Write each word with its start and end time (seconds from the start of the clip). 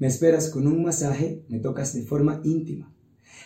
Me 0.00 0.06
esperas 0.06 0.48
con 0.48 0.66
un 0.66 0.82
masaje, 0.82 1.44
me 1.48 1.58
tocas 1.58 1.92
de 1.92 2.00
forma 2.00 2.40
íntima. 2.42 2.90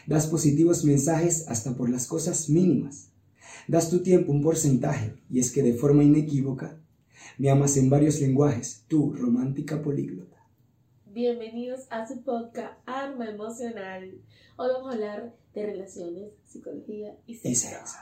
Das 0.07 0.29
positivos 0.29 0.85
mensajes 0.85 1.49
hasta 1.49 1.75
por 1.75 1.91
las 1.91 2.07
cosas 2.07 2.49
mínimas. 2.49 3.11
Das 3.67 3.91
tu 3.91 4.05
tiempo 4.05 4.31
un 4.31 4.41
porcentaje, 4.41 5.17
y 5.29 5.41
es 5.41 5.51
que 5.51 5.65
de 5.65 5.75
forma 5.75 6.05
inequívoca 6.05 6.81
me 7.39 7.51
amas 7.51 7.77
en 7.77 7.91
varios 7.91 8.21
lenguajes, 8.21 8.85
tú, 8.87 9.13
romántica 9.15 9.83
políglota. 9.83 10.37
Bienvenidos 11.07 11.89
a 11.91 12.07
su 12.07 12.23
podcast 12.23 12.75
Arma 12.87 13.31
Emocional. 13.31 14.13
Hoy 14.57 14.69
vamos 14.75 14.91
a 14.91 14.95
hablar 14.95 15.35
de 15.55 15.67
relaciones, 15.67 16.35
psicología 16.45 17.17
y 17.27 17.35
sexo. 17.35 17.99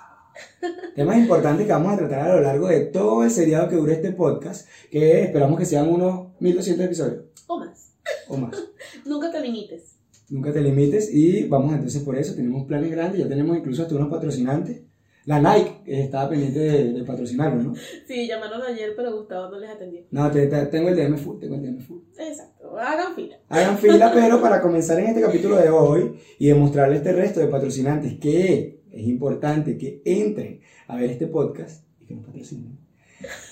Temas 0.94 1.16
importantes 1.16 1.66
que 1.66 1.72
vamos 1.72 1.94
a 1.94 1.96
tratar 1.96 2.20
a 2.28 2.34
lo 2.34 2.42
largo 2.42 2.68
de 2.68 2.80
todo 2.80 3.24
el 3.24 3.30
seriado 3.30 3.70
que 3.70 3.76
dure 3.76 3.94
este 3.94 4.12
podcast, 4.12 4.68
que 4.90 5.22
esperamos 5.22 5.58
que 5.58 5.64
sean 5.64 5.88
unos 5.88 6.38
1200 6.38 6.84
episodios 6.84 7.24
O 7.46 7.58
más. 7.58 7.91
O 8.32 8.36
más. 8.38 8.56
Nunca 9.06 9.30
te 9.30 9.40
limites. 9.40 9.96
Nunca 10.30 10.52
te 10.52 10.60
limites 10.62 11.12
y 11.12 11.44
vamos 11.44 11.72
entonces 11.74 12.02
por 12.02 12.16
eso, 12.16 12.34
tenemos 12.34 12.66
planes 12.66 12.90
grandes, 12.90 13.20
ya 13.20 13.28
tenemos 13.28 13.56
incluso 13.56 13.82
hasta 13.82 13.94
unos 13.94 14.08
patrocinantes. 14.10 14.82
La 15.24 15.38
Nike 15.38 15.82
estaba 15.86 16.30
pendiente 16.30 16.58
de, 16.58 16.92
de 16.94 17.04
patrocinarnos, 17.04 17.64
¿no? 17.64 17.74
Sí, 18.08 18.26
llamaron 18.26 18.60
ayer, 18.62 18.92
pero 18.96 19.16
Gustavo 19.16 19.50
no 19.50 19.60
les 19.60 19.70
atendió. 19.70 20.00
No, 20.10 20.28
te- 20.32 20.48
te- 20.48 20.66
tengo 20.66 20.88
el 20.88 20.96
DM 20.96 21.16
full, 21.16 21.38
tengo 21.38 21.54
el 21.54 21.62
DM 21.62 21.78
full. 21.80 22.00
Exacto. 22.18 22.76
Hagan 22.76 23.14
fila. 23.14 23.36
Hagan 23.48 23.78
fila, 23.78 24.10
pero 24.14 24.40
para 24.40 24.60
comenzar 24.60 24.98
en 24.98 25.06
este 25.06 25.20
capítulo 25.20 25.56
de 25.58 25.68
hoy 25.68 26.14
y 26.40 26.48
demostrarle 26.48 26.94
a 26.94 26.98
este 26.98 27.12
resto 27.12 27.38
de 27.38 27.46
patrocinantes 27.46 28.18
que 28.18 28.82
es 28.90 29.06
importante 29.06 29.78
que 29.78 30.02
entren 30.04 30.60
a 30.88 30.96
ver 30.96 31.10
este 31.10 31.28
podcast 31.28 31.86
y 32.00 32.06
que 32.06 32.14
nos 32.14 32.24
patrocinen. 32.26 32.78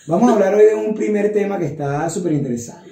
Vamos 0.09 0.29
a 0.29 0.35
hablar 0.35 0.55
hoy 0.57 0.65
de 0.65 0.75
un 0.75 0.95
primer 0.95 1.33
tema 1.33 1.57
que 1.59 1.67
está 1.67 2.11
súper 2.11 2.33
interesante. 2.33 2.90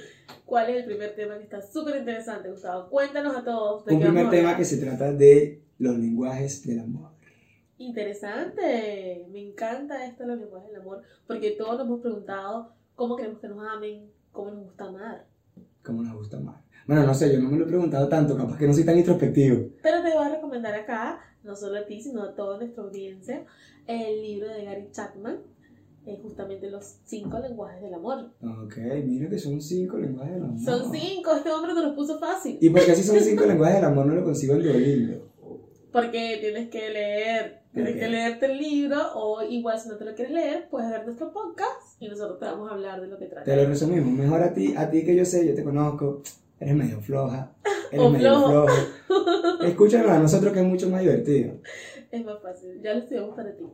¿Cuál 0.49 0.71
es 0.71 0.77
el 0.79 0.85
primer 0.87 1.15
tema 1.15 1.37
que 1.37 1.43
está 1.43 1.61
súper 1.61 1.97
interesante, 1.97 2.49
Gustavo? 2.49 2.89
Cuéntanos 2.89 3.37
a 3.37 3.45
todos. 3.45 3.85
de 3.85 3.95
Un 3.95 4.01
primer 4.01 4.31
tema 4.31 4.57
que 4.57 4.65
se 4.65 4.79
trata 4.79 5.13
de 5.13 5.63
los 5.77 5.99
lenguajes 5.99 6.67
del 6.67 6.81
amor. 6.81 7.11
Interesante. 7.77 9.27
Me 9.31 9.47
encanta 9.47 10.07
esto 10.07 10.23
de 10.23 10.31
los 10.31 10.39
lenguajes 10.39 10.71
del 10.71 10.81
amor, 10.81 11.03
porque 11.27 11.51
todos 11.51 11.77
nos 11.77 11.87
hemos 11.87 12.01
preguntado 12.01 12.73
cómo 12.95 13.17
queremos 13.17 13.41
que 13.41 13.49
nos 13.49 13.63
amen, 13.63 14.11
cómo 14.33 14.51
nos 14.53 14.65
gusta 14.65 14.85
amar. 14.85 15.27
¿Cómo 15.83 16.03
nos 16.03 16.17
gusta 16.17 16.41
más? 16.41 16.65
Bueno, 16.87 17.03
no 17.05 17.13
sé, 17.13 17.31
yo 17.31 17.41
no 17.41 17.51
me 17.51 17.59
lo 17.59 17.65
he 17.65 17.69
preguntado 17.69 18.09
tanto, 18.09 18.35
capaz 18.35 18.57
que 18.57 18.67
no 18.67 18.73
soy 18.73 18.87
tan 18.87 18.97
introspectivo. 18.97 19.69
Pero 19.83 20.03
te 20.03 20.15
voy 20.15 20.25
a 20.25 20.31
recomendar 20.31 20.75
acá, 20.75 21.21
no 21.45 21.57
solo 21.57 21.77
a 21.77 21.85
ti, 21.85 22.01
sino 22.01 22.23
a 22.23 22.35
toda 22.35 22.57
nuestra 22.57 22.85
audiencia, 22.85 23.45
el 23.87 24.23
libro 24.23 24.49
de 24.49 24.65
Gary 24.65 24.89
Chapman, 24.93 25.41
eh, 26.09 26.19
justamente 26.23 26.71
los 26.71 26.97
cinco 27.05 27.39
lenguajes 27.39 27.83
del 27.83 27.95
amor. 27.95 28.31
Ok, 28.43 28.77
mira 29.05 29.29
que 29.29 29.39
son 29.39 29.61
cinco 29.61 29.99
lenguajes 29.99 30.35
del 30.35 30.45
amor. 30.45 30.59
Son 30.61 30.91
cinco, 30.93 31.35
este 31.37 31.51
hombre 31.51 31.75
te 31.75 31.83
los 31.83 31.95
puso 31.95 32.19
fácil. 32.19 32.59
¿Y 32.61 32.71
por 32.71 32.85
qué 32.85 32.95
si 32.95 33.03
son 33.03 33.21
cinco 33.21 33.45
lenguajes 33.45 33.77
del 33.77 33.85
amor 33.85 34.07
no 34.07 34.15
lo 34.15 34.25
consigo 34.25 34.55
en 34.55 34.63
Duolingo? 34.63 35.29
Porque 35.93 36.39
tienes 36.41 36.69
que 36.69 36.91
leer, 36.91 37.61
tienes 37.73 37.97
que 37.97 38.09
leerte 38.09 38.47
el 38.47 38.59
libro, 38.59 38.99
o 39.15 39.43
igual 39.43 39.81
si 39.81 39.89
no 39.89 39.97
te 39.97 40.05
lo 40.05 40.15
quieres 40.15 40.33
leer, 40.35 40.69
puedes 40.71 40.91
ver 40.91 41.05
nuestro 41.05 41.33
podcast 41.33 42.01
y 42.01 42.09
nosotros 42.09 42.39
te 42.39 42.45
vamos 42.45 42.71
a 42.71 42.75
hablar 42.75 43.01
de 43.01 43.09
lo 43.09 43.19
que 43.19 43.27
trata. 43.27 43.45
Te 43.45 43.57
lo 43.57 43.67
resumimos, 43.67 44.13
mejor 44.13 44.43
a 44.43 44.53
ti, 44.53 44.75
a 44.77 44.91
ti 44.91 45.05
que 45.05 45.17
yo 45.17 45.25
sé, 45.25 45.47
yo 45.49 45.55
te 45.55 45.65
conozco, 45.65 46.23
eres 46.61 46.75
medio 46.75 47.01
floja, 47.01 47.53
eres 47.91 48.05
O 48.07 48.11
medio 48.11 48.29
flojo. 48.35 48.67
flojo. 48.69 49.63
Escúchanos 49.65 50.11
a 50.11 50.19
nosotros 50.19 50.53
que 50.53 50.61
es 50.61 50.67
mucho 50.67 50.89
más 50.91 51.01
divertido. 51.01 51.55
Es 52.11 52.25
más 52.25 52.41
fácil, 52.41 52.81
ya 52.83 52.95
lo 52.95 53.01
estudiamos 53.01 53.35
para 53.37 53.55
ti. 53.57 53.65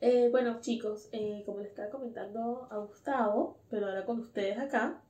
Eh, 0.00 0.28
bueno, 0.30 0.58
chicos, 0.60 1.08
eh, 1.12 1.42
como 1.44 1.58
les 1.60 1.70
estaba 1.70 1.90
comentando 1.90 2.68
a 2.70 2.78
Gustavo, 2.78 3.58
pero 3.68 3.86
ahora 3.88 4.04
con 4.06 4.20
ustedes 4.20 4.58
acá, 4.58 5.02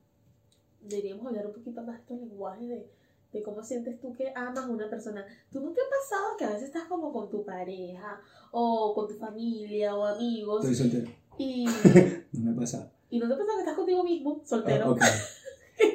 deberíamos 0.81 1.27
hablar 1.27 1.47
un 1.47 1.53
poquito 1.53 1.83
más 1.83 1.97
de 1.97 2.01
estos 2.01 2.19
lenguajes 2.19 2.69
de, 2.69 2.91
de 3.33 3.43
cómo 3.43 3.63
sientes 3.63 4.01
tú 4.01 4.15
que 4.15 4.33
amas 4.35 4.65
a 4.65 4.71
una 4.71 4.89
persona. 4.89 5.27
¿Tú 5.53 5.61
no 5.61 5.73
te 5.73 5.81
ha 5.81 5.85
pasado 5.91 6.37
que 6.39 6.45
a 6.45 6.49
veces 6.51 6.65
estás 6.69 6.85
como 6.85 7.13
con 7.13 7.29
tu 7.31 7.45
pareja, 7.45 8.21
o 8.51 8.95
con 8.95 9.09
tu 9.09 9.15
familia, 9.15 9.95
o 9.95 10.05
amigos, 10.05 10.65
Estoy 10.65 10.89
soltero, 10.91 11.11
y, 11.39 11.67
no 12.33 12.51
me 12.53 12.61
pasa. 12.61 12.91
y 13.11 13.19
no 13.19 13.29
te 13.29 13.35
pasa 13.37 13.53
que 13.55 13.61
estás 13.61 13.77
contigo 13.77 14.03
mismo, 14.03 14.41
soltero, 14.45 14.97
Ah. 15.01 15.07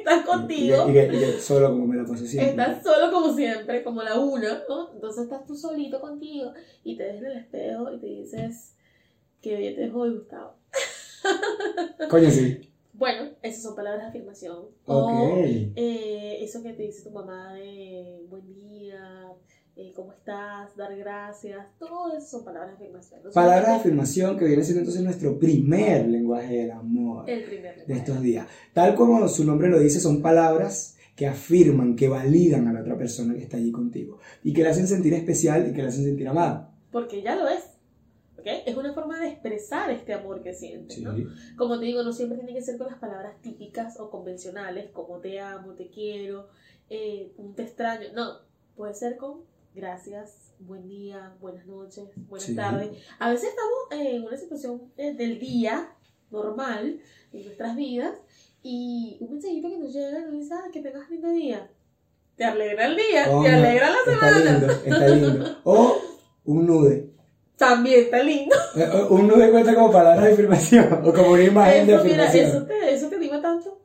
Estás 0.06 0.24
contigo? 0.24 0.88
y 0.88 0.92
que, 0.92 1.04
y 1.06 1.18
que 1.18 1.40
solo 1.40 1.70
como 1.70 1.86
me 1.86 1.96
la 1.96 2.04
paso 2.04 2.24
siempre. 2.24 2.50
Estás 2.50 2.82
solo 2.82 3.12
como 3.12 3.34
siempre, 3.34 3.82
como 3.82 4.02
la 4.02 4.18
una, 4.18 4.62
¿no? 4.68 4.92
Entonces 4.92 5.24
estás 5.24 5.44
tú 5.46 5.56
solito 5.56 6.00
contigo 6.00 6.52
y 6.84 6.96
te 6.96 7.04
ves 7.04 7.22
en 7.22 7.26
el 7.26 7.36
espejo 7.38 7.92
y 7.92 7.98
te 7.98 8.06
dices 8.06 8.76
que 9.42 9.56
bien 9.56 9.74
te 9.74 9.82
dejo 9.82 10.00
hoy, 10.00 10.14
Gustavo. 10.14 10.54
Coño, 12.10 12.30
sí. 12.30 12.60
Bueno, 12.92 13.30
esas 13.42 13.62
son 13.62 13.74
palabras 13.74 14.04
de 14.04 14.08
afirmación. 14.08 14.56
Ok. 14.86 15.10
O 15.10 15.44
eh, 15.44 16.38
eso 16.40 16.62
que 16.62 16.72
te 16.72 16.84
dice 16.84 17.02
tu 17.02 17.10
mamá 17.10 17.52
de 17.54 18.24
buen 18.28 18.54
día, 18.54 19.28
eh, 19.76 19.92
cómo 19.94 20.12
estás, 20.12 20.74
dar 20.74 20.96
gracias, 20.96 21.66
todo 21.78 22.16
eso 22.16 22.26
son 22.26 22.44
palabras 22.44 22.70
de 22.70 22.84
afirmación. 22.86 23.20
No 23.22 23.30
Palabras 23.30 23.66
de 23.68 23.74
afirmación 23.74 24.38
que 24.38 24.46
viene 24.46 24.62
siendo 24.64 24.80
entonces 24.80 25.02
nuestro 25.02 25.38
primer 25.38 26.08
lenguaje 26.08 26.56
del 26.56 26.70
amor 26.70 27.28
El 27.28 27.44
primer 27.44 27.72
de 27.72 27.80
lenguaje. 27.80 28.00
estos 28.00 28.20
días. 28.22 28.46
Tal 28.72 28.94
como 28.94 29.28
su 29.28 29.44
nombre 29.44 29.68
lo 29.68 29.78
dice, 29.78 30.00
son 30.00 30.22
palabras 30.22 30.96
que 31.14 31.26
afirman, 31.26 31.94
que 31.94 32.08
validan 32.08 32.68
a 32.68 32.72
la 32.72 32.80
otra 32.80 32.96
persona 32.96 33.34
que 33.34 33.42
está 33.42 33.58
allí 33.58 33.70
contigo 33.70 34.18
y 34.42 34.54
que 34.54 34.62
la 34.62 34.70
hacen 34.70 34.86
sentir 34.86 35.12
especial 35.12 35.68
y 35.68 35.74
que 35.74 35.82
la 35.82 35.88
hacen 35.88 36.04
sentir 36.04 36.26
amada. 36.26 36.72
Porque 36.90 37.20
ya 37.20 37.36
lo 37.36 37.46
es. 37.46 37.64
¿ok? 38.38 38.46
Es 38.64 38.76
una 38.78 38.94
forma 38.94 39.20
de 39.20 39.28
expresar 39.28 39.90
este 39.90 40.14
amor 40.14 40.42
que 40.42 40.54
sientes. 40.54 40.96
Sí. 40.96 41.02
¿no? 41.02 41.14
Como 41.58 41.78
te 41.78 41.84
digo, 41.84 42.02
no 42.02 42.14
siempre 42.14 42.38
tiene 42.38 42.54
que 42.54 42.62
ser 42.62 42.78
con 42.78 42.86
las 42.86 42.96
palabras 42.98 43.40
típicas 43.42 44.00
o 44.00 44.08
convencionales, 44.08 44.90
como 44.90 45.18
te 45.18 45.38
amo, 45.38 45.72
te 45.72 45.88
quiero, 45.90 46.48
eh, 46.88 47.32
un 47.36 47.54
te 47.54 47.62
extraño. 47.64 48.08
No, 48.14 48.38
puede 48.74 48.94
ser 48.94 49.16
con 49.18 49.40
gracias, 49.80 50.54
buen 50.58 50.88
día, 50.88 51.34
buenas 51.40 51.66
noches, 51.66 52.04
buenas 52.28 52.46
Sí. 52.46 52.56
tardes. 52.56 52.90
A 53.18 53.28
veces 53.30 53.50
estamos 53.50 54.06
en 54.06 54.22
una 54.24 54.36
situación 54.38 54.90
eh, 54.96 55.12
del 55.14 55.38
día 55.38 55.90
normal 56.30 56.98
en 57.32 57.44
nuestras 57.44 57.76
vidas 57.76 58.14
y 58.62 59.18
un 59.20 59.32
mensajito 59.32 59.68
que 59.68 59.78
nos 59.78 59.92
llega 59.92 60.20
nos 60.22 60.32
dice, 60.32 60.54
ah, 60.54 60.68
que 60.72 60.80
tengas 60.80 61.08
lindo 61.10 61.28
día. 61.30 61.70
Te 62.36 62.44
alegra 62.44 62.86
el 62.86 62.96
día, 62.96 63.26
Coño, 63.26 63.42
te 63.44 63.48
alegra 63.54 63.90
la 63.90 63.96
Está 63.98 64.30
semana. 64.30 64.50
lindo, 64.58 64.72
está 64.72 65.08
lindo. 65.08 65.56
O 65.64 65.96
un 66.46 66.66
nude. 66.66 67.10
También 67.56 68.00
está 68.04 68.22
lindo. 68.22 68.54
Eh, 68.76 68.86
Un 69.10 69.28
nude 69.28 69.50
cuenta 69.50 69.74
como 69.74 69.90
palabras 69.90 70.24
de 70.26 70.32
afirmación 70.32 71.00
o 71.06 71.12
como 71.12 71.32
una 71.32 71.44
imagen 71.44 71.86
de 71.86 71.94
Eso, 71.94 72.04
mira, 72.04 72.24
afirmación. 72.28 72.46
eso 72.56 72.66
te, 72.66 72.94
eso 72.94 73.08
te 73.08 73.16
anima 73.16 73.40
tanto. 73.42 73.80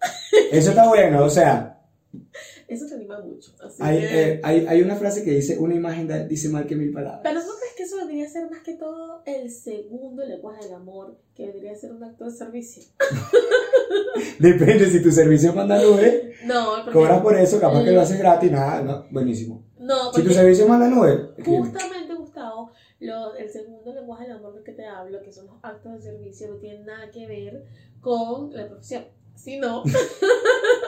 Eso 0.52 0.70
está 0.72 0.88
bueno, 0.90 1.24
o 1.26 1.30
sea, 1.30 1.80
Eso 2.74 2.86
te 2.88 2.94
anima 2.96 3.20
mucho. 3.20 3.52
Así 3.62 3.84
hay, 3.84 4.00
que- 4.00 4.32
eh, 4.32 4.40
hay, 4.44 4.66
hay 4.68 4.82
una 4.82 4.96
frase 4.96 5.24
que 5.26 5.32
dice, 5.32 5.58
una 5.58 5.76
imagen 5.76 6.08
da- 6.08 6.24
dice 6.26 6.48
mal 6.50 6.66
que 6.66 6.76
mil 6.78 6.92
palabras. 6.94 7.20
Pero 7.22 7.40
¿no 7.42 7.46
crees 7.60 7.74
que 7.76 7.84
eso 7.84 7.98
debería 7.98 8.30
ser 8.30 8.50
más 8.50 8.62
que 8.64 8.76
todo 8.76 9.22
el 9.26 9.52
segundo 9.52 10.26
lenguaje 10.26 10.64
del 10.66 10.76
amor? 10.76 11.18
Que 11.36 11.48
debería 11.48 11.76
ser 11.76 11.92
un 11.92 12.02
acto 12.04 12.24
de 12.26 12.32
servicio. 12.32 12.84
Depende, 14.40 14.86
si 14.90 15.02
tu 15.02 15.12
servicio 15.12 15.54
manda 15.54 15.82
nube, 15.82 16.34
No, 16.46 16.86
cobras 16.92 17.22
por 17.22 17.36
eso, 17.36 17.60
capaz 17.60 17.84
que 17.84 17.92
lo 17.92 18.02
haces 18.02 18.18
gratis, 18.18 18.52
nada, 18.52 18.82
no, 18.82 19.06
buenísimo. 19.12 19.64
no, 19.80 20.14
Si 20.14 20.24
tu 20.24 20.32
servicio 20.32 20.68
manda 20.68 20.88
nube, 20.88 21.32
justamente, 21.44 22.14
Gustavo, 22.16 22.72
lo, 23.00 23.36
el 23.36 23.50
segundo 23.50 23.94
lenguaje 23.94 24.24
del 24.24 24.34
amor 24.38 24.54
del 24.56 24.64
que 24.64 24.72
te 24.74 24.86
hablo, 24.86 25.22
que 25.22 25.32
son 25.32 25.48
los 25.48 25.56
actos 25.62 25.94
de 25.94 26.02
servicio, 26.02 26.48
no 26.50 26.56
tienen 26.56 26.86
nada 26.86 27.12
que 27.12 27.28
ver 27.28 27.66
con 28.00 28.54
la 28.54 28.68
profesión. 28.68 29.06
Sino, 29.36 29.84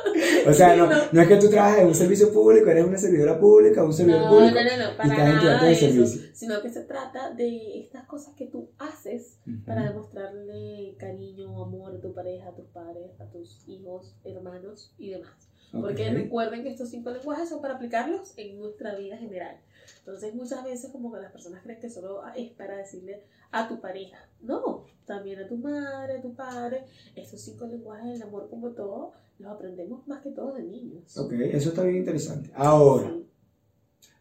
O 0.47 0.53
sea, 0.53 0.75
no, 0.75 0.87
No. 0.87 0.95
no 1.11 1.21
es 1.21 1.27
que 1.27 1.35
tú 1.37 1.49
trabajes 1.49 1.81
en 1.81 1.87
un 1.87 1.95
servicio 1.95 2.31
público, 2.33 2.69
eres 2.69 2.85
una 2.85 2.97
servidora 2.97 3.39
pública, 3.39 3.83
un 3.83 3.93
servidor 3.93 4.21
no, 4.21 4.29
público. 4.29 4.55
no, 4.55 4.77
no, 4.77 4.91
no, 4.91 4.97
para 4.97 5.09
estás 5.13 5.29
tu 5.29 5.35
acto 5.35 5.45
nada 5.45 5.63
de 5.65 5.71
eso. 5.71 5.85
servicio. 5.87 6.21
Sino 6.33 6.61
que 6.61 6.69
se 6.69 6.81
trata 6.81 7.31
de 7.31 7.79
estas 7.79 8.05
cosas 8.05 8.33
que 8.35 8.47
tú 8.47 8.69
haces 8.79 9.39
para 9.65 9.83
demostrarle 9.83 10.95
cariño 10.99 11.63
amor 11.63 11.95
a 11.95 12.01
tu 12.01 12.13
pareja, 12.13 12.49
a 12.49 12.55
tus 12.55 12.65
padres, 12.67 13.11
a 13.19 13.25
tus 13.25 13.63
hijos, 13.67 14.15
hermanos 14.23 14.93
y 14.97 15.11
demás. 15.11 15.31
Porque 15.71 16.11
recuerden 16.11 16.61
que 16.61 16.69
estos 16.69 16.89
cinco 16.89 17.09
lenguajes 17.09 17.49
son 17.49 17.59
para 17.59 17.75
aplicarlos 17.75 18.33
en 18.37 18.59
nuestra 18.59 18.95
vida 18.95 19.17
general. 19.17 19.57
Entonces 19.99 20.35
muchas 20.35 20.63
veces 20.63 20.91
como 20.91 21.11
que 21.11 21.19
las 21.19 21.31
personas 21.31 21.63
creen 21.63 21.79
que 21.79 21.89
solo 21.89 22.21
es 22.35 22.51
para 22.51 22.77
decirle 22.77 23.23
a 23.53 23.67
tu 23.69 23.79
pareja. 23.79 24.17
No, 24.41 24.83
también 25.05 25.39
a 25.39 25.47
tu 25.47 25.55
madre, 25.57 26.17
a 26.17 26.21
tu 26.21 26.33
padre. 26.35 26.83
Estos 27.15 27.39
cinco 27.41 27.65
lenguajes 27.65 28.11
del 28.13 28.23
amor 28.23 28.49
como 28.49 28.71
todo 28.71 29.13
los 29.39 29.51
aprendemos 29.51 30.05
más 30.07 30.21
que 30.21 30.31
todo 30.31 30.53
de 30.53 30.63
niños. 30.63 31.17
Ok, 31.17 31.31
eso 31.33 31.69
está 31.69 31.83
bien 31.83 31.97
interesante. 31.97 32.49
Ahora, 32.55 33.09
Sí. 33.09 33.25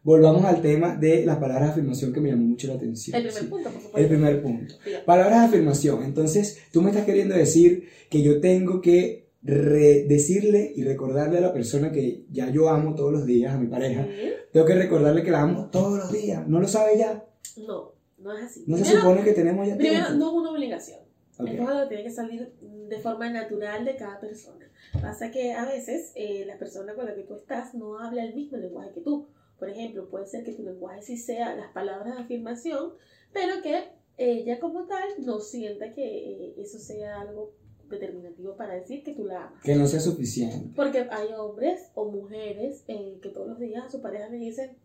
volvamos 0.03 0.43
al 0.45 0.61
tema 0.61 0.95
de 0.95 1.25
las 1.25 1.37
palabras 1.37 1.67
de 1.67 1.71
afirmación 1.73 2.13
que 2.13 2.21
me 2.21 2.29
llamó 2.29 2.43
mucho 2.45 2.67
la 2.67 2.75
atención. 2.75 3.15
El 3.15 3.23
primer 3.27 3.43
sí. 3.43 3.47
punto, 3.49 3.69
por 3.69 3.81
supuesto. 3.81 3.97
El 3.99 4.07
primer 4.07 4.41
punto. 4.41 4.75
Palabras 5.05 5.39
de 5.41 5.45
afirmación. 5.47 6.03
Entonces, 6.03 6.59
tú 6.71 6.81
me 6.81 6.89
estás 6.89 7.05
queriendo 7.05 7.35
decir 7.35 7.87
que 8.09 8.21
yo 8.21 8.39
tengo 8.41 8.81
que 8.81 9.23
decirle 9.41 10.71
y 10.75 10.83
recordarle 10.83 11.37
a 11.37 11.41
la 11.41 11.53
persona 11.53 11.91
que 11.91 12.25
ya 12.31 12.49
yo 12.49 12.69
amo 12.69 12.95
todos 12.95 13.11
los 13.11 13.25
días, 13.25 13.53
a 13.53 13.57
mi 13.57 13.67
pareja. 13.67 14.05
Sí. 14.05 14.29
Tengo 14.51 14.65
que 14.65 14.75
recordarle 14.75 15.23
que 15.23 15.31
la 15.31 15.41
amo 15.41 15.69
todos 15.71 15.97
los 15.97 16.11
días. 16.11 16.47
¿No 16.47 16.59
lo 16.59 16.67
sabe 16.67 16.97
ya? 16.97 17.25
No, 17.67 17.92
no 18.23 18.37
es 18.37 18.43
así. 18.45 18.63
¿No 18.67 18.77
se 18.77 18.83
Primero- 18.83 19.01
supone 19.01 19.23
que 19.23 19.33
tenemos 19.33 19.67
ya 19.67 19.75
Primero, 19.75 20.05
tiempo? 20.07 20.25
no 20.25 20.31
es 20.31 20.37
una 20.41 20.51
obligación. 20.51 20.99
Ok. 21.39 21.47
Esto 21.47 21.63
es 21.63 21.67
algo 21.69 21.81
que 21.81 21.87
tiene 21.87 22.03
que 22.03 22.11
salir 22.11 22.53
de 22.61 22.99
forma 22.99 23.29
natural 23.29 23.85
de 23.85 23.95
cada 23.95 24.19
persona. 24.19 24.69
Pasa 25.01 25.31
que 25.31 25.53
a 25.53 25.65
veces 25.65 26.11
eh, 26.15 26.43
la 26.45 26.57
persona 26.59 26.93
con 26.93 27.05
la 27.05 27.15
que 27.15 27.23
tú 27.23 27.35
estás 27.35 27.73
no 27.73 27.99
habla 27.99 28.23
el 28.23 28.35
mismo 28.35 28.57
lenguaje 28.57 28.91
que 28.91 29.01
tú. 29.01 29.27
Por 29.57 29.69
ejemplo, 29.69 30.09
puede 30.09 30.25
ser 30.27 30.43
que 30.43 30.53
tu 30.53 30.63
lenguaje 30.63 31.01
sí 31.01 31.17
sea 31.17 31.55
las 31.55 31.71
palabras 31.71 32.15
de 32.15 32.21
afirmación, 32.23 32.93
pero 33.31 33.61
que 33.63 33.89
ella 34.17 34.59
como 34.59 34.85
tal 34.85 35.07
no 35.19 35.39
sienta 35.39 35.89
que 35.91 36.03
eh, 36.49 36.55
eso 36.57 36.77
sea 36.79 37.21
algo 37.21 37.53
determinativo 37.89 38.55
para 38.55 38.75
decir 38.75 39.03
que 39.03 39.13
tú 39.13 39.25
la 39.25 39.47
amas. 39.47 39.63
Que 39.63 39.75
no 39.75 39.87
sea 39.87 39.99
suficiente. 39.99 40.69
Porque 40.75 41.07
hay 41.09 41.29
hombres 41.37 41.89
o 41.95 42.11
mujeres 42.11 42.83
eh, 42.87 43.17
que 43.21 43.29
todos 43.29 43.47
los 43.47 43.59
días 43.59 43.85
a 43.85 43.89
su 43.89 44.01
pareja 44.01 44.29
le 44.29 44.37
dicen 44.37 44.77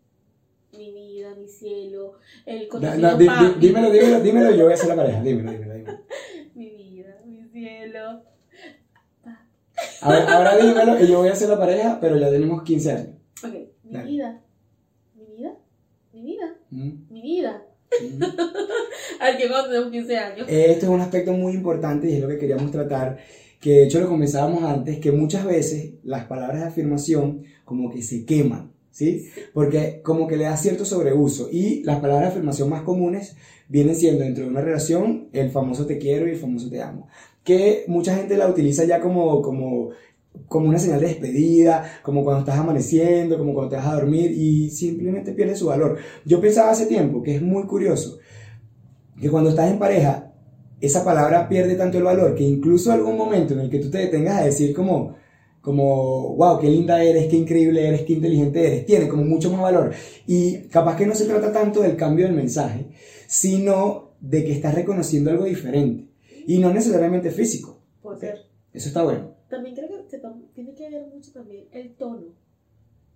mi 0.77 0.91
vida, 0.93 1.33
mi 1.35 1.47
cielo, 1.47 2.13
el 2.45 2.59
di- 2.61 2.67
papi, 2.69 3.59
dímelo, 3.59 3.91
dímelo, 3.91 4.19
dímelo, 4.21 4.51
yo 4.55 4.63
voy 4.65 4.73
a 4.73 4.77
ser 4.77 4.89
la 4.89 4.95
pareja. 4.95 5.21
Dímelo, 5.23 5.51
dímelo, 5.51 5.73
dímelo. 5.75 5.97
mi 6.55 6.69
vida, 6.69 7.15
mi 7.25 7.43
cielo. 7.49 8.21
Ahora, 10.01 10.33
ahora 10.37 10.57
dímelo 10.57 11.03
y 11.03 11.07
yo 11.07 11.19
voy 11.19 11.29
a 11.29 11.35
ser 11.35 11.49
la 11.49 11.59
pareja, 11.59 11.97
pero 11.99 12.17
ya 12.17 12.29
tenemos 12.29 12.63
15 12.63 12.91
años. 12.91 13.15
Ok, 13.43 13.53
mi 13.83 13.91
Dale. 13.93 14.09
vida, 14.09 14.41
mi 15.15 15.25
vida, 15.35 15.53
mi 16.13 16.21
vida, 16.23 16.55
Mm, 16.71 16.91
mi 17.09 17.21
vida. 17.21 17.63
mm. 18.01 18.23
Aquí 19.21 19.47
cuando 19.49 19.69
tenemos 19.69 19.91
15 19.91 20.17
años. 20.17 20.47
Este 20.49 20.85
es 20.85 20.89
un 20.89 21.01
aspecto 21.01 21.33
muy 21.33 21.53
importante 21.53 22.09
y 22.09 22.13
es 22.15 22.21
lo 22.21 22.27
que 22.27 22.37
queríamos 22.37 22.71
tratar, 22.71 23.17
que 23.59 23.71
de 23.71 23.83
hecho 23.85 23.99
lo 23.99 24.07
comenzábamos 24.07 24.63
antes, 24.63 24.99
que 24.99 25.11
muchas 25.11 25.45
veces 25.45 25.95
las 26.03 26.25
palabras 26.25 26.61
de 26.61 26.67
afirmación 26.67 27.43
como 27.65 27.89
que 27.91 28.01
se 28.03 28.25
queman, 28.25 28.71
¿sí? 28.91 29.29
Porque 29.53 30.01
como 30.03 30.27
que 30.27 30.37
le 30.37 30.45
da 30.45 30.57
cierto 30.57 30.85
sobreuso 30.85 31.49
y 31.51 31.83
las 31.83 31.99
palabras 31.99 32.27
de 32.27 32.29
afirmación 32.29 32.69
más 32.69 32.83
comunes 32.83 33.35
vienen 33.67 33.95
siendo 33.95 34.23
dentro 34.23 34.43
de 34.43 34.49
una 34.49 34.61
relación 34.61 35.29
el 35.31 35.51
famoso 35.51 35.85
te 35.85 35.97
quiero 35.97 36.27
y 36.27 36.31
el 36.31 36.37
famoso 36.37 36.69
te 36.69 36.81
amo, 36.81 37.07
que 37.43 37.85
mucha 37.87 38.15
gente 38.15 38.37
la 38.37 38.47
utiliza 38.47 38.83
ya 38.83 38.99
como, 38.99 39.41
como, 39.41 39.89
como 40.47 40.67
una 40.67 40.79
señal 40.79 40.99
de 40.99 41.07
despedida, 41.07 41.99
como 42.03 42.23
cuando 42.23 42.41
estás 42.41 42.57
amaneciendo, 42.57 43.37
como 43.37 43.53
cuando 43.53 43.69
te 43.69 43.75
vas 43.77 43.87
a 43.87 43.95
dormir 43.95 44.31
y 44.31 44.69
simplemente 44.71 45.33
pierde 45.33 45.55
su 45.55 45.67
valor. 45.67 45.97
Yo 46.25 46.41
pensaba 46.41 46.71
hace 46.71 46.85
tiempo 46.85 47.21
que 47.21 47.35
es 47.35 47.41
muy 47.41 47.63
curioso 47.63 48.19
que 49.19 49.29
cuando 49.29 49.49
estás 49.49 49.71
en 49.71 49.79
pareja, 49.79 50.31
esa 50.81 51.03
palabra 51.03 51.49
pierde 51.49 51.75
tanto 51.75 51.97
el 51.97 52.03
valor 52.03 52.35
que 52.35 52.43
incluso 52.43 52.91
algún 52.91 53.17
momento 53.17 53.53
en 53.53 53.59
el 53.61 53.69
que 53.69 53.79
tú 53.79 53.89
te 53.89 53.97
detengas 53.97 54.39
a 54.39 54.45
decir 54.45 54.73
como, 54.73 55.15
como, 55.61 56.35
wow, 56.35 56.59
qué 56.59 56.69
linda 56.69 57.03
eres, 57.03 57.27
qué 57.27 57.35
increíble 57.35 57.87
eres, 57.87 58.03
qué 58.03 58.13
inteligente 58.13 58.65
eres, 58.65 58.85
tiene 58.85 59.07
como 59.07 59.23
mucho 59.23 59.51
más 59.51 59.61
valor. 59.61 59.91
Y 60.25 60.67
capaz 60.69 60.95
que 60.95 61.05
no 61.05 61.13
se 61.15 61.25
trata 61.25 61.51
tanto 61.51 61.81
del 61.81 61.95
cambio 61.97 62.25
del 62.25 62.35
mensaje, 62.35 62.85
sino 63.27 64.11
de 64.21 64.43
que 64.43 64.51
estás 64.51 64.75
reconociendo 64.75 65.31
algo 65.31 65.45
diferente. 65.45 66.07
Y 66.47 66.57
no 66.59 66.73
necesariamente 66.73 67.31
físico. 67.31 67.79
Puede 68.01 68.19
ser. 68.19 68.45
Eso 68.73 68.87
está 68.87 69.03
bueno. 69.03 69.31
También 69.49 69.75
creo 69.75 69.87
que 69.89 70.09
se 70.09 70.21
tiene 70.53 70.73
que 70.73 70.89
ver 70.89 71.07
mucho 71.13 71.31
también 71.31 71.65
el 71.71 71.95
tono 71.95 72.27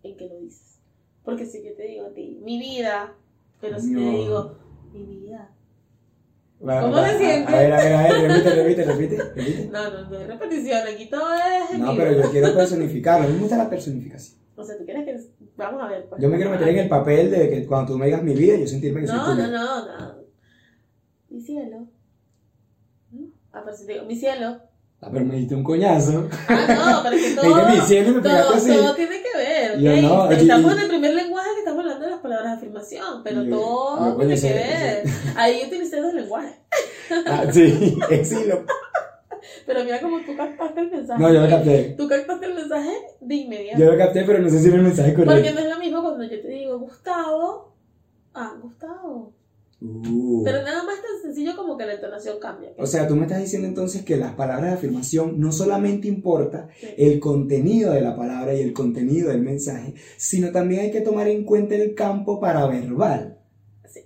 en 0.03 0.17
que 0.17 0.27
lo 0.27 0.39
dices. 0.39 0.79
Porque 1.23 1.45
si 1.45 1.63
yo 1.63 1.73
te 1.73 1.87
digo 1.87 2.05
a 2.05 2.13
ti, 2.13 2.39
mi 2.43 2.59
vida, 2.59 3.15
pero 3.61 3.79
si 3.79 3.91
No. 3.91 3.99
te 3.99 4.17
digo, 4.17 4.55
mi 4.93 5.05
vida. 5.05 5.55
¿Cómo 6.81 6.93
va- 6.95 7.03
te 7.03 7.09
a- 7.15 7.17
sientes? 7.17 7.53
A 7.53 7.57
ver, 7.57 7.73
a 7.73 7.77
ver, 7.77 7.93
a 7.93 8.01
ver, 8.03 8.21
repite, 8.31 8.49
repite, 8.55 8.83
repite, 8.85 9.17
repite. 9.35 9.69
No, 9.71 9.89
no, 9.91 10.09
no 10.09 10.27
repetición, 10.27 10.81
aquí 10.87 11.09
todo 11.09 11.33
es 11.33 11.77
No, 11.79 11.95
pero 11.95 12.11
yo 12.21 12.31
quiero 12.31 12.53
personificarlo. 12.55 13.25
A 13.25 13.27
mí 13.27 13.33
me 13.35 13.39
gusta 13.41 13.57
la 13.57 13.69
personificación. 13.69 14.39
O 14.55 14.63
sea, 14.63 14.77
tú 14.77 14.85
quieres 14.85 15.03
que. 15.05 15.19
Vamos 15.57 15.81
a 15.83 15.87
ver. 15.87 16.07
Pues. 16.09 16.21
Yo 16.21 16.29
me 16.29 16.35
quiero 16.37 16.51
meter 16.51 16.67
en 16.69 16.77
el 16.79 16.87
papel 16.89 17.31
de 17.31 17.49
que 17.49 17.65
cuando 17.67 17.93
tú 17.93 17.97
me 17.99 18.05
digas 18.05 18.23
mi 18.23 18.33
vida, 18.33 18.55
yo 18.57 18.67
sentirme 18.67 19.01
que 19.01 19.07
soy 19.07 19.17
No, 19.17 19.25
tuyo. 19.35 19.47
no, 19.47 19.85
no, 19.85 19.99
no. 19.99 20.13
Mi 21.29 21.41
cielo. 21.41 21.87
Ah, 23.51 23.61
pero 23.63 23.77
si 23.77 23.85
te 23.85 23.93
digo, 23.93 24.05
mi 24.05 24.15
cielo. 24.15 24.57
Ah, 25.01 25.09
pero 25.11 25.25
me 25.25 25.35
diste 25.35 25.53
un 25.55 25.63
coñazo. 25.63 26.27
Ah, 26.47 26.93
no, 26.95 27.03
pero 27.03 27.15
es 27.15 27.21
que 27.23 27.29
Me 27.35 27.41
todo. 27.41 27.55
dijiste 27.57 27.81
mi 27.81 27.87
cielo 27.87 28.09
y 28.09 28.13
me 28.15 28.21
pegaste 28.21 28.43
todo, 28.47 28.55
así. 28.57 28.71
todo 28.73 28.95
tiene 28.95 29.15
que 29.21 29.37
ver, 29.37 29.71
¿ok? 29.73 30.01
No, 30.03 30.31
estamos 30.31 30.71
y- 30.71 30.75
en 30.75 30.81
el 30.81 30.87
primer 30.87 31.13
lenguaje 31.13 31.49
que 31.53 31.59
estamos 31.59 31.79
hablando 31.81 32.05
de 32.05 32.11
las 32.11 32.19
pero 33.23 33.43
Yo- 33.43 33.49
todo 33.57 34.17
tiene 34.17 34.39
que 34.39 34.53
ver. 34.53 35.03
Ahí 35.35 35.63
utilicé 35.65 35.99
dos 36.01 36.13
lenguajes. 36.13 36.55
Ah, 37.25 37.45
sí, 37.51 37.97
exilo. 38.09 38.65
Pero 39.65 39.83
mira 39.83 39.99
cómo 40.01 40.19
tú 40.21 40.35
captaste 40.35 40.79
el 40.81 40.91
mensaje. 40.91 41.21
No, 41.21 41.33
yo 41.33 41.41
lo 41.41 41.49
capté. 41.49 41.95
Tú 41.97 42.07
captaste 42.07 42.45
el 42.45 42.53
mensaje 42.55 42.91
de 43.21 43.35
inmediato. 43.35 43.79
Yo 43.79 43.91
lo 43.91 43.97
capté, 43.97 44.23
pero 44.23 44.39
no 44.39 44.49
sé 44.49 44.59
si 44.59 44.67
era 44.67 44.77
el 44.77 44.83
mensaje 44.83 45.11
Porque 45.13 45.25
correcto. 45.29 45.53
no 45.53 45.59
es 45.59 45.69
lo 45.73 45.79
mismo 45.79 46.01
cuando 46.01 46.23
yo 46.23 46.41
te 46.41 46.47
digo 46.47 46.79
Gustavo. 46.79 47.73
Ah, 48.33 48.53
Gustavo. 48.61 49.33
Uh. 49.83 50.43
Pero 50.45 50.61
nada 50.61 50.83
más 50.83 50.95
tan 50.95 51.21
sencillo 51.21 51.55
como 51.57 51.77
que 51.77 51.85
la 51.85 51.95
entonación 51.95 52.39
cambia. 52.39 52.71
O 52.77 52.85
sea, 52.85 53.05
tú 53.07 53.15
me 53.15 53.23
estás 53.23 53.41
diciendo 53.41 53.67
entonces 53.67 54.03
que 54.03 54.15
las 54.15 54.33
palabras 54.33 54.71
de 54.71 54.77
afirmación 54.77 55.39
no 55.39 55.51
solamente 55.51 56.07
importa 56.07 56.69
Sí. 56.79 56.87
el 56.97 57.19
contenido 57.19 57.91
de 57.91 58.01
la 58.01 58.15
palabra 58.15 58.53
y 58.55 58.61
el 58.61 58.71
contenido 58.73 59.29
del 59.29 59.41
mensaje, 59.41 59.93
sino 60.17 60.51
también 60.51 60.81
hay 60.81 60.91
que 60.91 61.01
tomar 61.01 61.27
en 61.27 61.43
cuenta 61.43 61.75
el 61.75 61.95
campo 61.95 62.39
paraverbal. 62.39 63.39
Sí. 63.89 64.01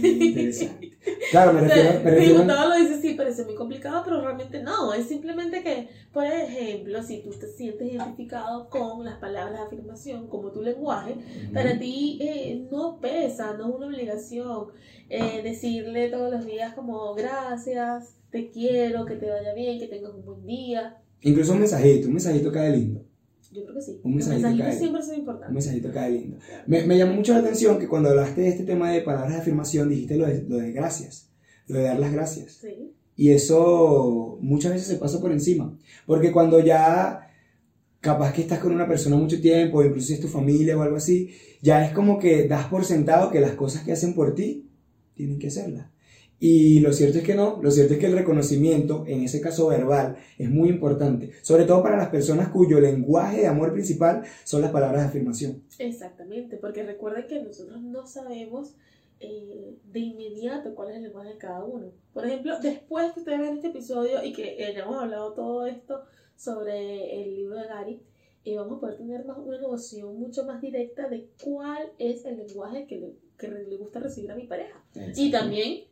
Qué 0.00 0.08
interesante. 0.08 0.90
Claro, 1.30 1.52
me 1.52 1.62
O 1.62 1.66
sea, 1.66 1.74
refiero, 1.74 2.04
me 2.04 2.10
refiero 2.10 2.38
Gustavo 2.38 2.68
lo 2.68 2.76
dice, 2.76 3.00
sí, 3.00 3.14
parece 3.14 3.44
muy 3.44 3.54
complicado, 3.54 4.02
pero 4.04 4.20
realmente 4.20 4.62
no. 4.62 4.92
Es 4.92 5.06
simplemente 5.06 5.62
que, 5.62 5.88
por 6.12 6.24
ejemplo, 6.24 7.02
si 7.02 7.22
tú 7.22 7.30
te 7.30 7.48
sientes 7.48 7.92
identificado 7.92 8.68
con 8.68 9.04
las 9.04 9.18
palabras 9.18 9.58
de 9.58 9.66
afirmación 9.66 10.28
como 10.28 10.50
tu 10.50 10.62
lenguaje, 10.62 11.16
para 11.52 11.78
ti 11.78 12.18
eh, 12.20 12.66
no 12.70 13.00
pesa, 13.00 13.54
no 13.54 13.68
es 13.68 13.74
una 13.74 13.86
obligación 13.86 14.68
eh, 15.08 15.42
decirle 15.42 16.08
todos 16.08 16.30
los 16.30 16.46
días 16.46 16.74
como 16.74 17.14
gracias, 17.14 18.16
te 18.30 18.50
quiero, 18.50 19.04
que 19.06 19.16
te 19.16 19.30
vaya 19.30 19.54
bien, 19.54 19.78
que 19.78 19.88
tengas 19.88 20.14
un 20.14 20.24
buen 20.24 20.46
día. 20.46 20.98
Incluso 21.20 21.52
un 21.52 21.60
mensajito, 21.60 22.08
un 22.08 22.14
mensajito 22.14 22.52
cae 22.52 22.70
lindo. 22.70 23.11
Yo 23.52 23.62
creo 23.64 23.74
que 23.74 23.82
sí. 23.82 24.00
Un 24.02 24.14
mensajito 24.14 24.48
mensajitos 24.48 24.66
cae. 24.70 24.78
siempre 24.78 25.02
son 25.02 25.14
Un 25.14 25.20
importantes. 25.20 25.52
mensajito 25.54 25.92
cae 25.92 26.10
lindo. 26.10 26.38
Me, 26.66 26.82
me 26.86 26.98
llamó 26.98 27.14
mucho 27.14 27.32
la 27.34 27.40
atención 27.40 27.78
que 27.78 27.88
cuando 27.88 28.08
hablaste 28.08 28.40
de 28.40 28.48
este 28.48 28.64
tema 28.64 28.90
de 28.90 29.02
palabras 29.02 29.32
de 29.32 29.38
afirmación 29.38 29.88
dijiste 29.88 30.16
lo 30.16 30.26
de, 30.26 30.42
lo 30.48 30.56
de 30.56 30.72
gracias, 30.72 31.28
lo 31.66 31.78
de 31.78 31.84
dar 31.84 31.98
las 31.98 32.12
gracias. 32.12 32.52
Sí. 32.60 32.92
Y 33.16 33.30
eso 33.30 34.38
muchas 34.40 34.72
veces 34.72 34.88
se 34.88 34.96
pasa 34.96 35.20
por 35.20 35.32
encima. 35.32 35.78
Porque 36.06 36.32
cuando 36.32 36.60
ya 36.60 37.28
capaz 38.00 38.32
que 38.32 38.40
estás 38.40 38.58
con 38.58 38.72
una 38.72 38.88
persona 38.88 39.16
mucho 39.16 39.40
tiempo, 39.40 39.82
incluso 39.84 40.08
si 40.08 40.14
es 40.14 40.20
tu 40.20 40.28
familia 40.28 40.76
o 40.76 40.82
algo 40.82 40.96
así, 40.96 41.30
ya 41.60 41.86
es 41.86 41.92
como 41.92 42.18
que 42.18 42.48
das 42.48 42.66
por 42.66 42.84
sentado 42.84 43.30
que 43.30 43.38
las 43.40 43.52
cosas 43.52 43.84
que 43.84 43.92
hacen 43.92 44.14
por 44.14 44.34
ti 44.34 44.68
tienen 45.14 45.38
que 45.38 45.48
hacerlas. 45.48 45.86
Y 46.44 46.80
lo 46.80 46.92
cierto 46.92 47.18
es 47.18 47.24
que 47.24 47.36
no, 47.36 47.60
lo 47.62 47.70
cierto 47.70 47.94
es 47.94 48.00
que 48.00 48.06
el 48.06 48.14
reconocimiento, 48.14 49.04
en 49.06 49.22
ese 49.22 49.40
caso 49.40 49.68
verbal, 49.68 50.16
es 50.36 50.50
muy 50.50 50.70
importante, 50.70 51.30
sobre 51.40 51.66
todo 51.66 51.84
para 51.84 51.96
las 51.96 52.08
personas 52.08 52.48
cuyo 52.48 52.80
lenguaje 52.80 53.42
de 53.42 53.46
amor 53.46 53.72
principal 53.72 54.24
son 54.42 54.60
las 54.60 54.72
palabras 54.72 55.02
de 55.02 55.08
afirmación. 55.10 55.62
Exactamente, 55.78 56.56
porque 56.56 56.82
recuerden 56.82 57.28
que 57.28 57.40
nosotros 57.40 57.80
no 57.80 58.08
sabemos 58.08 58.74
eh, 59.20 59.76
de 59.84 60.00
inmediato 60.00 60.74
cuál 60.74 60.90
es 60.90 60.96
el 60.96 61.04
lenguaje 61.04 61.28
de 61.28 61.38
cada 61.38 61.64
uno. 61.64 61.92
Por 62.12 62.26
ejemplo, 62.26 62.58
después 62.60 63.12
que 63.12 63.20
ustedes 63.20 63.38
vean 63.38 63.54
este 63.54 63.68
episodio 63.68 64.24
y 64.24 64.32
que 64.32 64.56
ya 64.58 64.82
hemos 64.82 65.00
hablado 65.00 65.34
todo 65.34 65.64
esto 65.68 66.02
sobre 66.34 67.22
el 67.22 67.36
libro 67.36 67.54
de 67.54 67.68
Gary, 67.68 68.02
eh, 68.44 68.56
vamos 68.56 68.78
a 68.78 68.80
poder 68.80 68.96
tener 68.96 69.24
más, 69.24 69.38
una 69.38 69.60
noción 69.60 70.18
mucho 70.18 70.44
más 70.44 70.60
directa 70.60 71.08
de 71.08 71.28
cuál 71.44 71.92
es 71.98 72.24
el 72.24 72.38
lenguaje 72.38 72.88
que 72.88 72.98
le, 72.98 73.14
que 73.38 73.46
le 73.46 73.76
gusta 73.76 74.00
recibir 74.00 74.32
a 74.32 74.34
mi 74.34 74.48
pareja. 74.48 74.84
Y 75.14 75.30
también 75.30 75.91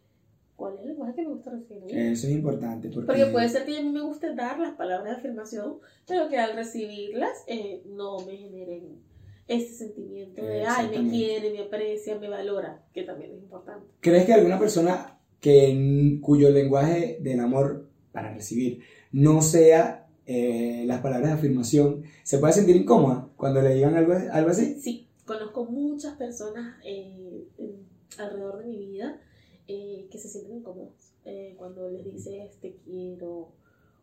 cuál 0.60 0.74
es 0.74 0.80
el 0.82 0.88
lenguaje 0.88 1.14
que 1.14 1.22
me 1.22 1.28
gusta 1.28 1.50
recibir. 1.50 1.98
Eso 1.98 2.26
es 2.26 2.32
importante 2.34 2.90
porque, 2.90 3.06
Porque 3.06 3.26
puede 3.26 3.48
ser 3.48 3.64
que 3.64 3.78
a 3.78 3.82
mí 3.82 3.88
me 3.88 4.02
guste 4.02 4.34
dar 4.34 4.60
las 4.60 4.74
palabras 4.74 5.14
de 5.14 5.18
afirmación, 5.18 5.78
pero 6.06 6.28
que 6.28 6.36
al 6.36 6.54
recibirlas 6.54 7.44
eh, 7.46 7.82
no 7.86 8.18
me 8.26 8.36
generen 8.36 8.98
ese 9.48 9.74
sentimiento 9.74 10.44
de, 10.44 10.66
ay, 10.66 10.90
me 10.90 11.10
quiere, 11.10 11.50
me 11.50 11.62
aprecia, 11.62 12.18
me 12.18 12.28
valora, 12.28 12.84
que 12.92 13.02
también 13.04 13.32
es 13.32 13.38
importante. 13.42 13.86
¿Crees 14.00 14.26
que 14.26 14.34
alguna 14.34 14.58
persona 14.58 15.18
que, 15.40 16.18
cuyo 16.20 16.50
lenguaje 16.50 17.18
del 17.22 17.40
amor 17.40 17.88
para 18.12 18.34
recibir 18.34 18.82
no 19.12 19.40
sea 19.40 20.08
eh, 20.26 20.84
las 20.86 21.00
palabras 21.00 21.30
de 21.30 21.34
afirmación 21.36 22.02
se 22.22 22.38
puede 22.38 22.52
sentir 22.52 22.76
incómoda 22.76 23.28
cuando 23.36 23.62
le 23.62 23.74
digan 23.74 23.96
algo, 23.96 24.12
algo 24.30 24.50
así? 24.50 24.78
Sí, 24.78 25.08
conozco 25.24 25.64
muchas 25.64 26.16
personas 26.16 26.76
eh, 26.84 27.46
alrededor 28.18 28.58
de 28.58 28.66
mi 28.66 28.76
vida 28.76 29.20
eh, 29.72 30.08
que 30.10 30.18
se 30.18 30.28
sienten 30.28 30.56
incómodas 30.56 31.14
eh, 31.24 31.54
cuando 31.56 31.88
les 31.88 32.04
dices 32.04 32.58
te 32.60 32.74
quiero 32.84 33.52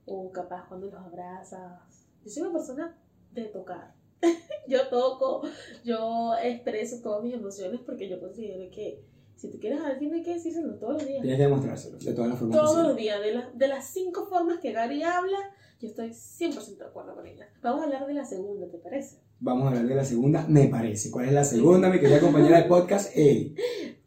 o 0.06 0.32
capaz 0.32 0.66
cuando 0.70 0.88
los 0.88 0.96
abrazas. 0.96 2.08
Yo 2.24 2.32
soy 2.32 2.44
una 2.44 2.54
persona 2.54 2.98
de 3.34 3.44
tocar. 3.46 3.94
yo 4.70 4.88
toco, 4.88 5.42
yo 5.84 6.36
expreso 6.42 7.02
todas 7.02 7.22
mis 7.22 7.34
emociones 7.34 7.82
porque 7.86 8.08
yo 8.08 8.18
considero 8.22 8.72
que 8.72 9.04
si 9.36 9.52
tú 9.52 9.60
quieres 9.60 9.82
a 9.82 9.88
alguien 9.88 10.14
hay 10.14 10.24
que 10.24 10.36
decírselo 10.36 10.76
todos 10.76 10.94
los 10.94 11.06
días. 11.06 11.22
Tienes 11.22 11.38
que 11.38 11.44
demostrárselo 11.44 11.98
de 11.98 12.14
todas 12.14 12.30
las 12.30 12.40
formas 12.40 12.58
Todos 12.58 12.70
posibles. 12.72 12.88
los 12.88 12.98
días, 12.98 13.22
de, 13.22 13.34
las 13.34 13.58
de 13.58 13.68
las 13.68 13.86
cinco 13.88 14.26
formas 14.28 14.60
que 14.60 14.72
Gary 14.72 15.04
habla, 15.04 15.38
yo 15.82 15.90
estoy 15.90 16.12
100% 16.12 16.78
de 16.78 16.86
acuerdo 16.86 17.14
con 17.14 17.28
ella. 17.28 17.50
Vamos 17.62 17.82
a 17.82 17.84
hablar 17.84 18.08
de 18.08 18.14
la 18.14 18.24
segunda, 18.24 18.70
¿te 18.70 18.78
parece? 18.78 19.20
Vamos 19.42 19.66
a 19.66 19.68
hablar 19.68 19.86
de 19.86 19.96
la 19.96 20.06
segunda, 20.06 20.46
me 20.48 20.70
parece. 20.70 21.12
¿Cuál 21.12 21.26
es 21.26 21.34
la 21.34 21.44
segunda, 21.44 21.90
mi 21.90 22.00
querida 22.00 22.20
compañera 22.22 22.62
de 22.62 22.70
podcast? 22.70 23.12
Eli. 23.18 23.54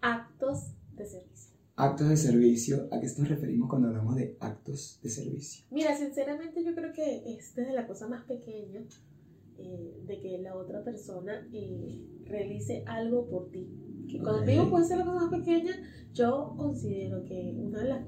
Actos. 0.01 0.73
Actos 1.81 2.09
de 2.09 2.17
servicio, 2.17 2.89
¿a 2.91 3.01
qué 3.01 3.07
nos 3.07 3.29
referimos 3.29 3.69
cuando 3.69 3.89
hablamos 3.89 4.17
de 4.17 4.37
actos 4.41 5.01
de 5.03 5.09
servicio? 5.09 5.65
Mira, 5.71 5.97
sinceramente 5.97 6.65
yo 6.65 6.75
creo 6.75 6.93
que 6.93 7.35
es 7.35 7.55
desde 7.55 7.73
la 7.73 7.87
cosa 7.87 8.09
más 8.09 8.25
pequeña 8.25 8.83
eh, 9.59 10.03
de 10.07 10.21
que 10.21 10.39
la 10.39 10.57
otra 10.57 10.85
persona 10.85 11.49
eh, 11.53 12.05
realice 12.25 12.85
algo 12.87 13.29
por 13.29 13.51
ti. 13.51 13.69
Que 14.09 14.19
cuando 14.19 14.45
te 14.45 14.53
digo 14.53 14.71
puede 14.71 14.87
ser 14.87 14.99
la 14.99 15.05
cosa 15.05 15.27
más 15.27 15.31
pequeña, 15.31 15.73
yo 16.13 16.55
considero 16.57 17.25
que 17.25 17.55
uno 17.57 17.79
de 17.79 17.89
los 17.89 17.99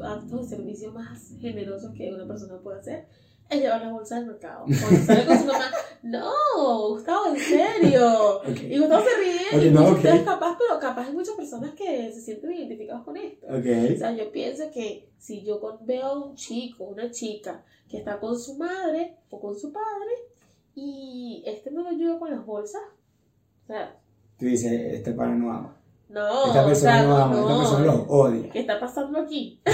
actos 0.00 0.50
de 0.50 0.56
servicio 0.56 0.92
más 0.92 1.34
generosos 1.38 1.92
que 1.92 2.12
una 2.12 2.26
persona 2.26 2.60
puede 2.60 2.80
hacer 2.80 3.06
es 3.50 3.60
llevar 3.60 3.82
la 3.82 3.92
bolsa 3.92 4.16
al 4.16 4.26
mercado. 4.26 4.64
Cuando 4.64 5.04
sale 5.06 5.26
con 5.26 5.38
su 5.38 5.44
mamá, 5.46 5.70
no, 6.02 6.88
Gustavo, 6.90 7.26
en 7.34 7.36
serio. 7.40 8.36
Ok. 8.38 8.60
Y 8.62 8.78
Gustavo 8.78 9.04
se 9.04 9.16
ríe 9.20 9.58
Ok, 9.58 9.64
y 9.64 9.70
no, 9.70 9.80
dice, 9.80 9.90
ok. 9.92 9.96
"Ustedes 9.96 10.22
capaz, 10.22 10.56
pero 10.58 10.80
capaz 10.80 11.06
hay 11.08 11.12
muchas 11.12 11.34
personas 11.34 11.74
que 11.74 12.12
se 12.12 12.20
sienten 12.20 12.52
identificadas 12.52 13.02
con 13.04 13.16
esto. 13.16 13.46
O 13.48 13.60
sea, 13.98 14.12
yo 14.12 14.30
pienso 14.32 14.70
que 14.72 15.10
si 15.18 15.42
yo 15.42 15.60
veo 15.82 16.06
a 16.06 16.18
un 16.24 16.34
chico, 16.36 16.84
una 16.84 17.10
chica 17.10 17.62
que 17.88 17.98
está 17.98 18.18
con 18.20 18.38
su 18.38 18.54
madre 18.56 19.16
o 19.30 19.40
con 19.40 19.58
su 19.58 19.72
padre 19.72 20.12
y 20.74 21.42
este 21.44 21.70
no 21.70 21.82
lo 21.82 21.88
ayuda 21.90 22.18
con 22.18 22.30
las 22.30 22.44
bolsas, 22.46 22.82
o 23.64 23.66
sea, 23.66 23.96
Tú 24.38 24.46
dices, 24.46 24.72
este 24.94 25.12
pana 25.12 25.34
no 25.34 25.50
ama. 25.52 25.76
no, 26.08 26.46
Esta 26.46 26.62
o 26.64 26.66
persona 26.68 26.92
sea, 26.94 27.02
no 27.02 27.16
ama, 27.16 27.34
no, 27.36 27.40
esta 27.42 27.58
persona 27.58 27.84
lo 27.84 28.02
odia. 28.08 28.50
¿Qué 28.50 28.60
está 28.60 28.80
pasando 28.80 29.20
aquí? 29.20 29.60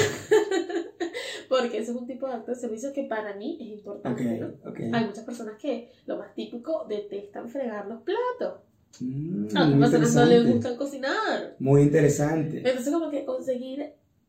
Porque 1.48 1.78
ese 1.78 1.90
es 1.92 1.96
un 1.96 2.06
tipo 2.06 2.26
de 2.26 2.34
acto 2.34 2.52
de 2.52 2.56
servicio 2.58 2.92
que 2.92 3.04
para 3.04 3.34
mí 3.36 3.58
es 3.60 3.68
importante. 3.78 4.24
¿no? 4.40 4.48
ok. 4.68 4.80
Hay 4.92 5.04
muchas 5.06 5.24
personas 5.24 5.54
que 5.60 5.90
lo 6.06 6.16
más 6.18 6.34
típico 6.34 6.86
detestan 6.88 7.48
fregar 7.48 7.86
los 7.86 8.02
platos. 8.02 8.60
Mm, 9.00 9.56
A 9.56 9.68
otras 9.68 9.90
personas 9.90 10.14
no 10.14 10.24
les 10.26 10.52
gustan 10.54 10.76
cocinar. 10.76 11.56
Muy 11.58 11.82
interesante. 11.82 12.58
Entonces 12.58 12.92
como 12.92 13.10
que 13.10 13.24
conseguir 13.24 13.80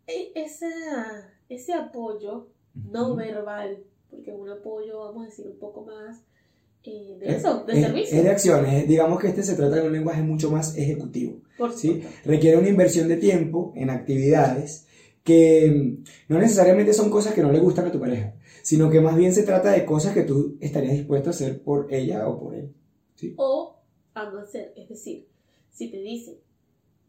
e- 0.07 0.31
esa, 0.36 0.67
ese 1.50 1.74
apoyo 1.74 2.47
no 2.91 3.15
verbal, 3.15 3.79
porque 4.09 4.31
un 4.31 4.50
apoyo, 4.50 5.00
vamos 5.00 5.24
a 5.24 5.29
decir, 5.29 5.47
un 5.47 5.57
poco 5.59 5.83
más 5.86 6.21
eh, 6.83 7.17
de 7.19 7.27
Es- 7.29 7.36
eso, 7.38 7.63
de 7.65 7.74
es- 7.74 7.81
servicio. 7.86 8.17
Es 8.17 8.24
de 8.24 8.29
acciones. 8.29 8.88
Digamos 8.88 9.19
que 9.19 9.27
este 9.27 9.43
se 9.43 9.55
trata 9.55 9.75
de 9.77 9.88
un 9.88 9.93
lenguaje 9.93 10.21
mucho 10.21 10.50
más 10.51 10.77
ejecutivo. 10.77 11.41
por 11.57 11.74
¿sí? 11.74 12.03
Requiere 12.25 12.57
una 12.57 12.69
inversión 12.69 13.07
de 13.07 13.17
tiempo 13.17 13.74
en 13.75 13.89
actividades 13.89 14.87
que 15.27 15.98
no 16.29 16.39
necesariamente 16.39 16.93
son 16.93 17.12
cosas 17.12 17.34
que 17.34 17.41
no 17.41 17.51
le 17.51 17.60
gustan 17.60 17.86
a 17.86 17.91
tu 17.91 18.00
pareja, 18.00 18.34
sino 18.63 18.89
que 18.89 19.01
más 19.01 19.17
bien 19.17 19.34
se 19.34 19.43
trata 19.43 19.72
de 19.72 19.84
cosas 19.84 20.13
que 20.13 20.24
tú 20.24 20.55
estarías 20.62 20.93
dispuesto 20.93 21.29
a 21.29 21.31
hacer 21.31 21.62
por 21.62 21.93
ella 21.93 22.25
o 22.29 22.39
por 22.39 22.55
él. 22.55 22.74
O 23.36 23.75
a 24.13 24.31
no 24.31 24.39
hacer, 24.39 24.72
es 24.77 24.88
decir, 24.88 25.27
si 25.69 25.91
te 25.91 26.00
dicen, 26.00 26.36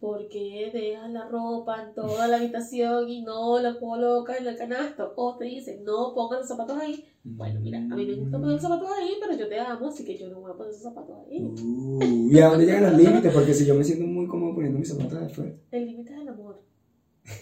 ¿por 0.01 0.29
qué 0.29 0.69
dejas 0.73 1.13
la 1.13 1.29
ropa 1.29 1.81
en 1.81 1.95
toda 1.95 2.27
la 2.27 2.39
habitación 2.39 3.09
y 3.09 3.23
no 3.23 3.61
la 3.61 3.79
colocas 3.79 4.41
en 4.41 4.49
el 4.49 4.57
canasto? 4.57 5.13
O 5.15 5.37
te 5.37 5.45
dicen, 5.45 5.85
no 5.85 6.13
pongas 6.13 6.41
los 6.41 6.49
zapatos 6.49 6.77
ahí. 6.77 7.05
Bueno, 7.23 7.61
mira, 7.61 7.79
a 7.79 7.95
mí 7.95 8.05
me 8.05 8.15
gusta 8.17 8.37
poner 8.37 8.55
los 8.55 8.63
zapatos 8.63 8.89
ahí, 8.99 9.13
pero 9.21 9.39
yo 9.39 9.49
te 9.49 9.61
amo, 9.61 9.91
así 9.91 10.05
que 10.05 10.19
yo 10.19 10.29
no 10.29 10.41
voy 10.41 10.51
a 10.51 10.57
poner 10.57 10.73
esos 10.73 10.83
zapatos 10.83 11.17
ahí. 11.25 11.41
Uh, 11.41 12.33
¿Y 12.33 12.41
a 12.41 12.49
dónde 12.49 12.67
llegan 12.67 12.83
los 12.83 13.01
límites? 13.01 13.33
Porque 13.33 13.55
si 13.55 13.65
yo 13.65 13.77
me 13.77 13.85
siento 13.85 14.05
muy 14.07 14.27
cómodo 14.27 14.57
poniendo 14.57 14.81
mis 14.81 14.89
zapatos 14.89 15.23
afuera. 15.23 15.55
El 15.71 15.87
límite 15.87 16.13
es 16.13 16.21
el 16.21 16.29
amor. 16.29 16.68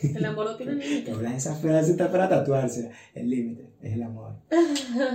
El 0.03 0.25
amor 0.25 0.47
no 0.47 0.57
tiene 0.57 0.75
límite. 0.77 1.13
Esa 1.37 1.55
frase 1.55 1.93
está 1.93 2.11
para 2.11 2.29
tatuarse. 2.29 2.91
El 3.15 3.31
límite 3.31 3.71
es 3.83 3.95
el 3.95 4.03
amor. 4.03 4.33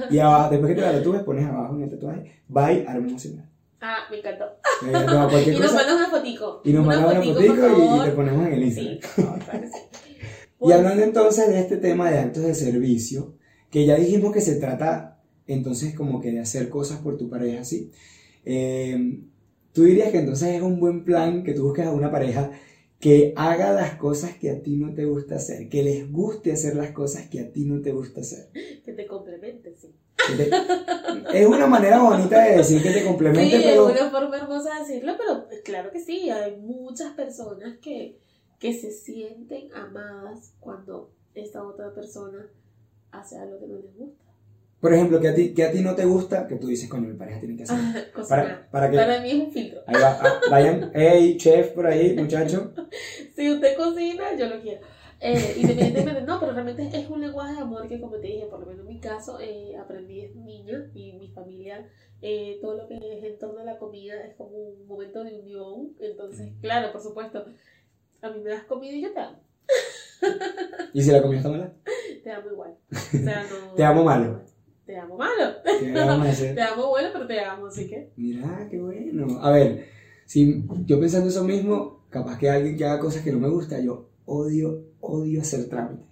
Y 0.10 0.20
abajo, 0.20 0.52
después 0.52 0.70
que 0.70 0.76
te 0.76 0.82
la 0.82 0.94
tatúes, 0.94 1.24
pones 1.24 1.46
abajo 1.46 1.76
en 1.76 1.84
el 1.84 1.90
tatuaje, 1.90 2.42
bye, 2.48 2.86
arma 2.88 3.08
emocional. 3.08 3.50
Ah, 3.82 3.98
me 4.12 4.20
encantó. 4.20 4.46
Eh, 4.86 4.92
no, 4.92 5.40
Y 5.42 5.60
nos 5.60 5.74
mandas 5.74 5.96
una 5.96 6.10
fotico. 6.10 6.62
Y 6.64 6.74
nos 6.74 6.86
mandas 6.86 7.12
una 7.12 7.22
fotico 7.24 7.44
y, 7.54 8.00
y 8.00 8.06
te 8.06 8.12
ponemos 8.12 8.48
en 8.48 8.54
el 8.54 8.64
Instagram. 8.64 9.00
claro 9.40 9.68
sí. 9.72 9.80
Y 10.10 10.16
Pues, 10.60 10.76
hablando 10.76 11.04
entonces 11.04 11.48
de 11.50 11.60
este 11.60 11.78
tema 11.78 12.12
de 12.12 12.20
actos 12.20 12.44
de 12.44 12.54
servicio, 12.54 13.34
que 13.72 13.86
ya 13.86 13.96
dijimos 13.96 14.32
que 14.32 14.42
se 14.42 14.58
trata 14.58 15.20
entonces 15.48 15.96
como 15.96 16.22
que 16.22 16.32
de 16.32 16.40
hacer 16.40 16.70
cosas 16.70 17.00
por 17.00 17.18
tu 17.18 17.30
pareja, 17.30 17.64
¿sí? 17.64 17.92
Eh, 18.46 19.24
Tú 19.74 19.84
dirías 19.84 20.12
que 20.12 20.20
entonces 20.20 20.50
es 20.50 20.62
un 20.62 20.80
buen 20.80 21.06
plan 21.06 21.44
que 21.44 21.54
tú 21.54 21.64
busques 21.64 21.86
a 21.86 21.92
una 21.92 22.12
pareja 22.12 22.52
que 23.02 23.34
haga 23.36 23.74
las 23.74 23.96
cosas 23.98 24.38
que 24.38 24.52
a 24.52 24.62
ti 24.62 24.78
no 24.78 24.94
te 24.94 25.06
gusta 25.06 25.36
hacer, 25.36 25.68
que 25.70 25.84
les 25.84 26.12
guste 26.12 26.52
hacer 26.54 26.76
las 26.76 26.92
cosas 26.92 27.28
que 27.28 27.40
a 27.42 27.52
ti 27.52 27.66
no 27.66 27.82
te 27.82 27.92
gusta 27.92 28.22
hacer. 28.22 28.50
Que 28.86 28.94
te 28.94 29.06
complemente, 29.08 29.76
sí. 29.76 29.94
Te- 30.38 30.50
Es 31.42 31.48
una 31.48 31.66
manera 31.68 32.02
bonita 32.02 32.44
de 32.46 32.58
decir 32.58 32.82
que 32.82 32.92
te 32.92 33.04
complemente, 33.06 33.58
Sí, 33.58 33.64
pero... 33.66 33.90
es 33.90 34.00
una 34.02 34.10
forma 34.12 34.38
hermosa 34.38 34.76
de 34.76 34.80
decirlo, 34.82 35.14
pero 35.18 35.48
pues, 35.48 35.62
claro 35.62 35.92
que 35.92 36.00
sí, 36.00 36.30
hay 36.30 36.58
muchas 36.58 37.14
personas 37.14 37.78
que, 37.80 38.18
que 38.60 38.74
se 38.74 38.92
sienten 38.92 39.74
amadas 39.74 40.54
cuando 40.60 41.12
esta 41.34 41.64
otra 41.64 41.94
persona 41.94 42.50
hace 43.12 43.38
algo 43.38 43.60
que 43.60 43.68
no 43.68 43.78
les 43.80 43.96
gusta. 43.96 44.26
Por 44.82 44.94
ejemplo, 44.94 45.20
que 45.22 45.28
a 45.28 45.36
ti, 45.36 45.54
que 45.54 45.64
a 45.64 45.72
ti 45.72 45.82
no 45.82 45.94
te 45.94 46.06
gusta, 46.06 46.48
que 46.48 46.56
tú 46.56 46.68
dices, 46.68 46.90
coño, 46.90 47.08
mi 47.08 47.14
pareja 47.14 47.40
tiene 47.40 47.56
que 47.56 47.64
hacer. 47.64 48.12
Cocinar. 48.12 48.28
Para, 48.28 48.72
para 48.72 48.90
que... 48.90 48.98
Para 48.98 49.22
mí 49.22 49.30
es 49.30 49.36
un 49.36 49.52
filtro. 49.52 49.82
Ahí 49.86 50.02
va, 50.02 50.20
ah, 50.20 50.42
vayan, 50.50 50.92
hey, 50.96 51.38
chef 51.38 51.70
por 51.74 51.86
ahí, 51.86 52.16
muchacho. 52.16 52.74
Si 53.36 53.50
usted 53.50 53.78
cocina, 53.78 54.36
yo 54.38 54.48
lo 54.48 54.60
quiero. 54.62 54.82
Eh, 55.20 55.54
independientemente, 55.58 56.22
no, 56.24 56.40
pero 56.40 56.52
realmente 56.52 56.90
es 56.92 57.08
un 57.08 57.22
lenguaje 57.22 57.54
de 57.54 57.62
amor 57.62 57.88
que, 57.88 58.02
como 58.02 58.18
te 58.18 58.28
dije, 58.28 58.48
por 58.48 58.60
lo 58.60 58.66
menos 58.66 58.82
en 58.82 58.88
mi 58.88 59.00
caso, 59.00 59.40
eh, 59.40 59.78
aprendí 59.78 60.22
desde 60.22 60.42
niña 60.42 60.90
y 60.96 61.14
mi 61.14 61.30
familia, 61.30 61.88
eh, 62.24 62.58
todo 62.60 62.76
lo 62.76 62.88
que 62.88 62.96
es 62.96 63.24
en 63.24 63.38
torno 63.38 63.62
a 63.62 63.64
la 63.64 63.78
comida 63.78 64.20
es 64.22 64.36
como 64.36 64.58
un 64.58 64.88
momento 64.88 65.24
de 65.24 65.40
unión. 65.40 65.94
Entonces, 66.00 66.54
claro, 66.60 66.92
por 66.92 67.02
supuesto, 67.02 67.46
a 68.24 68.30
mí 68.32 68.42
me 68.42 68.50
das 68.50 68.64
comida 68.64 68.94
y 68.94 69.02
yo 69.02 69.14
te 69.14 69.20
amo. 69.20 69.40
¿Y 70.94 71.02
si 71.04 71.12
la 71.12 71.22
comida 71.22 71.38
está 71.38 71.50
mala? 71.50 71.74
Te 72.24 72.32
amo 72.32 72.50
igual. 72.52 72.78
O 72.92 72.96
sea, 72.96 73.44
no, 73.44 73.74
Te 73.76 73.84
amo 73.84 74.04
malo. 74.04 74.42
Te 74.92 74.98
amo 74.98 75.16
malo. 75.16 75.54
¿Qué 75.80 75.86
le 75.86 76.06
vamos 76.06 76.28
a 76.28 76.32
hacer? 76.32 76.54
Te 76.54 76.62
amo 76.62 76.90
bueno, 76.90 77.08
pero 77.14 77.26
te 77.26 77.40
amo, 77.40 77.68
así 77.68 77.88
que. 77.88 78.12
Mira, 78.18 78.68
qué 78.70 78.78
bueno. 78.78 79.40
A 79.40 79.50
ver, 79.50 79.86
si 80.26 80.66
yo 80.86 81.00
pensando 81.00 81.30
eso 81.30 81.46
mismo, 81.46 82.04
capaz 82.10 82.38
que 82.38 82.50
alguien 82.50 82.76
que 82.76 82.84
haga 82.84 83.00
cosas 83.00 83.24
que 83.24 83.32
no 83.32 83.40
me 83.40 83.48
gusta, 83.48 83.80
yo 83.80 84.10
odio, 84.26 84.84
odio 85.00 85.40
hacer 85.40 85.70
trámites. 85.70 86.11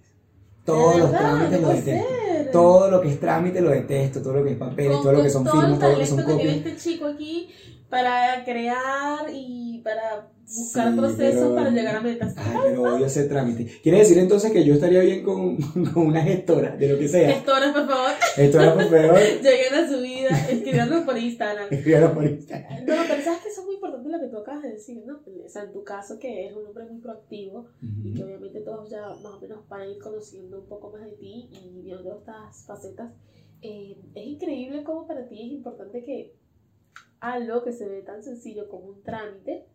Todos 0.70 0.98
los 0.98 1.10
trámites 1.12 1.60
los 1.60 1.74
detesto. 1.84 2.08
ser. 2.08 2.50
Todo 2.52 2.90
lo 2.90 3.00
que 3.00 3.08
es 3.10 3.20
trámite 3.20 3.60
lo 3.60 3.70
detesto, 3.70 4.22
todo 4.22 4.32
lo 4.34 4.44
que 4.44 4.52
es 4.52 4.56
papel, 4.56 4.90
Con- 4.92 5.02
todo 5.02 5.12
lo 5.12 5.22
que 5.22 5.30
son 5.30 5.44
firmas, 5.46 5.78
todo 5.78 5.92
lo 5.92 5.98
que 5.98 6.06
son 6.06 6.16
talento 6.18 6.36
que 6.38 6.42
tiene 6.44 6.58
copias. 6.58 6.74
este 6.76 6.90
chico 6.90 7.06
aquí 7.06 7.48
para 7.88 8.44
crear 8.44 9.26
y 9.32 9.80
para 9.84 10.28
buscar 10.46 10.90
Sí, 10.92 10.96
procesos 10.98 11.34
pero- 11.42 11.54
para 11.54 11.70
llegar 11.70 11.96
a 11.96 12.00
metas. 12.00 12.34
Ay, 12.36 12.56
pero 12.64 12.82
odio 12.82 13.06
hacer 13.06 13.28
trámite. 13.28 13.80
Quiere 13.82 13.98
decir 13.98 14.18
entonces 14.18 14.50
que 14.50 14.64
yo 14.64 14.74
estaría 14.74 15.00
bien 15.00 15.22
con, 15.22 15.56
con 15.94 16.06
una 16.08 16.22
gestora, 16.22 16.76
de 16.76 16.88
lo 16.88 16.98
que 16.98 17.08
sea. 17.08 17.32
Gestoras, 17.34 17.72
por 17.72 17.86
favor, 17.86 18.10
Gestora, 18.34 18.74
por 18.74 18.84
favor, 18.84 19.18
lleguen 19.42 19.74
a 19.74 19.88
su 19.88 20.00
vida, 20.00 20.28
escribirnos 20.50 21.04
por 21.04 21.16
Instagram. 21.18 21.66
escríbalo 21.70 22.14
por 22.14 22.24
Instagram. 22.24 22.84
No, 22.84 22.94
pero 23.08 23.22
sabes 23.22 23.40
que 23.42 23.48
eso 23.48 23.62
es 24.10 24.20
lo 24.20 24.20
que 24.20 24.30
tú 24.30 24.38
acabas 24.38 24.62
de 24.62 24.72
decir, 24.72 25.04
¿no? 25.06 25.20
O 25.44 25.48
sea, 25.48 25.64
en 25.64 25.72
tu 25.72 25.84
caso, 25.84 26.18
que 26.18 26.46
eres 26.46 26.56
un 26.56 26.66
hombre 26.66 26.84
muy 26.84 27.00
proactivo 27.00 27.68
y 28.02 28.14
que 28.14 28.24
obviamente 28.24 28.60
todos 28.60 28.90
ya 28.90 29.08
más 29.22 29.34
o 29.34 29.40
menos 29.40 29.68
van 29.68 29.82
a 29.82 29.86
ir 29.86 29.98
conociendo 29.98 30.60
un 30.60 30.66
poco 30.66 30.90
más 30.90 31.02
de 31.02 31.12
ti 31.12 31.48
y 31.50 31.82
viendo 31.82 32.18
estas 32.18 32.64
facetas, 32.64 33.12
eh, 33.62 33.96
es 34.14 34.26
increíble 34.26 34.84
cómo 34.84 35.06
para 35.06 35.28
ti 35.28 35.46
es 35.46 35.52
importante 35.52 36.02
que 36.02 36.34
algo 37.20 37.62
que 37.62 37.72
se 37.72 37.88
ve 37.88 38.02
tan 38.02 38.22
sencillo 38.22 38.68
como 38.68 38.86
un 38.86 39.02
trámite 39.02 39.66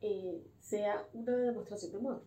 eh, 0.00 0.42
sea 0.60 1.04
una 1.12 1.36
demostración 1.36 1.92
de 1.92 1.98
amor. 1.98 2.22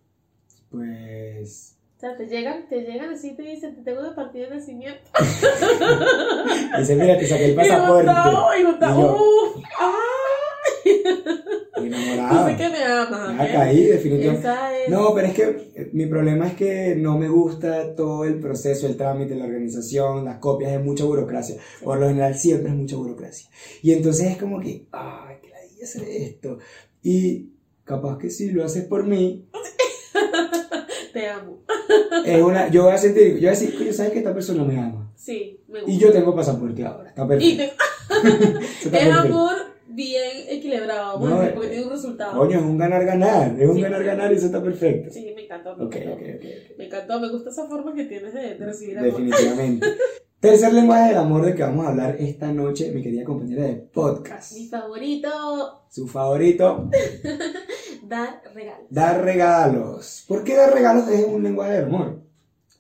Pues. 0.70 1.78
O 1.98 2.00
sea, 2.00 2.18
te 2.18 2.26
llegan, 2.26 2.68
te 2.68 2.82
llegan 2.82 3.12
así 3.12 3.30
y 3.30 3.36
te 3.36 3.44
dicen, 3.44 3.76
te 3.76 3.84
tengo 3.84 4.00
una 4.00 4.16
partida 4.16 4.50
de 4.50 4.56
nacimiento. 4.56 5.12
Dice, 6.80 6.96
mira, 6.96 7.16
te 7.16 7.28
saqué 7.28 7.46
el 7.46 7.52
Y 7.54 7.56
pasaporte. 7.56 8.08
Gustavo, 8.08 8.56
y 8.56 8.64
Gustavo, 8.64 9.00
Y 9.00 9.04
yo. 9.04 9.51
Enamorado. 11.78 12.48
sé 12.50 12.56
que 12.58 12.70
me 12.70 12.84
amas. 12.84 13.38
Ya 13.38 13.44
¿ok? 13.44 13.52
caí, 13.52 13.84
definitivamente. 13.86 14.48
Es... 14.86 14.90
No, 14.90 15.14
pero 15.16 15.28
es 15.28 15.34
que 15.34 15.72
eh, 15.76 15.90
mi 15.94 16.06
problema 16.06 16.48
es 16.48 16.54
que 16.54 16.96
no 16.96 17.18
me 17.18 17.28
gusta 17.28 17.96
todo 17.96 18.24
el 18.26 18.40
proceso, 18.40 18.86
el 18.88 18.98
trámite, 18.98 19.36
la 19.36 19.46
organización, 19.46 20.26
las 20.26 20.38
copias, 20.38 20.74
es 20.74 20.84
mucha 20.84 21.06
burocracia. 21.06 21.56
Por 21.84 22.00
lo 22.00 22.08
general 22.08 22.36
siempre 22.36 22.70
es 22.70 22.76
mucha 22.76 22.96
burocracia. 22.98 23.50
Y 23.82 23.94
entonces 23.94 24.28
es 24.32 24.38
como 24.38 24.60
que, 24.60 24.86
ay, 24.92 25.38
que 25.42 25.50
la 25.50 25.58
hacer 25.84 26.04
esto. 26.08 26.60
Y 27.02 27.48
capaz 27.84 28.18
que 28.20 28.30
si 28.30 28.52
lo 28.52 28.64
haces 28.64 28.86
por 28.86 29.06
mí, 29.08 29.48
Te 31.14 31.28
amo. 31.28 31.64
es 32.26 32.42
una, 32.42 32.70
yo 32.70 32.84
voy 32.84 32.94
a 32.94 32.98
sentir, 32.98 33.34
yo 33.34 33.40
voy 33.40 33.48
a 33.48 33.52
decir, 33.52 33.76
coño, 33.78 33.92
¿sabes 33.92 34.14
que 34.14 34.20
esta 34.20 34.34
persona 34.34 34.64
me 34.64 34.80
ama? 34.80 35.12
Sí, 35.16 35.60
me 35.68 35.80
gusta. 35.82 35.92
Y 35.92 35.98
yo 35.98 36.12
tengo 36.12 36.34
pasaporte 36.36 36.86
ahora, 36.86 37.10
está 37.10 37.24
Y 37.26 37.28
perfecto. 37.28 37.64
te- 37.64 37.72
Eso 38.28 38.90
está 38.90 38.98
es 38.98 39.04
perfecto. 39.08 39.20
amor 39.20 39.56
bien 39.96 40.46
equilibrado, 40.50 41.14
vamos 41.20 41.30
No, 41.30 41.44
eh, 41.44 41.52
porque 41.54 41.70
tiene 41.70 41.84
un 41.86 41.92
resultado. 41.92 42.38
Coño, 42.38 42.58
es 42.60 42.64
un 42.66 42.78
ganar-ganar, 42.78 43.60
es 43.60 43.70
un 43.70 43.76
Sí. 43.76 43.82
ganar-ganar 43.82 44.32
y 44.32 44.36
eso 44.36 44.46
está 44.48 44.64
perfecto. 44.64 45.12
Sí, 45.12 45.32
me 45.36 45.44
encantó. 45.46 45.76
Me 45.78 45.86
Ok, 45.86 45.96
encantó. 45.96 46.16
ok, 46.16 46.22
ok. 46.22 46.36
ok. 46.36 46.78
Me 46.78 46.86
encantó, 46.86 47.20
me 47.20 47.30
gusta 47.30 47.50
esa 47.50 47.68
forma 47.68 47.94
que 47.94 48.06
tienes 48.06 48.34
de, 48.34 48.56
de 48.56 48.66
recibir 48.66 48.98
amor. 48.98 49.12
Definitivamente. 49.12 49.88
Tercer 50.40 50.74
lenguaje 50.74 51.10
del 51.10 51.18
amor 51.18 51.46
del 51.46 51.56
que 51.56 51.62
vamos 51.62 51.86
a 51.86 51.90
hablar 51.90 52.16
esta 52.20 52.52
noche, 52.52 52.92
mi 52.92 53.04
querida 53.04 53.24
compañera 53.24 53.64
de 53.64 53.76
podcast. 53.76 54.54
Mi 54.54 54.66
favorito, 54.68 55.84
Su 55.90 56.08
favorito. 56.08 56.90
Dar 58.04 58.42
regalos. 58.54 58.88
Dar 58.90 59.24
regalos. 59.24 60.26
¿Por 60.28 60.44
qué 60.44 60.56
dar 60.56 60.74
regalos 60.74 61.08
es 61.10 61.26
un 61.26 61.44
lenguaje 61.44 61.74
del 61.74 61.86
amor? 61.86 62.22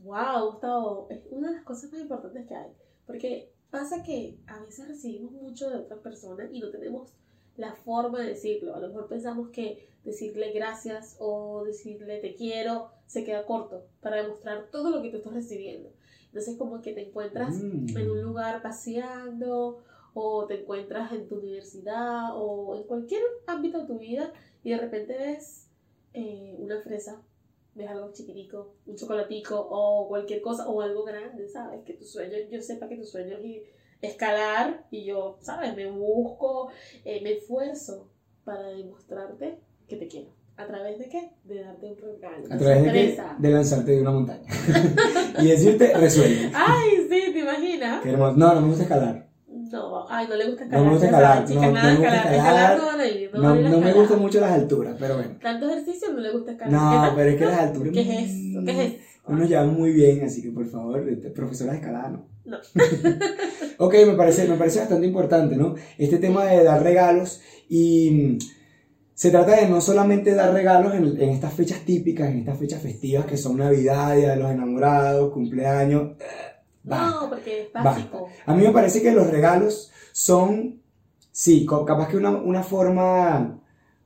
Wow, 0.04 0.52
Gustavo, 0.52 1.08
es 1.12 1.20
una 1.30 1.50
de 1.50 1.56
las 1.58 1.64
cosas 1.64 1.92
más 1.92 2.02
importantes 2.02 2.48
que 2.48 2.56
hay. 2.56 2.68
Porque 3.06 3.51
pasa 3.72 4.04
que 4.04 4.38
a 4.48 4.60
veces 4.60 4.88
recibimos 4.88 5.32
mucho 5.32 5.70
de 5.70 5.78
otras 5.78 6.00
personas 6.00 6.50
y 6.52 6.60
no 6.60 6.70
tenemos 6.70 7.12
la 7.58 7.74
forma 7.74 8.20
de 8.20 8.30
decirlo. 8.30 8.76
A 8.76 8.80
lo 8.80 8.88
mejor 8.90 9.08
pensamos 9.08 9.50
que 9.50 9.88
decirle 10.04 10.52
gracias 10.52 11.16
o 11.20 11.64
decirle 11.64 12.20
te 12.20 12.36
quiero 12.36 12.90
se 13.08 13.24
queda 13.24 13.46
corto 13.46 13.86
para 14.02 14.22
demostrar 14.22 14.68
todo 14.72 14.90
lo 14.90 15.02
que 15.02 15.10
tú 15.10 15.18
estás 15.18 15.34
recibiendo. 15.34 15.90
Entonces 16.28 16.58
como 16.58 16.82
que 16.82 16.94
te 16.94 17.08
encuentras 17.10 17.56
Mm. 17.56 17.98
en 17.98 18.10
un 18.12 18.22
lugar 18.22 18.62
paseando 18.62 19.80
o 20.14 20.46
te 20.46 20.62
encuentras 20.62 21.12
en 21.14 21.28
tu 21.28 21.36
universidad 21.36 22.30
o 22.36 22.76
en 22.78 22.84
cualquier 22.84 23.22
ámbito 23.48 23.80
de 23.82 23.88
tu 23.88 24.00
vida 24.00 24.32
y 24.64 24.72
de 24.72 24.78
repente 24.78 25.18
ves 25.18 25.68
eh, 26.14 26.56
una 26.60 26.82
fresa, 26.82 27.22
ves 27.76 27.88
algo 27.90 28.12
chiquitico, 28.14 28.74
un 28.86 28.96
chocolatico 28.96 29.56
o 29.70 30.08
cualquier 30.08 30.42
cosa 30.42 30.68
o 30.68 30.82
algo 30.82 31.04
grande, 31.04 31.48
¿sabes? 31.48 31.84
Que 31.86 31.94
tu 31.94 32.04
sueño, 32.06 32.38
yo 32.50 32.62
sepa 32.62 32.88
que 32.88 32.98
tu 32.98 33.06
sueño 33.06 33.38
es 33.38 33.64
escalar 34.02 34.86
y 34.92 35.06
yo, 35.06 35.38
¿sabes? 35.42 35.76
Me 35.76 35.90
busco, 35.90 36.70
eh, 37.06 37.22
me 37.24 37.34
esfuerzo 37.34 38.10
para 38.44 38.68
demostrarte 38.70 39.60
que 39.88 39.96
te 39.98 40.08
quiero. 40.08 40.30
¿A 40.58 40.68
través 40.68 41.00
de 41.00 41.08
qué? 41.10 41.32
De 41.46 41.64
darte 41.64 41.88
un 41.88 41.98
regalo. 41.98 42.46
A 42.52 42.58
través 42.58 42.84
de, 42.84 42.92
que- 42.92 43.16
sorpresa. 43.16 43.36
de 43.40 43.50
lanzarte 43.50 43.92
de 43.92 44.02
una 44.02 44.12
montaña. 44.12 44.48
y 45.40 45.48
decirte, 45.48 45.94
resuelve. 45.96 46.52
Ay, 46.54 47.08
sí, 47.10 47.32
¿te 47.34 47.40
imaginas? 47.40 48.02
Qué 48.04 48.10
hermoso. 48.10 48.38
No, 48.38 48.54
no 48.54 48.62
me 48.62 48.68
gusta 48.68 48.84
escalar. 48.84 49.28
No, 49.52 50.06
ay, 50.10 50.28
no 50.28 50.36
le 50.36 50.46
gusta 50.48 50.66
No 50.66 50.68
escalar. 50.68 50.86
me 50.86 50.92
gusta 50.92 51.06
escalar, 51.06 51.50
no, 51.50 51.72
nada 51.72 51.94
no 51.94 52.00
me 52.00 52.06
gusta 52.08 52.36
escalar. 52.36 52.78
no 52.78 53.42
no, 53.42 53.56
No, 53.56 53.70
no 53.70 53.82
me 53.82 53.94
gustan 53.94 54.20
mucho 54.20 54.40
las 54.40 54.52
alturas, 54.52 54.96
pero 55.00 55.16
bueno. 55.16 55.32
Tanto 55.42 55.70
ejercicio 55.70 56.12
no 56.14 56.20
le 56.20 56.32
gusta 56.32 56.52
escalar. 56.52 56.72
¿Qué 56.72 57.10
No, 57.10 57.16
pero 57.16 57.30
es 57.30 57.36
que 57.38 57.46
las 57.46 57.60
alturas. 57.60 57.94
¿Qué 57.94 58.02
es 58.02 58.10
eso? 58.10 58.66
¿Qué 58.66 58.72
es 58.72 58.80
eso? 58.80 58.96
No 59.28 59.38
nos 59.38 59.50
llevan 59.50 59.74
muy 59.74 59.92
bien, 59.92 60.24
así 60.26 60.42
que 60.42 60.50
por 60.50 60.66
favor, 60.66 61.08
este, 61.08 61.30
profesora 61.30 61.72
de 61.72 61.78
escalada, 61.78 62.10
no. 62.10 62.26
No. 62.44 62.58
ok, 63.78 63.94
me 64.08 64.14
parece, 64.14 64.48
me 64.48 64.56
parece 64.56 64.80
bastante 64.80 65.06
importante, 65.06 65.56
¿no? 65.56 65.76
Este 65.98 66.18
tema 66.18 66.46
de 66.46 66.64
dar 66.64 66.82
regalos 66.82 67.40
y 67.70 68.10
mm, 68.12 68.38
se 69.14 69.30
trata 69.30 69.58
de 69.58 69.70
no 69.70 69.80
solamente 69.80 70.34
dar 70.34 70.52
regalos 70.54 70.96
en, 70.96 71.22
en 71.22 71.30
estas 71.30 71.54
fechas 71.54 71.82
típicas, 71.86 72.30
en 72.30 72.40
estas 72.40 72.58
fechas 72.58 72.82
festivas 72.82 73.26
que 73.26 73.38
son 73.38 73.58
Navidad, 73.58 74.16
Día 74.16 74.32
de 74.32 74.38
los 74.38 74.50
Enamorados, 74.52 75.32
cumpleaños. 75.32 76.18
Basta. 76.84 77.22
No, 77.22 77.30
porque 77.30 77.62
es 77.62 77.74
Basta. 77.74 77.90
básico. 77.90 78.30
A 78.46 78.56
mí 78.56 78.64
me 78.64 78.72
parece 78.72 79.02
que 79.02 79.12
los 79.12 79.28
regalos 79.30 79.92
son, 80.12 80.82
sí, 81.32 81.66
capaz 81.66 82.08
que 82.08 82.18
una, 82.18 82.32
una 82.32 82.64
forma, 82.64 83.60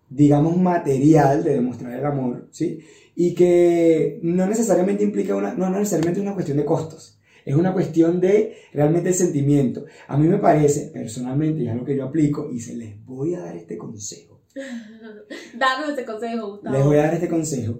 digamos, 0.10 0.58
material 0.58 1.44
de 1.44 1.53
demostrar 1.55 1.94
el 1.94 2.05
amor, 2.05 2.48
¿sí? 2.51 2.79
Y 3.15 3.34
que 3.34 4.20
no 4.24 4.46
necesariamente 4.46 5.03
implica 5.03 5.36
una, 5.36 5.53
no, 5.53 5.70
no 5.70 5.79
necesariamente 5.79 6.20
es 6.20 6.25
una 6.25 6.34
cuestión 6.34 6.58
de 6.58 6.65
costos, 6.65 7.20
es 7.46 7.55
una 7.55 7.74
cuestión 7.74 8.20
de 8.20 8.55
realmente 8.74 9.10
el 9.10 9.15
sentimiento. 9.15 9.86
A 10.08 10.17
mí 10.17 10.27
me 10.27 10.38
parece, 10.38 10.91
personalmente, 10.94 11.62
y 11.62 11.67
es 11.67 11.72
algo 11.72 11.86
que 11.86 11.96
yo 11.96 12.05
aplico, 12.05 12.50
y 12.51 12.60
se 12.60 12.75
les 12.75 13.03
voy 13.05 13.36
a 13.36 13.39
dar 13.41 13.55
este 13.55 13.77
consejo. 13.77 14.41
Danos 15.58 15.89
ese 15.89 16.05
consejo, 16.05 16.51
Gustavo. 16.51 16.75
Les 16.75 16.86
voy 16.86 16.98
a 16.98 17.03
dar 17.03 17.13
este 17.13 17.29
consejo. 17.29 17.79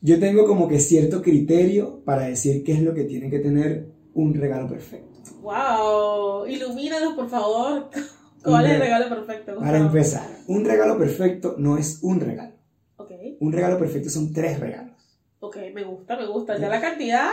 Yo 0.00 0.20
tengo 0.20 0.46
como 0.46 0.68
que 0.68 0.78
cierto 0.78 1.22
criterio 1.22 2.02
para 2.04 2.26
decir 2.26 2.62
qué 2.62 2.72
es 2.72 2.82
lo 2.82 2.94
que 2.94 3.04
tiene 3.04 3.30
que 3.30 3.38
tener 3.40 3.95
un 4.16 4.34
regalo 4.34 4.68
perfecto. 4.68 5.30
Wow, 5.42 6.46
ilumínanos, 6.46 7.14
por 7.14 7.28
favor. 7.28 7.90
¿Cuál 8.42 8.66
es 8.66 8.72
el 8.72 8.80
regalo 8.80 9.08
perfecto, 9.08 9.52
Gustavo? 9.52 9.60
Para 9.60 9.78
empezar, 9.78 10.26
un 10.46 10.64
regalo 10.64 10.98
perfecto 10.98 11.56
no 11.58 11.78
es 11.78 11.98
un 12.02 12.20
regalo. 12.20 12.54
Ok, 12.96 13.10
Un 13.40 13.52
regalo 13.52 13.78
perfecto 13.78 14.08
son 14.10 14.32
tres 14.32 14.58
regalos. 14.60 14.94
ok, 15.40 15.56
me 15.74 15.84
gusta, 15.84 16.16
me 16.16 16.26
gusta. 16.26 16.58
Ya 16.58 16.68
la 16.68 16.80
cantidad 16.80 17.30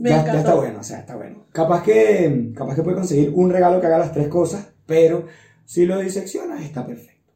me 0.00 0.10
ya, 0.10 0.16
encantó. 0.20 0.32
ya 0.34 0.38
está 0.40 0.54
bueno, 0.54 0.80
o 0.80 0.82
sea, 0.84 0.98
está 1.00 1.16
bueno. 1.16 1.46
Capaz 1.52 1.82
que, 1.82 2.52
capaz 2.54 2.74
que 2.76 2.82
puede 2.82 2.96
conseguir 2.96 3.32
un 3.34 3.50
regalo 3.50 3.80
que 3.80 3.86
haga 3.86 3.98
las 3.98 4.12
tres 4.12 4.28
cosas, 4.28 4.72
pero 4.86 5.26
si 5.64 5.86
lo 5.86 5.98
diseccionas 5.98 6.62
está 6.62 6.86
perfecto. 6.86 7.32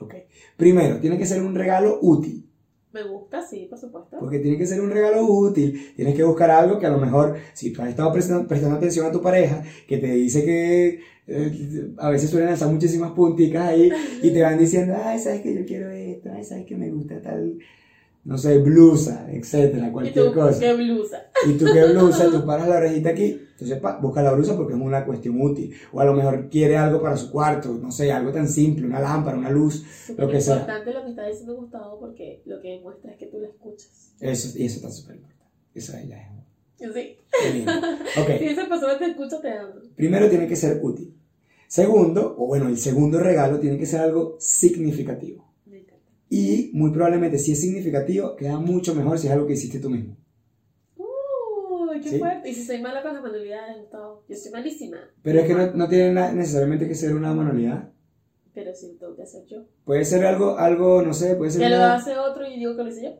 Ok. 0.00 0.14
Primero, 0.56 0.98
tiene 1.00 1.16
que 1.18 1.26
ser 1.26 1.42
un 1.42 1.54
regalo 1.54 1.98
útil. 2.02 2.50
Me 2.92 3.02
gusta, 3.04 3.40
sí, 3.42 3.66
por 3.70 3.78
supuesto. 3.78 4.18
Porque 4.18 4.38
tiene 4.38 4.58
que 4.58 4.66
ser 4.66 4.80
un 4.80 4.90
regalo 4.90 5.24
útil. 5.24 5.92
Tienes 5.96 6.14
que 6.14 6.24
buscar 6.24 6.50
algo 6.50 6.78
que 6.78 6.86
a 6.86 6.90
lo 6.90 6.98
mejor, 6.98 7.36
si 7.54 7.72
tú 7.72 7.82
has 7.82 7.88
estado 7.88 8.12
prestando, 8.12 8.46
prestando 8.46 8.76
atención 8.76 9.06
a 9.06 9.12
tu 9.12 9.22
pareja, 9.22 9.62
que 9.86 9.98
te 9.98 10.12
dice 10.12 10.44
que 10.44 11.00
eh, 11.26 11.92
a 11.98 12.10
veces 12.10 12.28
suelen 12.28 12.48
lanzar 12.48 12.68
muchísimas 12.68 13.12
punticas 13.12 13.68
ahí 13.68 13.90
y 14.22 14.30
te 14.30 14.42
van 14.42 14.58
diciendo, 14.58 14.94
ay, 15.02 15.18
sabes 15.18 15.40
que 15.40 15.54
yo 15.54 15.64
quiero 15.64 15.90
esto, 15.90 16.30
ay, 16.34 16.44
sabes 16.44 16.66
que 16.66 16.76
me 16.76 16.90
gusta 16.90 17.22
tal, 17.22 17.58
no 18.24 18.38
sé, 18.38 18.58
blusa, 18.58 19.26
etcétera, 19.30 19.88
¿Y 19.88 19.90
cualquier 19.90 20.26
tú 20.26 20.34
cosa. 20.34 20.60
qué 20.60 20.74
blusa? 20.74 21.22
Y 21.48 21.54
tú 21.54 21.64
qué 21.72 21.84
blusa, 21.92 22.30
tú 22.30 22.46
paras 22.46 22.68
la 22.68 22.76
orejita 22.76 23.10
aquí, 23.10 23.40
entonces 23.52 23.78
pa, 23.80 23.98
busca 23.98 24.22
la 24.22 24.32
blusa 24.32 24.56
porque 24.56 24.74
es 24.74 24.80
una 24.80 25.04
cuestión 25.04 25.40
útil. 25.40 25.74
O 25.92 26.00
a 26.00 26.04
lo 26.04 26.14
mejor 26.14 26.48
quiere 26.48 26.76
algo 26.76 27.02
para 27.02 27.16
su 27.16 27.30
cuarto, 27.30 27.70
no 27.80 27.90
sé, 27.90 28.12
algo 28.12 28.30
tan 28.30 28.48
simple, 28.48 28.86
una 28.86 29.00
lámpara, 29.00 29.36
una 29.36 29.50
luz, 29.50 29.84
Súper 30.06 30.28
que 30.28 30.40
sea. 30.40 30.54
importante 30.56 30.92
lo 30.92 31.02
que 31.04 31.10
está 31.10 31.26
diciendo 31.26 31.56
Gustavo 31.56 31.98
porque 31.98 32.42
lo 32.44 32.60
que 32.60 32.68
demuestra 32.70 33.10
es 33.12 33.18
que 33.18 33.26
tú 33.26 33.38
lo 33.38 33.46
escuchas. 33.46 34.14
eso, 34.20 34.58
y 34.58 34.66
eso 34.66 34.76
está 34.76 34.90
súper 34.90 35.16
importante. 35.16 35.52
Ya 36.08 36.16
es. 36.16 36.92
Sí. 36.92 37.16
qué 37.40 37.52
lindo. 37.52 37.72
Ok. 38.20 38.28
Si 38.38 38.44
esa 38.46 38.68
persona 38.68 38.98
te 38.98 39.06
escucha, 39.06 39.40
te 39.40 39.50
ama. 39.52 39.74
Primero 39.96 40.28
tiene 40.28 40.46
que 40.46 40.56
ser 40.56 40.80
útil. 40.82 41.14
Segundo, 41.68 42.34
o 42.38 42.46
bueno, 42.46 42.68
el 42.68 42.76
segundo 42.76 43.18
regalo 43.18 43.58
tiene 43.58 43.78
que 43.78 43.86
ser 43.86 44.00
algo 44.00 44.36
significativo. 44.38 45.51
Y 46.34 46.70
muy 46.72 46.90
probablemente 46.92 47.38
si 47.38 47.52
es 47.52 47.60
significativo, 47.60 48.34
queda 48.36 48.58
mucho 48.58 48.94
mejor 48.94 49.18
si 49.18 49.26
es 49.26 49.32
algo 49.34 49.46
que 49.46 49.52
hiciste 49.52 49.78
tú 49.80 49.90
mismo. 49.90 50.16
Uy, 50.96 52.00
qué 52.00 52.08
Sí. 52.08 52.18
fuerte. 52.18 52.48
Y 52.48 52.54
si 52.54 52.64
soy 52.64 52.80
mala 52.80 53.02
con 53.02 53.12
las 53.12 53.22
manualidades, 53.22 53.76
Gustavo. 53.82 54.24
Yo 54.26 54.36
soy 54.36 54.50
malísima. 54.50 54.96
Pero 55.22 55.40
es 55.40 55.46
que 55.46 55.52
no, 55.52 55.72
no 55.74 55.88
tiene 55.90 56.10
na- 56.12 56.32
necesariamente 56.32 56.88
que 56.88 56.94
ser 56.94 57.14
una 57.14 57.34
manualidad. 57.34 57.90
Pero 58.54 58.74
si 58.74 58.88
lo 58.88 58.94
tengo 58.94 59.14
que 59.14 59.22
hacer 59.24 59.44
yo. 59.46 59.64
Puede 59.84 60.06
ser 60.06 60.24
algo, 60.24 60.56
algo, 60.56 61.02
no 61.02 61.12
sé, 61.12 61.34
puede 61.36 61.50
ser 61.50 61.60
Que 61.62 61.68
lo 61.68 61.82
hace 61.84 62.16
otro 62.16 62.46
y 62.46 62.58
digo 62.58 62.76
que 62.76 62.82
lo 62.82 62.88
hice 62.88 63.02
yo. 63.04 63.10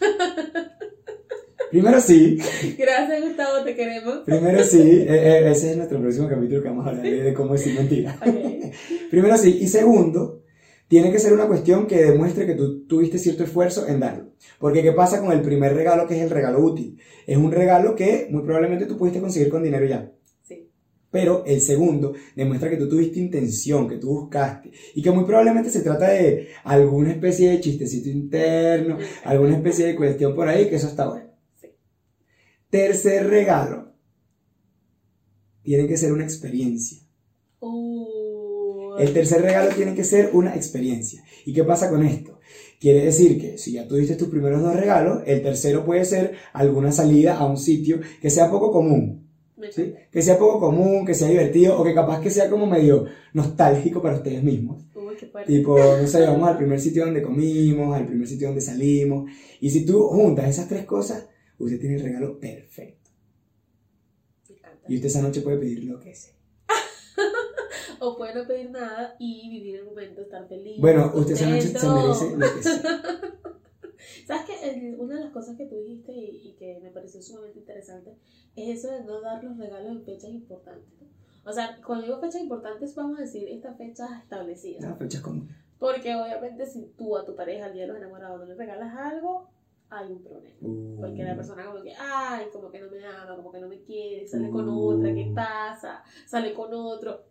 Primero 1.72 2.00
sí, 2.00 2.36
Gracias, 2.78 3.22
Gustavo, 3.24 3.64
te 3.64 3.74
queremos. 3.74 4.18
primero 4.26 4.62
sí. 4.62 4.78
eh, 4.82 5.06
eh, 5.08 5.50
ese 5.50 5.70
es 5.70 5.76
nuestro 5.78 5.98
próximo 6.00 6.28
capítulo 6.28 6.62
que 6.62 6.68
vamos 6.68 6.86
a 6.86 6.90
hablar 6.90 7.02
de, 7.06 7.32
cómo 7.34 7.54
decir 7.54 7.74
mentira. 7.74 8.20
Primero 9.10 9.36
sí. 9.38 9.58
Y 9.62 9.66
segundo, 9.68 10.41
tiene 10.92 11.10
que 11.10 11.18
ser 11.18 11.32
una 11.32 11.46
cuestión 11.46 11.86
que 11.86 12.04
demuestre 12.04 12.44
que 12.44 12.54
tú 12.54 12.84
tuviste 12.84 13.16
cierto 13.16 13.44
esfuerzo 13.44 13.88
en 13.88 13.98
darlo. 13.98 14.34
Porque 14.58 14.82
¿qué 14.82 14.92
pasa 14.92 15.22
con 15.22 15.32
el 15.32 15.40
primer 15.40 15.72
regalo 15.72 16.06
que 16.06 16.18
es 16.18 16.22
el 16.22 16.28
regalo 16.28 16.62
útil? 16.62 16.98
Es 17.26 17.38
un 17.38 17.50
regalo 17.50 17.96
que 17.96 18.28
muy 18.30 18.42
probablemente 18.42 18.84
tú 18.84 18.98
pudiste 18.98 19.18
conseguir 19.18 19.48
con 19.48 19.62
dinero 19.62 19.86
ya. 19.86 20.12
Sí. 20.42 20.68
Pero 21.10 21.44
el 21.46 21.62
segundo 21.62 22.12
demuestra 22.36 22.68
que 22.68 22.76
tú 22.76 22.90
tuviste 22.90 23.20
intención, 23.20 23.88
que 23.88 23.96
tú 23.96 24.08
buscaste. 24.08 24.70
Y 24.94 25.00
que 25.00 25.10
muy 25.10 25.24
probablemente 25.24 25.70
se 25.70 25.80
trata 25.80 26.10
de 26.10 26.48
alguna 26.62 27.12
especie 27.12 27.48
de 27.48 27.60
chistecito 27.60 28.10
interno, 28.10 28.98
alguna 29.24 29.56
especie 29.56 29.86
de 29.86 29.96
cuestión 29.96 30.34
por 30.34 30.46
ahí, 30.46 30.68
que 30.68 30.76
eso 30.76 30.88
está 30.88 31.08
bueno. 31.08 31.30
Sí. 31.58 31.68
Tercer 32.68 33.30
regalo. 33.30 33.94
Tiene 35.62 35.86
que 35.88 35.96
ser 35.96 36.12
una 36.12 36.24
experiencia. 36.24 36.98
Uh, 37.60 37.91
El 38.98 39.12
tercer 39.12 39.42
regalo 39.42 39.74
tiene 39.74 39.94
que 39.94 40.04
ser 40.04 40.30
una 40.32 40.54
experiencia. 40.54 41.22
¿Y 41.44 41.52
qué 41.52 41.64
pasa 41.64 41.88
con 41.88 42.04
esto? 42.04 42.40
Quiere 42.80 43.04
decir 43.04 43.40
que 43.40 43.58
si 43.58 43.72
ya 43.72 43.86
tuviste 43.86 44.16
tus 44.16 44.28
primeros 44.28 44.60
dos 44.60 44.74
regalos, 44.74 45.22
el 45.26 45.42
tercero 45.42 45.84
puede 45.84 46.04
ser 46.04 46.32
alguna 46.52 46.90
salida 46.90 47.36
a 47.36 47.46
un 47.46 47.56
sitio 47.56 48.00
que 48.20 48.28
sea 48.28 48.50
poco 48.50 48.72
común. 48.72 49.28
¿sí? 49.70 49.94
Que 50.10 50.22
sea 50.22 50.38
poco 50.38 50.58
común, 50.58 51.06
que 51.06 51.14
sea 51.14 51.28
divertido 51.28 51.78
o 51.78 51.84
que 51.84 51.94
capaz 51.94 52.20
que 52.20 52.30
sea 52.30 52.50
como 52.50 52.66
medio 52.66 53.06
nostálgico 53.34 54.02
para 54.02 54.16
ustedes 54.16 54.42
mismos. 54.42 54.84
Uy, 54.94 55.14
qué 55.18 55.26
fuerte. 55.26 55.52
Tipo, 55.52 55.78
no 55.78 56.06
sé, 56.06 56.22
vamos 56.22 56.48
al 56.48 56.56
primer 56.56 56.80
sitio 56.80 57.04
donde 57.04 57.22
comimos, 57.22 57.94
al 57.94 58.06
primer 58.06 58.26
sitio 58.26 58.48
donde 58.48 58.60
salimos. 58.60 59.30
Y 59.60 59.70
si 59.70 59.86
tú 59.86 60.08
juntas 60.08 60.48
esas 60.48 60.68
tres 60.68 60.84
cosas, 60.84 61.28
usted 61.58 61.78
tiene 61.78 61.96
el 61.96 62.02
regalo 62.02 62.38
perfecto. 62.38 63.10
Y 64.88 64.96
usted 64.96 65.06
esa 65.06 65.22
noche 65.22 65.42
puede 65.42 65.58
pedir 65.58 65.84
lo 65.84 66.00
que 66.00 66.14
sea. 66.14 66.31
O 68.00 68.16
puede 68.16 68.34
no 68.34 68.46
pedir 68.46 68.70
nada 68.70 69.14
y 69.18 69.48
vivir 69.48 69.76
el 69.76 69.84
momento, 69.84 70.22
estar 70.22 70.46
feliz. 70.48 70.80
Bueno, 70.80 71.12
usted 71.14 71.34
se 71.34 71.46
merece 71.46 71.72
lo 71.72 72.54
que 72.54 72.62
sea. 72.62 72.82
¿Sabes 74.26 74.42
qué? 74.46 74.96
Una 74.98 75.16
de 75.16 75.24
las 75.24 75.32
cosas 75.32 75.56
que 75.56 75.66
tú 75.66 75.76
dijiste 75.76 76.12
y, 76.12 76.48
y 76.48 76.52
que 76.54 76.80
me 76.82 76.90
pareció 76.90 77.22
sumamente 77.22 77.60
interesante 77.60 78.16
es 78.56 78.78
eso 78.78 78.92
de 78.92 79.04
no 79.04 79.20
dar 79.20 79.42
los 79.42 79.56
regalos 79.56 79.92
en 79.92 80.04
fechas 80.04 80.30
importantes. 80.30 80.92
¿no? 81.00 81.08
O 81.44 81.52
sea, 81.52 81.78
cuando 81.84 82.04
digo 82.04 82.20
fechas 82.20 82.40
importantes, 82.40 82.94
vamos 82.94 83.18
a 83.18 83.22
decir 83.22 83.48
estas 83.48 83.76
fechas 83.76 84.10
establecidas. 84.22 84.82
Las 84.82 84.98
fechas 84.98 85.20
comunes. 85.20 85.56
Porque 85.78 86.14
obviamente 86.14 86.66
si 86.66 86.92
tú 86.96 87.16
a 87.16 87.24
tu 87.24 87.34
pareja 87.34 87.66
al 87.66 87.72
día 87.72 87.82
de 87.82 87.88
los 87.88 87.96
enamorados 87.96 88.38
no 88.38 88.46
le 88.46 88.54
regalas 88.54 88.96
algo, 88.96 89.50
hay 89.92 90.10
un 90.12 90.22
problema. 90.22 90.56
Porque 91.00 91.22
la 91.22 91.36
persona 91.36 91.66
como 91.66 91.82
que, 91.82 91.92
ay, 91.94 92.46
como 92.52 92.70
que 92.70 92.80
no 92.80 92.90
me 92.90 93.04
ama, 93.04 93.36
como 93.36 93.52
que 93.52 93.60
no 93.60 93.68
me 93.68 93.80
quiere, 93.82 94.26
sale 94.26 94.50
con 94.50 94.68
Uh. 94.68 94.88
otra, 94.88 95.14
¿qué 95.14 95.30
pasa? 95.34 96.02
Sale 96.26 96.54
con 96.54 96.72
otro. 96.72 97.24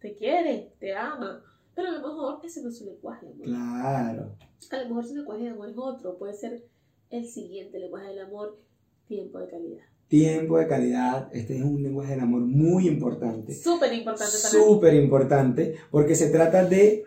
Te 0.00 0.14
quiere, 0.14 0.72
te 0.78 0.94
ama, 0.94 1.42
Pero 1.74 1.88
a 1.88 1.92
lo 1.92 2.06
mejor 2.06 2.40
ese 2.44 2.62
no 2.62 2.68
es 2.68 2.78
su 2.78 2.84
lenguaje 2.84 3.26
de 3.26 3.32
amor. 3.32 3.44
Claro. 3.46 4.36
A 4.70 4.76
lo 4.82 4.88
mejor 4.88 5.04
su 5.06 5.16
lenguaje 5.16 5.42
de 5.44 5.50
amor 5.50 5.68
es 5.70 5.78
otro. 5.78 6.18
Puede 6.18 6.34
ser 6.34 6.64
el 7.10 7.26
siguiente 7.26 7.78
lenguaje 7.78 8.08
del 8.08 8.20
amor, 8.20 8.58
tiempo 9.06 9.38
de 9.38 9.48
calidad. 9.48 9.82
Tiempo 10.08 10.58
de 10.58 10.68
calidad, 10.68 11.28
este 11.32 11.56
es 11.56 11.64
un 11.64 11.82
lenguaje 11.82 12.12
del 12.12 12.20
amor 12.20 12.42
muy 12.42 12.86
importante. 12.86 13.54
Súper 13.54 13.92
importante 13.92 14.32
mí. 14.34 14.38
Súper 14.64 14.94
importante, 14.94 15.76
porque 15.90 16.14
se 16.14 16.30
trata 16.30 16.64
de 16.64 17.04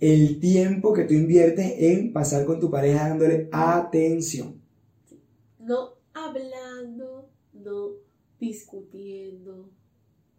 el 0.00 0.40
tiempo 0.40 0.92
que 0.94 1.04
tú 1.04 1.14
inviertes 1.14 1.74
en 1.78 2.12
pasar 2.12 2.46
con 2.46 2.58
tu 2.58 2.70
pareja 2.70 3.08
dándole 3.08 3.48
atención. 3.52 4.60
No 5.58 5.94
hablando, 6.14 7.30
no 7.52 7.90
discutiendo, 8.38 9.70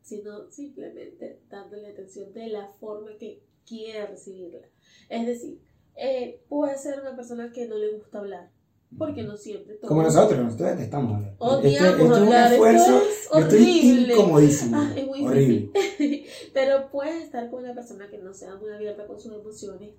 sino 0.01 0.49
simplemente 0.49 1.39
dándole 1.49 1.87
atención 1.87 2.33
de 2.33 2.47
la 2.47 2.67
forma 2.79 3.17
que 3.19 3.43
quiere 3.65 4.07
recibirla. 4.07 4.67
Es 5.09 5.27
decir, 5.27 5.61
eh, 5.95 6.41
puede 6.49 6.77
ser 6.77 6.99
una 6.99 7.15
persona 7.15 7.51
que 7.51 7.67
no 7.67 7.77
le 7.77 7.93
gusta 7.93 8.19
hablar, 8.19 8.49
porque 8.97 9.23
no 9.23 9.37
siempre 9.37 9.75
toma- 9.75 9.87
Como 9.87 10.03
nosotros, 10.03 10.39
nosotros 10.39 10.69
detestamos 10.71 11.13
hablar. 11.15 11.35
Odiamos 11.39 11.99
es 11.99 12.05
un 12.05 12.13
hablar, 12.13 12.51
esfuerzo, 12.53 13.01
es 13.01 13.29
yo 13.33 13.39
estoy 13.39 13.59
horrible. 13.61 14.13
incomodísimo. 14.13 14.77
Ah, 14.77 14.93
es 14.95 15.07
muy 15.07 15.25
horrible. 15.25 15.69
difícil. 15.73 16.25
Pero 16.53 16.89
puedes 16.91 17.23
estar 17.23 17.49
con 17.49 17.63
una 17.63 17.73
persona 17.73 18.09
que 18.09 18.17
no 18.17 18.33
sea 18.33 18.55
muy 18.55 18.69
abierta 18.71 19.07
con 19.07 19.19
sus 19.19 19.33
emociones 19.33 19.91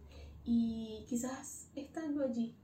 y 0.45 1.05
quizás 1.09 1.69
estando 1.75 2.25
allí 2.25 2.55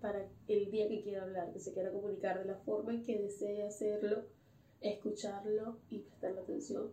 para 0.00 0.26
el 0.48 0.70
día 0.70 0.88
que 0.88 1.02
quiera 1.02 1.22
hablar, 1.22 1.52
que 1.52 1.60
se 1.60 1.72
quiera 1.72 1.90
comunicar 1.90 2.38
de 2.38 2.44
la 2.46 2.56
forma 2.56 2.92
en 2.92 3.02
que 3.02 3.18
desee 3.18 3.62
hacerlo, 3.66 4.22
escucharlo 4.80 5.78
y 5.90 5.98
prestarle 6.00 6.40
atención, 6.40 6.90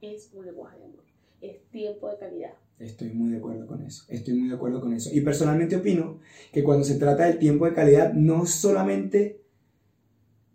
es 0.00 0.30
un 0.32 0.46
lenguaje 0.46 0.78
de 0.78 0.84
amor. 0.84 1.04
Es 1.40 1.62
tiempo 1.70 2.08
de 2.08 2.16
calidad. 2.18 2.54
Estoy 2.78 3.10
muy 3.10 3.30
de 3.30 3.38
acuerdo 3.38 3.66
con 3.66 3.82
eso. 3.82 4.04
Estoy 4.08 4.34
muy 4.34 4.48
de 4.48 4.56
acuerdo 4.56 4.80
con 4.80 4.92
eso. 4.92 5.10
Y 5.12 5.20
personalmente 5.20 5.76
opino 5.76 6.20
que 6.52 6.62
cuando 6.62 6.84
se 6.84 6.96
trata 6.96 7.26
del 7.26 7.38
tiempo 7.38 7.66
de 7.66 7.74
calidad, 7.74 8.12
no 8.12 8.46
solamente 8.46 9.40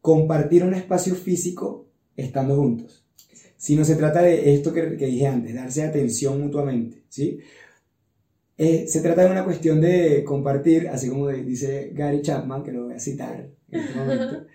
compartir 0.02 0.64
un 0.64 0.74
espacio 0.74 1.16
físico 1.16 1.88
estando 2.16 2.56
juntos, 2.56 3.06
sino 3.58 3.84
se 3.84 3.96
trata 3.96 4.22
de 4.22 4.54
esto 4.54 4.74
que, 4.74 4.98
que 4.98 5.06
dije 5.08 5.28
antes, 5.28 5.54
darse 5.54 5.84
atención 5.84 6.40
mutuamente, 6.42 7.04
¿sí? 7.10 7.40
Eh, 8.62 8.88
se 8.90 9.00
trata 9.00 9.24
de 9.24 9.32
una 9.32 9.46
cuestión 9.46 9.80
de 9.80 10.22
compartir, 10.26 10.90
así 10.90 11.08
como 11.08 11.30
dice 11.30 11.92
Gary 11.94 12.22
Chapman, 12.22 12.62
que 12.62 12.74
lo 12.74 12.86
voy 12.86 12.94
a 12.94 13.00
citar 13.00 13.50
en 13.72 13.80
este 13.80 13.98
momento, 13.98 14.46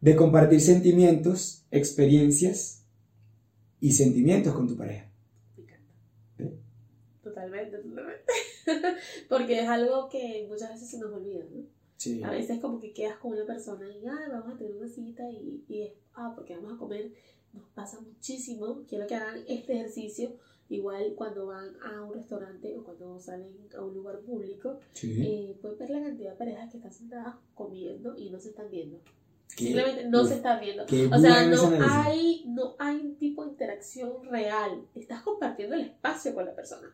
de 0.00 0.16
compartir 0.16 0.60
sentimientos, 0.60 1.66
experiencias 1.72 2.84
y 3.80 3.90
sentimientos 3.90 4.54
con 4.54 4.68
tu 4.68 4.76
pareja. 4.76 5.10
Totalmente, 7.44 7.78
totalmente. 7.78 8.32
Porque 9.28 9.60
es 9.60 9.68
algo 9.68 10.08
que 10.08 10.46
muchas 10.48 10.70
veces 10.70 10.90
se 10.90 10.98
nos 10.98 11.12
olvida, 11.12 11.44
¿no? 11.50 11.64
Sí. 11.96 12.22
A 12.22 12.30
veces 12.30 12.60
como 12.60 12.80
que 12.80 12.92
quedas 12.92 13.18
con 13.18 13.32
una 13.32 13.46
persona 13.46 13.88
y 13.88 14.04
ah, 14.06 14.28
vamos 14.30 14.54
a 14.54 14.58
tener 14.58 14.74
una 14.76 14.88
cita 14.88 15.30
y, 15.30 15.64
y 15.68 15.82
es, 15.82 15.92
ah, 16.14 16.32
porque 16.34 16.56
vamos 16.56 16.74
a 16.74 16.78
comer. 16.78 17.12
Nos 17.52 17.68
pasa 17.70 18.00
muchísimo. 18.00 18.82
Quiero 18.88 19.06
que 19.06 19.14
hagan 19.14 19.38
este 19.46 19.74
ejercicio 19.74 20.36
igual 20.68 21.14
cuando 21.16 21.46
van 21.46 21.76
a 21.82 22.02
un 22.02 22.14
restaurante 22.14 22.76
o 22.76 22.82
cuando 22.84 23.20
salen 23.20 23.54
a 23.76 23.80
un 23.82 23.94
lugar 23.94 24.18
público. 24.20 24.80
Sí. 24.92 25.22
Eh, 25.24 25.58
pueden 25.62 25.78
ver 25.78 25.90
la 25.90 26.02
cantidad 26.02 26.32
de 26.32 26.36
parejas 26.36 26.70
que 26.70 26.78
están 26.78 26.92
sentadas 26.92 27.36
comiendo 27.54 28.16
y 28.18 28.30
no 28.30 28.40
se 28.40 28.48
están 28.50 28.70
viendo. 28.70 28.98
Qué- 29.56 29.66
Simplemente 29.66 30.08
no 30.08 30.22
uf, 30.22 30.28
se 30.28 30.34
están 30.34 30.60
viendo. 30.60 30.82
O 30.82 31.18
sea, 31.20 31.46
no 31.46 31.70
hay, 31.80 32.44
no 32.48 32.74
hay 32.78 32.96
un 32.96 33.16
tipo 33.16 33.44
de 33.44 33.50
interacción 33.52 34.24
real. 34.24 34.84
Estás 34.96 35.22
compartiendo 35.22 35.76
el 35.76 35.82
espacio 35.82 36.34
con 36.34 36.44
la 36.44 36.54
persona, 36.56 36.92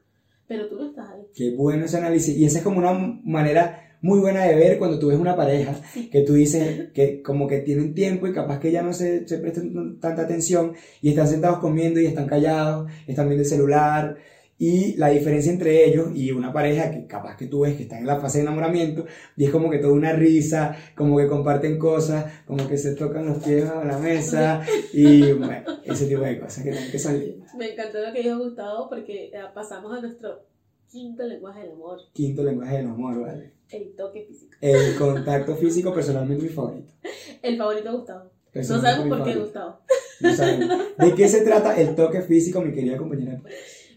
pero 0.50 0.66
tú 0.66 0.80
no 0.80 0.88
estás 0.88 1.08
ahí. 1.10 1.22
Qué 1.32 1.54
bueno 1.54 1.84
ese 1.84 1.98
análisis. 1.98 2.36
Y 2.36 2.44
esa 2.44 2.58
es 2.58 2.64
como 2.64 2.78
una 2.78 2.92
manera 2.92 3.96
muy 4.02 4.18
buena 4.18 4.44
de 4.44 4.56
ver 4.56 4.78
cuando 4.78 4.98
tú 4.98 5.06
ves 5.06 5.18
una 5.18 5.36
pareja 5.36 5.80
que 6.10 6.22
tú 6.22 6.32
dices 6.32 6.90
que 6.92 7.22
como 7.22 7.46
que 7.46 7.60
tienen 7.60 7.94
tiempo 7.94 8.26
y 8.26 8.32
capaz 8.32 8.58
que 8.58 8.72
ya 8.72 8.82
no 8.82 8.92
se, 8.92 9.28
se 9.28 9.38
prestan 9.38 10.00
tanta 10.00 10.22
atención 10.22 10.72
y 11.02 11.10
están 11.10 11.28
sentados 11.28 11.60
comiendo 11.60 12.00
y 12.00 12.06
están 12.06 12.26
callados, 12.26 12.90
están 13.06 13.28
viendo 13.28 13.44
el 13.44 13.48
celular. 13.48 14.16
Y 14.58 14.96
la 14.96 15.10
diferencia 15.10 15.52
entre 15.52 15.84
ellos 15.84 16.08
y 16.16 16.32
una 16.32 16.52
pareja 16.52 16.90
que 16.90 17.06
capaz 17.06 17.36
que 17.36 17.46
tú 17.46 17.60
ves 17.60 17.76
que 17.76 17.84
está 17.84 17.96
en 17.96 18.06
la 18.06 18.18
fase 18.18 18.38
de 18.38 18.42
enamoramiento 18.42 19.06
y 19.36 19.44
es 19.44 19.50
como 19.50 19.70
que 19.70 19.78
toda 19.78 19.92
una 19.92 20.14
risa, 20.14 20.76
como 20.96 21.16
que 21.16 21.28
comparten 21.28 21.78
cosas, 21.78 22.42
como 22.44 22.66
que 22.66 22.76
se 22.76 22.96
tocan 22.96 23.24
los 23.24 23.38
pies 23.38 23.66
a 23.66 23.84
la 23.84 23.98
mesa 23.98 24.62
y 24.92 25.30
bueno, 25.32 25.62
ese 25.84 26.06
tipo 26.06 26.22
de 26.22 26.40
cosas 26.40 26.64
que, 26.64 26.72
que 26.90 26.98
son 26.98 27.20
lindas. 27.20 27.39
Me 27.56 27.72
encantó 27.72 27.98
lo 28.00 28.12
que 28.12 28.22
dijo 28.22 28.38
Gustavo 28.38 28.88
porque 28.88 29.30
eh, 29.32 29.42
pasamos 29.54 29.96
a 29.96 30.00
nuestro 30.00 30.44
quinto 30.90 31.22
lenguaje 31.22 31.60
del 31.60 31.72
amor, 31.72 32.00
Quinto 32.12 32.42
lenguaje 32.42 32.78
del 32.78 32.86
amor, 32.86 33.20
¿vale? 33.20 33.52
el 33.70 33.94
toque 33.94 34.24
físico. 34.24 34.56
El 34.60 34.96
contacto 34.96 35.54
físico 35.56 35.94
personalmente 35.94 36.44
mi 36.44 36.48
favorito. 36.48 36.92
El 37.42 37.56
favorito 37.56 37.90
de 37.90 37.96
Gustavo. 37.96 38.30
No 38.52 38.62
sabemos 38.64 39.08
por 39.08 39.24
qué 39.24 39.32
favorito. 39.32 39.40
Gustavo. 39.44 39.78
No 40.20 40.34
sabemos. 40.34 40.78
¿De 40.98 41.14
qué 41.14 41.28
se 41.28 41.44
trata 41.44 41.80
el 41.80 41.94
toque 41.94 42.20
físico, 42.22 42.60
mi 42.60 42.72
querida 42.74 42.98
compañera? 42.98 43.40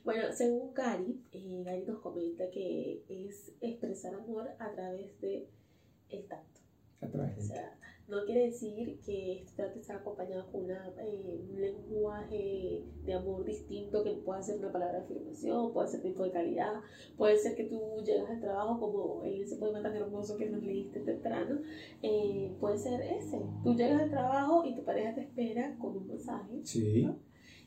Bueno, 0.04 0.24
según 0.34 0.74
Gary, 0.74 1.22
eh, 1.32 1.64
Gary 1.66 1.84
nos 1.86 2.00
comenta 2.00 2.50
que 2.52 3.04
es 3.10 3.52
expresar 3.62 4.14
amor 4.14 4.50
a 4.60 4.72
través 4.72 5.20
de 5.20 5.48
el 6.10 6.26
tacto. 6.28 6.62
A 7.02 7.08
través 7.08 7.34
O 7.34 7.36
del 7.38 7.48
sea, 7.48 7.78
no 8.08 8.26
quiere 8.26 8.48
decir 8.48 9.00
que 9.06 9.46
tenga 9.56 9.72
que 9.72 9.80
estar 9.80 9.98
acompañado 9.98 10.52
con 10.52 10.66
una, 10.66 10.94
eh, 11.00 11.40
un 11.50 11.62
lenguaje 11.62 12.84
de 13.06 13.14
amor 13.14 13.46
distinto 13.46 14.04
que 14.04 14.12
pueda 14.12 14.42
ser 14.42 14.60
una 14.60 14.72
palabra 14.72 15.00
de 15.00 15.06
afirmación, 15.06 15.74
puede 15.74 15.88
ser 15.88 16.02
tiempo 16.02 16.24
de 16.24 16.32
calidad, 16.32 16.82
puede 17.18 17.38
ser 17.38 17.56
que 17.56 17.64
tú 17.66 17.80
llegas 18.06 18.30
al 18.30 18.42
trabajo 18.42 18.80
como 18.80 19.24
en 19.24 19.42
ese 19.42 19.56
poema 19.56 19.82
tan 19.82 19.96
hermoso 19.96 20.38
que 20.38 20.50
nos 20.50 20.62
leíste 20.62 21.00
temprano, 21.00 21.62
eh, 22.02 22.52
puede 22.60 22.78
ser 22.78 23.02
ese. 23.02 23.40
Tú 23.64 23.74
llegas 23.74 24.02
al 24.02 24.10
trabajo 24.10 24.66
y 24.66 24.76
tu 24.76 24.84
pareja 24.84 25.16
te 25.16 25.22
espera 25.22 25.76
con 25.80 25.96
un 25.96 26.08
mensaje 26.08 26.60
Sí, 26.64 27.08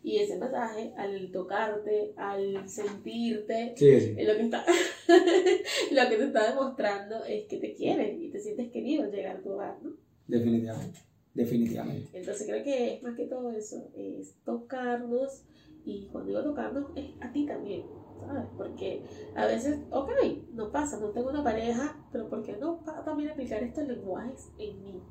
y 0.02 0.18
ese 0.18 0.38
mensaje 0.38 0.92
al 0.96 1.32
tocarte, 1.32 2.12
al 2.16 2.68
sentirte, 2.68 3.72
sí, 3.74 4.00
sí. 4.00 4.14
eh, 4.18 4.24
lo 4.24 4.36
que 4.36 4.42
está 4.42 4.64
lo 5.90 6.08
que 6.08 6.16
te 6.16 6.24
está 6.24 6.50
demostrando 6.50 7.24
es 7.24 7.46
que 7.46 7.56
te 7.58 7.74
quieren 7.74 8.22
y 8.22 8.30
te 8.30 8.38
sientes 8.38 8.70
querido 8.70 9.04
al 9.04 9.10
llegar 9.10 9.38
a 9.38 9.42
tu 9.42 9.52
hogar, 9.52 9.82
¿no? 9.82 10.05
Definitivamente. 10.26 11.00
Definitivamente. 11.34 12.18
Entonces 12.18 12.46
creo 12.46 12.64
que 12.64 12.94
es 12.94 13.02
más 13.02 13.14
que 13.14 13.26
todo 13.26 13.50
eso, 13.50 13.90
es 13.94 14.34
tocarnos 14.44 15.44
y 15.84 16.08
cuando 16.10 16.30
digo 16.30 16.42
tocarnos 16.42 16.86
es 16.96 17.10
a 17.20 17.30
ti 17.30 17.44
también, 17.44 17.84
¿sabes? 18.20 18.46
Porque 18.56 19.04
a 19.36 19.44
veces, 19.46 19.80
ok, 19.90 20.10
no 20.54 20.72
pasa, 20.72 20.98
no 20.98 21.10
tengo 21.10 21.28
una 21.28 21.44
pareja, 21.44 21.94
pero 22.10 22.28
¿por 22.30 22.42
qué 22.42 22.56
no 22.56 22.80
también 23.04 23.30
aplicar 23.30 23.62
estos 23.62 23.86
lenguajes 23.86 24.50
en 24.58 24.82
mí? 24.82 25.02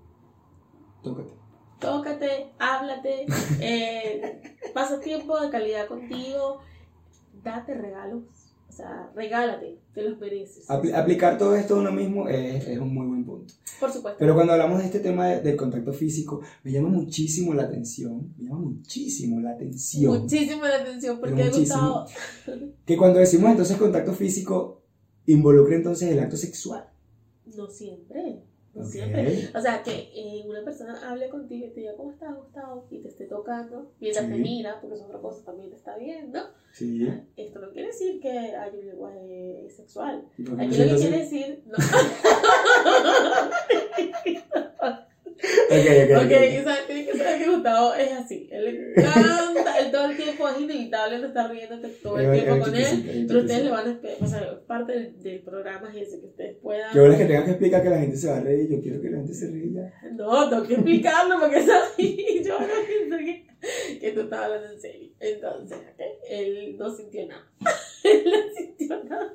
Tócate. 1.03 1.33
Tócate, 1.79 2.53
háblate, 2.57 3.27
eh, 3.61 4.41
pasa 4.73 4.99
tiempo 4.99 5.39
de 5.39 5.49
calidad 5.51 5.87
contigo, 5.87 6.61
date 7.43 7.75
regalos, 7.75 8.23
o 8.75 8.77
sea, 8.77 9.09
regálate, 9.15 9.79
te 9.93 10.01
los 10.03 10.19
mereces. 10.19 10.67
Apli- 10.69 10.93
aplicar 10.93 11.37
todo 11.37 11.55
esto 11.55 11.77
uno 11.77 11.93
mismo 11.93 12.27
es, 12.27 12.67
es 12.67 12.77
un 12.77 12.93
muy 12.93 13.07
buen 13.07 13.23
punto. 13.23 13.53
Por 13.79 13.89
supuesto. 13.89 14.17
Pero 14.19 14.35
cuando 14.35 14.51
hablamos 14.51 14.79
de 14.79 14.85
este 14.85 14.99
tema 14.99 15.27
de- 15.29 15.41
del 15.41 15.55
contacto 15.55 15.93
físico, 15.93 16.41
me 16.63 16.73
llama 16.73 16.89
muchísimo 16.89 17.53
la 17.53 17.63
atención, 17.63 18.33
me 18.37 18.49
llama 18.49 18.59
muchísimo 18.59 19.39
la 19.39 19.51
atención, 19.51 20.21
Muchísimo 20.23 20.63
la 20.65 20.75
atención 20.81 21.19
porque 21.21 21.41
he 21.41 21.49
gustado. 21.49 22.05
que 22.85 22.97
cuando 22.97 23.19
decimos 23.19 23.51
entonces 23.51 23.77
contacto 23.77 24.11
físico, 24.13 24.81
involucra 25.25 25.75
entonces 25.77 26.11
el 26.11 26.19
acto 26.19 26.35
sexual. 26.35 26.89
No 27.55 27.67
siempre, 27.69 28.41
siempre. 28.83 29.49
O 29.55 29.61
sea, 29.61 29.81
que 29.83 30.09
eh, 30.13 30.43
una 30.47 30.63
persona 30.63 30.99
hable 31.09 31.29
contigo 31.29 31.67
y 31.67 31.69
te 31.69 31.79
diga, 31.81 31.95
¿cómo 31.95 32.11
estás, 32.11 32.35
Gustavo? 32.35 32.85
Y 32.89 32.99
te 32.99 33.07
esté 33.07 33.25
tocando, 33.25 33.91
mientras 33.99 34.25
Sí. 34.25 34.31
te 34.31 34.37
mira, 34.37 34.79
porque 34.81 34.95
es 34.95 35.01
otra 35.01 35.19
cosa, 35.19 35.43
también 35.45 35.69
te 35.69 35.75
está 35.77 35.97
viendo. 35.97 36.39
Sí. 36.73 37.07
Esto 37.37 37.59
no 37.59 37.71
quiere 37.71 37.87
decir 37.87 38.19
que 38.19 38.29
hay 38.29 38.77
un 38.77 38.85
lenguaje 38.85 39.67
sexual. 39.75 40.25
¿Y 40.37 40.43
por 40.43 40.57
qué 40.57 40.57
me 40.57 40.65
Aquí 40.67 40.77
lo 40.83 40.89
que 40.95 41.01
quiere 41.01 41.17
decir. 41.19 41.63
No. 41.67 41.77
Ok, 45.65 45.71
ok, 45.71 46.23
Ok, 46.23 46.87
tienes 46.87 47.07
que 47.07 47.17
saber 47.17 47.39
que 47.39 47.49
Gustavo 47.49 47.93
es 47.95 48.11
así. 48.11 48.47
Él 48.51 48.65
le 48.65 49.01
encanta, 49.01 49.79
él 49.79 49.91
todo 49.91 50.05
el 50.05 50.17
tiempo 50.17 50.47
es 50.47 50.61
inevitable 50.61 51.19
no 51.19 51.27
estar 51.27 51.51
riéndote 51.51 51.87
todo 52.03 52.19
el 52.19 52.31
tiempo 52.31 52.65
con 52.65 52.75
él. 52.75 53.25
Pero 53.27 53.39
ustedes 53.39 53.63
le 53.63 53.71
van 53.71 53.87
a 53.87 54.27
sea, 54.27 54.59
parte 54.67 54.93
del, 54.93 55.23
del 55.23 55.39
programa 55.41 55.89
es 55.89 56.07
ese, 56.07 56.21
que 56.21 56.27
ustedes 56.27 56.57
puedan. 56.61 56.93
Qué 56.93 56.99
bueno 56.99 57.13
es 57.13 57.19
que 57.19 57.25
tengas 57.25 57.43
que 57.45 57.51
explicar 57.51 57.83
que 57.83 57.89
la 57.89 57.99
gente 57.99 58.17
se 58.17 58.27
va 58.29 58.37
a 58.37 58.41
reír. 58.41 58.69
Yo 58.69 58.81
quiero 58.81 59.01
que 59.01 59.09
la 59.09 59.17
gente 59.17 59.33
se 59.33 59.47
ría. 59.47 59.93
No, 60.13 60.49
tengo 60.49 60.63
que 60.63 60.73
explicarlo 60.75 61.39
porque 61.39 61.57
es 61.57 61.69
así. 61.69 62.41
Yo 62.45 62.59
no 62.59 62.67
pienso 62.87 63.17
que, 63.17 63.99
que 63.99 64.11
tú 64.11 64.21
estás 64.21 64.39
hablando 64.39 64.71
en 64.71 64.79
serio. 64.79 65.09
Entonces, 65.19 65.77
ok, 65.77 66.01
él 66.29 66.75
no 66.77 66.95
sintió 66.95 67.27
nada. 67.27 67.51
él 68.03 68.23
no 68.25 68.55
sintió 68.55 69.03
nada. 69.03 69.33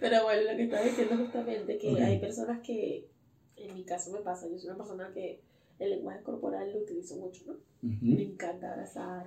Pero 0.00 0.24
bueno, 0.24 0.50
lo 0.50 0.56
que 0.56 0.64
estaba 0.64 0.84
diciendo 0.84 1.16
justamente 1.16 1.78
que 1.78 2.02
hay 2.02 2.18
personas 2.18 2.60
que, 2.60 3.08
mi 3.78 3.84
caso 3.84 4.10
me 4.12 4.20
pasa, 4.20 4.48
yo 4.48 4.58
soy 4.58 4.68
una 4.70 4.78
persona 4.78 5.10
que 5.14 5.40
el 5.78 5.90
lenguaje 5.90 6.22
corporal 6.22 6.72
lo 6.72 6.80
utilizo 6.80 7.16
mucho, 7.16 7.42
¿no? 7.46 7.52
Ujú. 7.88 8.06
Me 8.06 8.22
encanta 8.22 8.72
abrazar, 8.72 9.26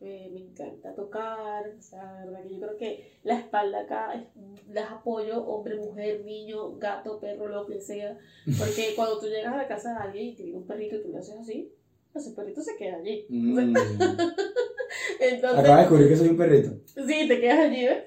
eh, 0.00 0.30
me 0.32 0.40
encanta 0.40 0.94
tocar, 0.94 1.68
o 1.78 1.82
sea, 1.82 2.24
la 2.24 2.30
verdad 2.30 2.42
que 2.44 2.54
yo 2.54 2.60
creo 2.60 2.76
que 2.78 3.10
la 3.24 3.38
espalda 3.38 3.80
acá 3.80 4.14
es- 4.14 4.26
las 4.70 4.90
apoyo, 4.90 5.44
hombre, 5.44 5.76
mujer, 5.76 6.22
niño, 6.24 6.76
gato, 6.78 7.20
perro, 7.20 7.48
lo 7.48 7.66
que 7.66 7.80
sea, 7.80 8.16
porque 8.58 8.94
cuando 8.96 9.18
tú 9.18 9.26
llegas 9.26 9.52
a 9.52 9.58
la 9.58 9.68
casa 9.68 9.92
de 9.92 9.98
alguien 9.98 10.26
y 10.28 10.34
te 10.34 10.42
viene 10.44 10.58
un 10.58 10.66
perrito 10.66 10.96
y 10.96 11.02
tú 11.02 11.08
le 11.10 11.18
haces 11.18 11.36
así, 11.38 11.70
ese 12.14 12.30
perrito 12.32 12.62
se 12.62 12.76
queda 12.76 12.96
allí. 12.96 13.26
Mm. 13.28 13.74
Entonces, 15.20 15.58
Acabo 15.58 15.74
de 15.74 15.80
descubrir 15.80 16.08
que 16.08 16.16
soy 16.16 16.28
un 16.28 16.36
perrito. 16.36 16.70
sí, 16.86 17.28
te 17.28 17.40
quedas 17.40 17.58
allí, 17.58 17.84
¿ves? 17.84 18.04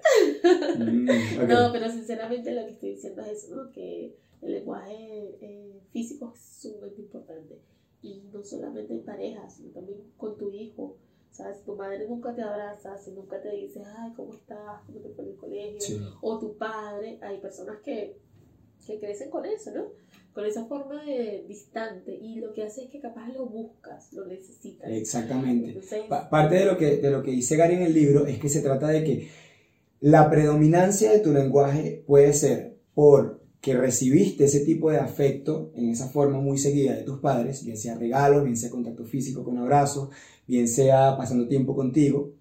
Mm, 0.78 1.10
ok. 1.44 1.48
No, 1.50 1.72
pero 1.72 1.90
sinceramente 1.90 2.52
lo 2.52 2.66
que 2.66 2.72
estoy 2.72 2.90
diciendo 2.92 3.22
es 3.22 3.44
eso, 3.46 3.56
¿no? 3.56 3.72
Que 3.72 4.16
el 4.46 4.52
lenguaje 4.54 5.38
eh, 5.42 5.80
físico 5.92 6.32
es 6.34 6.42
sumamente 6.62 7.02
importante. 7.02 7.60
Y 8.02 8.24
no 8.34 8.44
solamente 8.44 8.94
en 8.94 9.06
pareja, 9.06 9.50
sino 9.50 9.70
también 9.72 10.00
con 10.18 10.38
tu 10.38 10.52
hijo. 10.52 10.98
¿Sabes? 11.32 11.64
Tu 11.64 11.76
madre 11.76 12.08
nunca 12.08 12.36
te 12.36 12.44
abraza, 12.44 12.96
si 12.96 13.10
nunca 13.12 13.42
te 13.42 13.50
dice, 13.56 13.82
ay, 13.98 14.12
¿cómo 14.16 14.36
estás? 14.36 14.84
¿Cómo 14.86 15.00
te 15.00 15.10
fue 15.10 15.24
en 15.26 15.32
el 15.32 15.38
colegio? 15.38 15.80
Sí. 15.82 16.00
O 16.22 16.38
tu 16.38 16.56
padre. 16.58 17.18
Hay 17.24 17.40
personas 17.40 17.78
que, 17.84 18.18
que 18.86 19.00
crecen 19.00 19.32
con 19.32 19.44
eso, 19.44 19.72
¿no? 19.72 19.86
Con 20.32 20.46
esa 20.46 20.66
forma 20.66 21.04
de 21.04 21.44
distante. 21.48 22.14
Y 22.16 22.36
lo 22.36 22.54
que 22.54 22.62
hace 22.64 22.84
es 22.84 22.90
que 22.92 23.00
capaz 23.00 23.30
lo 23.30 23.48
buscas, 23.48 24.14
lo 24.14 24.28
necesitas. 24.28 24.88
Exactamente. 24.92 25.70
Entonces, 25.70 26.04
Pa- 26.08 26.30
parte 26.30 26.54
de 26.56 26.66
lo, 26.66 26.78
que, 26.78 26.98
de 26.98 27.10
lo 27.10 27.24
que 27.24 27.32
dice 27.32 27.56
Gary 27.56 27.76
en 27.76 27.84
el 27.84 27.94
libro 27.96 28.28
es 28.28 28.38
que 28.38 28.50
se 28.50 28.62
trata 28.62 28.90
de 28.90 29.04
que 29.04 29.28
la 30.02 30.30
predominancia 30.30 31.12
de 31.12 31.20
tu 31.20 31.32
lenguaje 31.32 32.04
puede 32.06 32.34
ser 32.34 32.78
por 32.94 33.42
que 33.64 33.78
recibiste 33.78 34.44
ese 34.44 34.66
tipo 34.66 34.92
de 34.92 34.98
afecto 34.98 35.72
en 35.74 35.90
esa 35.90 36.10
forma 36.10 36.38
muy 36.38 36.58
seguida 36.58 36.96
de 36.96 37.04
tus 37.04 37.20
padres, 37.20 37.64
bien 37.64 37.78
sea 37.78 37.96
regalos, 37.96 38.44
bien 38.44 38.58
sea 38.58 38.70
contacto 38.70 39.06
físico 39.06 39.42
con 39.42 39.58
abrazos, 39.58 40.10
bien 40.46 40.68
sea 40.68 41.16
pasando 41.16 41.48
tiempo 41.48 41.74
contigo, 41.74 42.34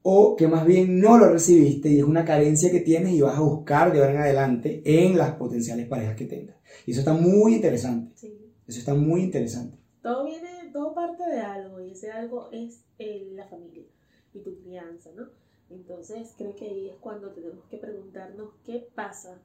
o 0.00 0.36
que 0.36 0.48
más 0.48 0.64
bien 0.64 0.98
no 0.98 1.18
lo 1.18 1.28
recibiste 1.28 1.90
y 1.90 1.98
es 1.98 2.04
una 2.04 2.24
carencia 2.24 2.70
que 2.70 2.80
tienes 2.80 3.12
y 3.12 3.20
vas 3.20 3.36
a 3.36 3.42
buscar 3.42 3.92
de 3.92 3.98
ahora 3.98 4.12
en 4.12 4.16
adelante 4.16 4.82
en 4.86 5.18
las 5.18 5.32
potenciales 5.32 5.86
parejas 5.86 6.16
que 6.16 6.24
tengas. 6.24 6.56
Y 6.86 6.92
eso 6.92 7.00
está 7.00 7.12
muy 7.12 7.56
interesante, 7.56 8.12
sí. 8.16 8.34
eso 8.66 8.78
está 8.78 8.94
muy 8.94 9.20
interesante. 9.20 9.76
todo 10.00 10.24
viene, 10.24 10.70
todo 10.72 10.94
parte 10.94 11.22
de 11.22 11.38
algo 11.38 11.82
y 11.82 11.90
ese 11.90 12.12
algo 12.12 12.48
es 12.50 12.80
eh, 12.98 13.28
la 13.34 13.46
familia 13.46 13.84
y 14.32 14.38
tu 14.38 14.58
crianza, 14.62 15.10
¿no? 15.14 15.28
Entonces 15.68 16.32
creo 16.38 16.56
que 16.56 16.64
ahí 16.64 16.88
es 16.88 16.96
cuando 16.96 17.30
tenemos 17.32 17.66
que 17.66 17.76
preguntarnos 17.76 18.54
qué 18.64 18.88
pasa 18.94 19.38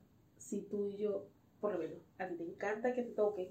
si 0.45 0.61
tú 0.61 0.87
y 0.89 0.97
yo, 0.97 1.27
por 1.59 1.73
lo 1.73 1.79
menos, 1.79 1.97
a 2.19 2.27
ti 2.27 2.35
te 2.35 2.43
encanta 2.43 2.93
que 2.93 3.01
te 3.01 3.11
toquen, 3.11 3.47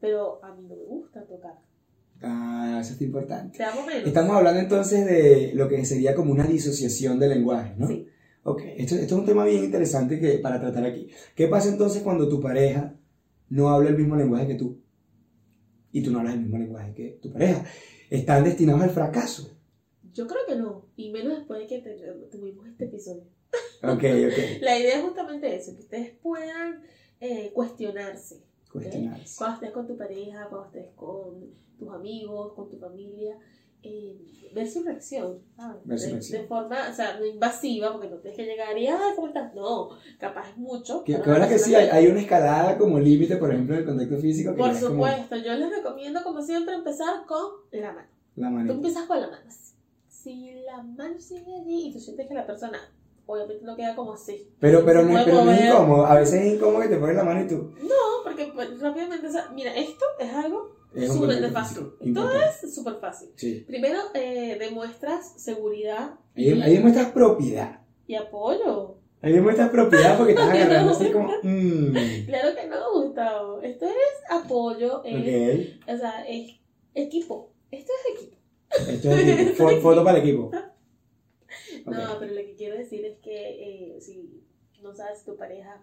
pero 0.00 0.42
a 0.42 0.54
mí 0.54 0.66
no 0.66 0.76
me 0.76 0.84
gusta 0.84 1.26
tocar. 1.26 1.58
Ah, 2.22 2.78
eso 2.80 2.92
está 2.92 3.04
importante. 3.04 3.58
Te 3.58 3.64
amo 3.64 3.84
menos. 3.84 4.06
Estamos 4.06 4.34
hablando 4.36 4.60
entonces 4.60 5.04
de 5.04 5.52
lo 5.54 5.68
que 5.68 5.84
sería 5.84 6.14
como 6.14 6.32
una 6.32 6.46
disociación 6.46 7.18
del 7.18 7.30
lenguaje, 7.30 7.74
¿no? 7.76 7.86
Sí. 7.88 8.06
Ok, 8.42 8.62
esto, 8.76 8.94
esto 8.94 9.14
es 9.14 9.20
un 9.20 9.26
tema 9.26 9.44
bien 9.44 9.62
interesante 9.62 10.18
que, 10.18 10.38
para 10.38 10.58
tratar 10.58 10.84
aquí. 10.86 11.10
¿Qué 11.34 11.46
pasa 11.48 11.68
entonces 11.68 12.02
cuando 12.02 12.28
tu 12.28 12.40
pareja 12.40 12.94
no 13.50 13.68
habla 13.68 13.90
el 13.90 13.98
mismo 13.98 14.16
lenguaje 14.16 14.46
que 14.46 14.54
tú? 14.54 14.80
Y 15.92 16.02
tú 16.02 16.10
no 16.10 16.20
hablas 16.20 16.34
el 16.34 16.40
mismo 16.40 16.56
lenguaje 16.56 16.94
que 16.94 17.18
tu 17.22 17.30
pareja. 17.30 17.64
Están 18.08 18.44
destinados 18.44 18.82
al 18.82 18.90
fracaso. 18.90 19.50
Yo 20.14 20.26
creo 20.26 20.40
que 20.46 20.56
no, 20.56 20.86
y 20.96 21.10
menos 21.10 21.36
después 21.36 21.60
de 21.60 21.66
que 21.66 21.84
tuvimos 22.30 22.66
este 22.68 22.86
episodio. 22.86 23.24
Ok, 23.82 24.04
ok. 24.04 24.60
La 24.60 24.78
idea 24.78 24.96
es 24.98 25.02
justamente 25.02 25.54
eso, 25.56 25.74
que 25.74 25.80
ustedes 25.80 26.10
puedan 26.22 26.82
eh, 27.20 27.50
cuestionarse. 27.54 28.42
Cuestionarse. 28.70 29.36
cuando 29.38 29.54
estés 29.54 29.70
con 29.72 29.86
tu 29.86 29.96
pareja, 29.96 30.46
cuando 30.48 30.66
estés 30.66 30.94
con 30.94 31.50
tus 31.78 31.92
amigos, 31.92 32.52
con 32.52 32.68
tu 32.68 32.78
familia, 32.78 33.36
eh, 33.82 34.50
ver 34.54 34.68
su 34.68 34.82
reacción, 34.82 35.38
¿sabes? 35.56 35.80
Ver 35.84 35.98
su 35.98 36.04
de, 36.06 36.10
reacción. 36.12 36.42
de 36.42 36.48
forma, 36.48 36.90
o 36.90 36.94
sea, 36.94 37.18
no 37.18 37.24
invasiva, 37.24 37.92
porque 37.92 38.10
no 38.10 38.18
tienes 38.18 38.36
que 38.36 38.44
llegar 38.44 38.76
y, 38.76 38.86
ay, 38.86 39.12
¿cómo 39.16 39.28
estás? 39.28 39.54
No, 39.54 39.88
capaz 40.18 40.50
es 40.50 40.58
mucho. 40.58 41.02
Que, 41.02 41.20
que 41.20 41.30
ahora 41.30 41.48
que 41.48 41.58
sí, 41.58 41.74
hay, 41.74 41.88
hay 41.88 42.06
una 42.08 42.20
escalada 42.20 42.76
como 42.76 43.00
límite, 43.00 43.36
por 43.38 43.50
ejemplo, 43.50 43.74
en 43.74 43.80
el 43.80 43.86
contacto 43.86 44.18
físico. 44.18 44.52
Que 44.52 44.58
Por 44.58 44.70
es 44.70 44.80
como 44.80 44.94
supuesto, 45.06 45.36
yo 45.36 45.54
les 45.54 45.70
recomiendo, 45.70 46.22
como 46.22 46.42
siempre, 46.42 46.74
empezar 46.74 47.24
con 47.26 47.40
la 47.72 47.92
mano. 47.92 48.08
La 48.36 48.48
Tú 48.48 48.54
manita. 48.54 48.74
empiezas 48.74 49.06
con 49.06 49.20
la 49.20 49.28
mano. 49.28 49.50
Si 50.06 50.52
la 50.66 50.82
mano 50.82 51.18
sigue 51.18 51.54
allí 51.60 51.88
y 51.88 51.92
tú 51.92 51.98
sientes 51.98 52.28
que 52.28 52.34
la 52.34 52.46
persona, 52.46 52.78
obviamente 53.32 53.64
no 53.64 53.76
queda 53.76 53.94
como 53.96 54.12
así. 54.14 54.48
Pero, 54.60 54.84
pero, 54.84 55.02
no, 55.02 55.24
pero 55.24 55.44
no 55.44 55.50
es 55.52 55.64
incómodo. 55.64 56.06
A 56.06 56.14
veces 56.14 56.40
es 56.42 56.54
incómodo 56.54 56.80
que 56.82 56.88
te 56.88 56.96
pones 56.98 57.16
la 57.16 57.24
mano 57.24 57.42
y 57.42 57.46
tú. 57.48 57.72
No, 57.82 58.22
porque 58.24 58.50
pues, 58.54 58.80
rápidamente, 58.80 59.26
o 59.26 59.32
sea, 59.32 59.48
mira, 59.54 59.74
esto 59.76 60.04
es 60.18 60.32
algo 60.32 60.76
súper 61.06 61.50
fácil. 61.52 61.92
importante. 62.00 62.46
es 62.66 62.74
súper 62.74 62.94
fácil. 62.96 63.28
Sí. 63.36 63.64
Primero, 63.66 63.98
eh, 64.14 64.56
demuestras 64.58 65.40
seguridad 65.40 66.14
Ahí, 66.36 66.60
ahí 66.62 66.74
demuestras 66.74 67.10
propiedad. 67.12 67.80
y 68.06 68.14
apoyo. 68.16 68.96
Ahí 69.22 69.32
demuestras 69.34 69.68
propiedad 69.70 70.16
porque 70.16 70.32
estás 70.32 70.48
agarrando 70.54 70.92
así 70.92 71.10
como. 71.12 71.28
Mmm. 71.42 71.92
Claro 72.26 72.48
que 72.56 72.66
no, 72.68 73.02
Gustavo. 73.02 73.60
Esto 73.60 73.84
es 73.86 74.30
apoyo, 74.30 75.02
es, 75.04 75.68
o 75.86 75.96
sea, 75.98 76.24
es 76.26 76.52
equipo. 76.94 77.52
Esto 77.70 77.92
es 77.92 78.16
equipo. 78.18 78.36
Esto 78.90 79.10
es 79.12 79.28
equipo. 79.28 79.64
Fo- 79.68 79.80
foto 79.82 80.02
para 80.04 80.18
el 80.18 80.24
equipo. 80.26 80.50
No, 81.86 82.18
pero 82.18 82.32
lo 82.34 82.40
que 82.40 82.54
quiero 82.56 82.76
decir 82.76 83.04
es 83.04 83.18
que 83.18 83.94
eh, 83.96 84.00
si 84.00 84.42
no 84.82 84.94
sabes 84.94 85.20
si 85.20 85.26
tu 85.26 85.36
pareja 85.36 85.82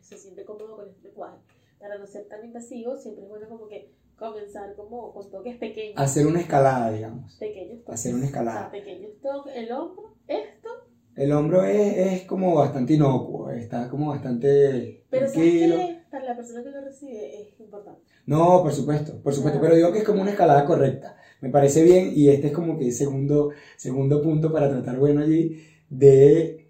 se 0.00 0.16
siente 0.18 0.44
cómodo 0.44 0.76
con 0.76 0.88
este 0.88 1.08
lenguaje, 1.08 1.38
para 1.78 1.98
no 1.98 2.06
ser 2.06 2.26
tan 2.28 2.44
invasivo, 2.44 2.96
siempre 2.96 3.24
es 3.24 3.28
bueno 3.28 3.48
como 3.48 3.68
que 3.68 3.90
comenzar 4.16 4.74
como 4.76 5.12
con 5.12 5.30
toques 5.30 5.56
pequeños. 5.58 5.94
Hacer 5.98 6.26
una 6.26 6.40
escalada, 6.40 6.90
digamos. 6.90 7.34
Pequeños 7.36 7.80
toques. 7.84 7.94
Hacer 8.00 8.14
una 8.14 8.26
escalada. 8.26 8.56
O 8.58 8.62
sea, 8.62 8.70
pequeños 8.70 9.10
toques. 9.20 9.54
El 9.56 9.72
hombro, 9.72 10.14
esto. 10.26 10.68
El 11.16 11.32
hombro 11.32 11.64
es, 11.64 11.96
es 11.96 12.22
como 12.26 12.54
bastante 12.54 12.92
inocuo, 12.94 13.50
está 13.50 13.88
como 13.88 14.08
bastante 14.08 15.04
Pero 15.10 15.26
¿sabes 15.26 15.32
tranquilo. 15.34 15.76
qué? 15.76 16.02
Para 16.10 16.24
la 16.26 16.36
persona 16.36 16.62
que 16.62 16.70
lo 16.70 16.80
recibe 16.82 17.40
es 17.42 17.60
importante. 17.60 18.02
No, 18.26 18.62
por 18.62 18.72
supuesto, 18.72 19.20
por 19.22 19.32
supuesto, 19.34 19.58
Ah. 19.58 19.62
pero 19.62 19.76
digo 19.76 19.92
que 19.92 19.98
es 20.00 20.04
como 20.04 20.20
una 20.22 20.30
escalada 20.32 20.64
correcta. 20.66 21.16
Me 21.40 21.50
parece 21.50 21.82
bien 21.82 22.12
y 22.14 22.28
este 22.28 22.48
es 22.48 22.52
como 22.52 22.78
que 22.78 22.90
segundo, 22.92 23.50
segundo 23.76 24.22
punto 24.22 24.52
para 24.52 24.70
tratar 24.70 24.96
bueno 24.98 25.22
allí 25.22 25.62
de 25.90 26.66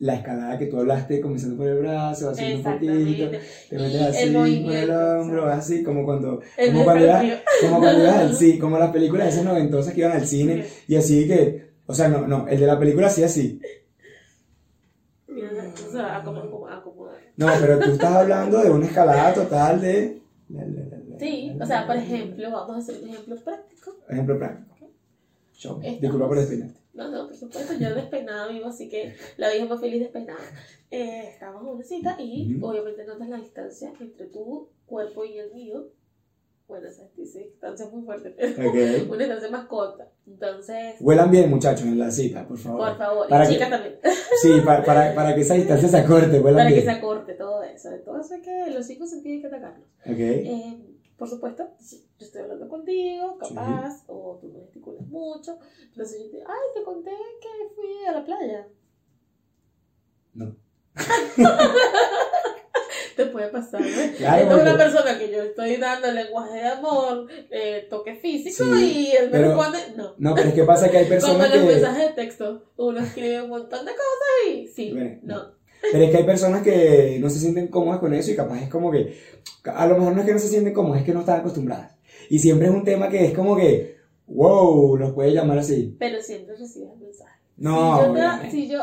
la 0.00 0.14
escalada 0.14 0.58
que 0.58 0.66
tú 0.66 0.78
hablaste, 0.78 1.20
comenzando 1.20 1.56
por 1.56 1.66
el 1.66 1.78
brazo, 1.78 2.30
haciendo 2.30 2.58
un 2.58 2.74
poquito, 2.74 3.30
te 3.68 3.78
metes 3.78 4.22
el 4.22 4.36
así 4.36 4.62
con 4.62 4.72
el 4.72 4.90
hombro, 4.90 5.42
¿sabes? 5.42 5.58
así 5.58 5.82
como 5.82 6.04
cuando, 6.04 6.40
El 6.56 6.72
como 6.72 6.84
cuando, 6.84 7.04
ibas, 7.04 7.24
como 7.60 7.78
cuando 7.80 8.02
ibas 8.02 8.16
al 8.16 8.34
cine, 8.36 8.58
como 8.58 8.78
las 8.78 8.92
películas 8.92 9.28
esas 9.28 9.44
noventosas 9.44 9.92
que 9.92 10.00
iban 10.00 10.12
al 10.12 10.26
cine 10.26 10.64
y 10.86 10.94
así 10.94 11.26
que, 11.26 11.70
o 11.86 11.94
sea, 11.94 12.08
no, 12.08 12.28
no, 12.28 12.46
el 12.46 12.60
de 12.60 12.66
la 12.66 12.78
película 12.78 13.08
hacía 13.08 13.26
así. 13.26 13.60
No, 17.36 17.46
pero 17.60 17.78
tú 17.78 17.90
estás 17.92 18.12
hablando 18.12 18.62
de 18.62 18.70
una 18.70 18.86
escalada 18.86 19.34
total 19.34 19.80
de... 19.80 20.20
Sí, 21.18 21.56
o 21.60 21.66
sea, 21.66 21.86
por 21.86 21.96
ejemplo, 21.96 22.50
vamos 22.50 22.76
a 22.76 22.78
hacer 22.78 23.02
un 23.02 23.08
ejemplo 23.10 23.36
práctico. 23.36 23.96
Ejemplo 24.08 24.38
práctico. 24.38 24.90
Show. 25.54 25.78
Estamos- 25.82 26.00
Disculpa 26.00 26.28
por 26.28 26.38
despeinarte. 26.38 26.78
No, 26.94 27.08
no, 27.10 27.26
por 27.28 27.36
supuesto, 27.36 27.74
yo 27.74 27.94
despeinada 27.94 28.48
vivo, 28.48 28.66
así 28.66 28.88
que 28.88 29.14
la 29.36 29.50
vieja 29.50 29.66
más 29.66 29.80
feliz 29.80 30.00
despeinada. 30.00 30.40
Eh, 30.90 31.28
estamos 31.32 31.62
en 31.62 31.68
una 31.68 31.84
cita 31.84 32.16
y 32.18 32.56
Ujú. 32.56 32.66
obviamente 32.66 33.04
notas 33.04 33.28
la 33.28 33.36
distancia 33.38 33.92
entre 34.00 34.26
tu 34.26 34.68
cuerpo 34.86 35.24
y 35.24 35.38
el 35.38 35.52
mío. 35.54 35.86
Bueno, 36.66 36.86
esa 36.88 37.04
distancia 37.16 37.86
es 37.86 37.92
muy 37.92 38.02
fuerte, 38.04 38.30
pero 38.36 38.68
Ok. 38.68 38.74
una 39.10 39.18
distancia 39.18 39.50
más 39.50 39.66
corta. 39.66 40.08
Entonces, 40.26 40.96
Huelan 41.00 41.30
bien, 41.30 41.48
muchachos, 41.50 41.86
en 41.86 41.98
la 41.98 42.10
cita, 42.10 42.46
por 42.46 42.58
favor. 42.58 42.88
por 42.88 42.98
favor, 42.98 43.28
Para 43.28 43.44
y 43.44 43.48
que- 43.48 43.54
chicas 43.54 43.70
también, 43.70 43.98
Sí, 44.42 44.60
para, 44.64 44.84
para, 44.84 45.14
para 45.14 45.34
que 45.34 45.40
esa 45.40 45.54
distancia 45.54 45.88
se 45.88 45.96
acorte, 45.96 46.38
huelan 46.40 46.56
para 46.58 46.68
que 46.68 46.74
bien. 46.74 46.84
se 46.84 46.90
acorte 46.90 47.34
todo 47.34 47.62
eso. 47.62 47.90
Entonces, 47.92 48.40
que 48.42 48.70
los 48.70 48.86
cinco 48.86 49.06
sentidos 49.06 49.36
hay 49.36 49.40
que 49.40 49.46
atacarlos. 49.46 49.88
Ok. 50.04 50.18
Eh, 50.18 50.78
por 51.18 51.28
supuesto, 51.28 51.68
yo 51.80 52.26
estoy 52.26 52.42
hablando 52.42 52.68
contigo, 52.68 53.36
capaz, 53.38 54.04
o 54.06 54.38
tú 54.40 54.48
no 54.48 54.60
gesticulas 54.60 55.06
mucho. 55.08 55.58
Entonces 55.90 56.22
yo 56.22 56.30
te 56.30 56.36
ay, 56.38 56.68
te 56.74 56.82
conté 56.84 57.10
que 57.10 57.74
fui 57.74 58.04
a 58.06 58.12
la 58.12 58.24
playa. 58.24 58.68
No. 60.34 60.54
te 63.16 63.26
puede 63.26 63.48
pasar, 63.48 63.82
Esta 63.82 64.40
es 64.40 64.62
una 64.62 64.76
persona 64.76 65.18
que 65.18 65.32
yo 65.32 65.42
estoy 65.42 65.76
dando 65.76 66.12
lenguaje 66.12 66.58
de 66.58 66.68
amor, 66.68 67.26
eh, 67.50 67.86
toque 67.90 68.14
físico, 68.14 68.64
Sí, 68.76 69.08
y 69.10 69.16
él 69.16 69.30
me 69.30 69.38
responde, 69.38 69.78
no. 69.96 70.14
No, 70.18 70.34
pero 70.36 70.48
es 70.50 70.54
que 70.54 70.62
pasa 70.62 70.88
que 70.88 70.98
hay 70.98 71.04
Como 71.04 71.14
personas 71.20 71.52
en 71.52 71.60
los 71.60 71.68
que. 71.68 71.74
mensajes 71.74 72.06
de 72.08 72.12
texto, 72.14 72.62
uno 72.76 73.00
escribe 73.00 73.42
un 73.42 73.48
montón 73.50 73.84
de 73.84 73.92
cosas 73.92 74.48
y 74.48 74.68
sí, 74.68 74.92
Bueno, 74.92 75.18
no. 75.22 75.57
Pero 75.92 76.04
es 76.04 76.10
que 76.10 76.16
hay 76.18 76.24
personas 76.24 76.62
que 76.62 77.18
no 77.20 77.30
se 77.30 77.38
sienten 77.38 77.68
cómodas 77.68 78.00
con 78.00 78.12
eso 78.14 78.30
y 78.30 78.36
capaz 78.36 78.62
es 78.62 78.68
como 78.68 78.90
que. 78.90 79.16
A 79.64 79.86
lo 79.86 79.96
mejor 79.98 80.14
no 80.14 80.20
es 80.20 80.26
que 80.26 80.32
no 80.32 80.38
se 80.38 80.48
sienten 80.48 80.74
cómodas, 80.74 81.00
es 81.00 81.06
que 81.06 81.14
no 81.14 81.20
están 81.20 81.40
acostumbradas. 81.40 81.92
Y 82.30 82.38
siempre 82.38 82.68
es 82.68 82.74
un 82.74 82.84
tema 82.84 83.08
que 83.08 83.26
es 83.26 83.34
como 83.34 83.56
que. 83.56 83.96
Wow, 84.26 84.96
los 84.96 85.12
puede 85.12 85.32
llamar 85.32 85.58
así. 85.58 85.96
Pero 85.98 86.20
siempre 86.20 86.54
recibes 86.56 86.90
el 86.92 86.98
mensaje. 86.98 87.38
No, 87.56 88.00
si 88.00 88.06
yo, 88.06 88.14
te, 88.42 88.50
si 88.50 88.68
yo 88.68 88.78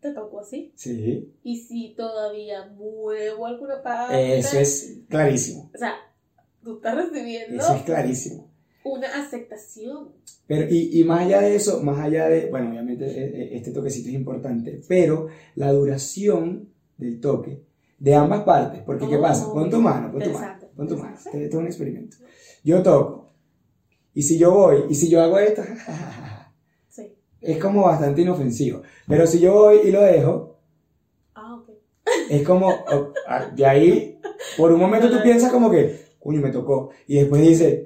te 0.00 0.10
toco 0.12 0.40
así, 0.40 0.72
Sí. 0.76 1.32
y 1.42 1.56
si 1.58 1.94
todavía 1.96 2.66
muevo 2.66 3.46
alguna 3.46 3.82
parte, 3.82 4.38
Eso 4.38 4.58
es 4.58 4.98
clarísimo. 5.08 5.70
o 5.74 5.78
sea, 5.78 5.94
tú 6.62 6.76
estás 6.76 6.94
recibiendo 6.96 7.62
Eso 7.62 7.74
es 7.74 7.82
clarísimo. 7.82 8.51
Una 8.84 9.08
aceptación. 9.24 10.08
Pero, 10.46 10.66
y, 10.72 11.00
y 11.00 11.04
más 11.04 11.20
allá 11.22 11.40
de 11.40 11.54
eso, 11.54 11.82
más 11.82 11.98
allá 11.98 12.28
de, 12.28 12.50
bueno, 12.50 12.70
obviamente 12.70 13.04
e- 13.06 13.42
e- 13.54 13.56
este 13.56 13.70
toquecito 13.70 14.08
es 14.08 14.14
importante, 14.14 14.80
pero 14.88 15.28
la 15.54 15.72
duración 15.72 16.68
del 16.98 17.20
toque 17.20 17.62
de 17.98 18.14
ambas 18.14 18.42
partes, 18.42 18.82
porque 18.84 19.08
¿qué 19.08 19.16
Oh, 19.16 19.22
pasa? 19.22 19.52
Pon 19.52 19.70
tu 19.70 19.80
mano, 19.80 20.10
pon 20.10 20.20
tu 20.22 20.30
mano, 20.30 20.58
pon 20.76 20.88
tu 20.88 20.96
mano, 20.96 21.14
esto 21.16 21.30
es 21.38 21.54
un 21.54 21.66
experimento. 21.66 22.16
Yo 22.64 22.82
toco, 22.82 23.32
y 24.14 24.22
si 24.22 24.36
yo 24.38 24.52
voy, 24.52 24.84
y 24.90 24.94
si 24.94 25.08
yo 25.08 25.22
hago 25.22 25.38
esto, 25.38 25.62
Sí. 26.88 27.14
es 27.40 27.58
como 27.58 27.82
bastante 27.84 28.22
inofensivo, 28.22 28.82
pero 29.06 29.26
si 29.26 29.38
yo 29.38 29.52
voy 29.54 29.78
y 29.84 29.90
lo 29.92 30.02
dejo, 30.02 30.58
Ah, 31.34 31.54
ok. 31.56 31.70
es 32.28 32.42
como, 32.46 32.84
de 33.54 33.64
ahí, 33.66 34.20
por 34.56 34.72
un 34.72 34.80
momento 34.80 35.08
tú 35.08 35.22
piensas 35.22 35.50
como 35.52 35.70
que, 35.70 36.00
coño, 36.18 36.40
me 36.40 36.50
tocó, 36.50 36.90
y 37.06 37.16
después 37.16 37.40
dices, 37.40 37.84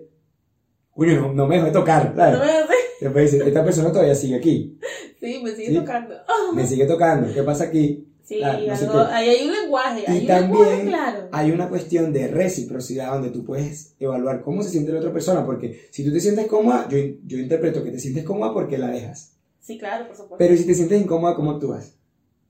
coño, 0.97 1.21
no, 1.21 1.33
no 1.33 1.47
me 1.47 1.55
dejó 1.57 1.67
de 1.67 1.73
tocar, 1.73 2.11
¿No 2.11 2.17
¿sabes? 2.17 2.41
me 2.41 2.51
hace? 2.53 2.75
Después 3.01 3.31
dices, 3.31 3.47
esta 3.47 3.65
persona 3.65 3.93
todavía 3.93 4.15
sigue 4.15 4.37
aquí. 4.37 4.79
Sí, 5.21 5.41
me 5.43 5.51
sigue 5.55 5.69
Sí. 5.69 5.75
tocando. 5.75 6.15
me 6.55 6.67
sigue 6.67 6.87
tocando. 6.87 7.33
¿Qué 7.33 7.43
pasa 7.43 7.65
aquí? 7.65 8.03
Sí, 8.25 8.41
Ah, 8.43 8.59
no 8.67 8.73
algo- 8.75 9.01
ahí 9.13 9.29
hay 9.29 9.47
un 9.47 9.53
lenguaje. 9.53 10.01
Y 10.01 10.11
hay 10.11 10.21
un 10.21 10.27
lenguaje 10.27 10.65
también 10.71 10.89
claro. 10.89 11.29
Hay 11.31 11.51
una 11.53 11.69
cuestión 11.69 12.13
de 12.13 12.27
reciprocidad 12.29 13.13
donde 13.13 13.31
tú 13.31 13.45
puedes 13.45 13.95
evaluar 14.01 14.43
cómo 14.43 14.63
se 14.65 14.71
siente 14.71 14.91
la 14.93 14.99
otra 14.99 15.13
persona, 15.13 15.45
porque 15.47 15.87
si 15.91 16.05
tú 16.05 16.13
te 16.13 16.19
sientes 16.21 16.47
cómoda, 16.49 16.89
yo, 16.89 16.99
yo 17.25 17.39
interpreto 17.39 17.85
que 17.85 17.93
te 17.93 18.01
sientes 18.01 18.25
cómoda 18.25 18.53
porque 18.53 18.79
la 18.79 18.89
dejas. 18.89 19.35
Sí, 19.61 19.79
claro, 19.79 20.07
por 20.09 20.17
supuesto. 20.17 20.37
Pero 20.39 20.57
si 20.57 20.65
te 20.67 20.75
sientes 20.75 21.01
incómoda, 21.01 21.37
¿cómo 21.37 21.53
actúas? 21.53 21.93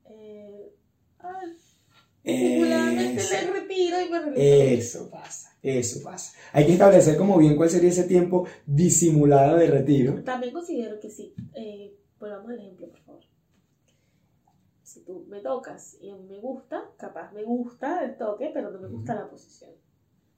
Eh, 0.08 0.72
ah, 1.20 1.40
disimuladamente 2.24 3.20
Eso. 3.22 3.34
le 3.34 3.50
retiro 3.60 3.96
y 4.00 4.10
me 4.10 4.18
relajo. 4.20 4.34
Eso 4.40 5.10
pasa, 5.10 5.45
eso 5.66 6.02
pasa. 6.02 6.36
Hay 6.52 6.66
que 6.66 6.72
establecer 6.72 7.16
como 7.16 7.38
bien 7.38 7.56
cuál 7.56 7.68
sería 7.70 7.90
ese 7.90 8.04
tiempo 8.04 8.46
disimulado 8.66 9.56
de 9.56 9.66
retiro. 9.66 10.22
También 10.24 10.52
considero 10.52 10.98
que 11.00 11.10
sí. 11.10 11.34
Eh, 11.54 11.94
volvamos 12.18 12.50
al 12.50 12.58
ejemplo, 12.60 12.88
por 12.88 13.00
favor. 13.00 13.22
Si 14.82 15.00
tú 15.04 15.26
me 15.28 15.40
tocas 15.40 15.96
y 16.00 16.10
a 16.10 16.16
mí 16.16 16.24
me 16.28 16.38
gusta, 16.38 16.84
capaz 16.96 17.32
me 17.32 17.42
gusta 17.42 18.04
el 18.04 18.16
toque, 18.16 18.50
pero 18.54 18.70
no 18.70 18.78
me 18.78 18.88
gusta 18.88 19.14
la 19.14 19.28
posición. 19.28 19.70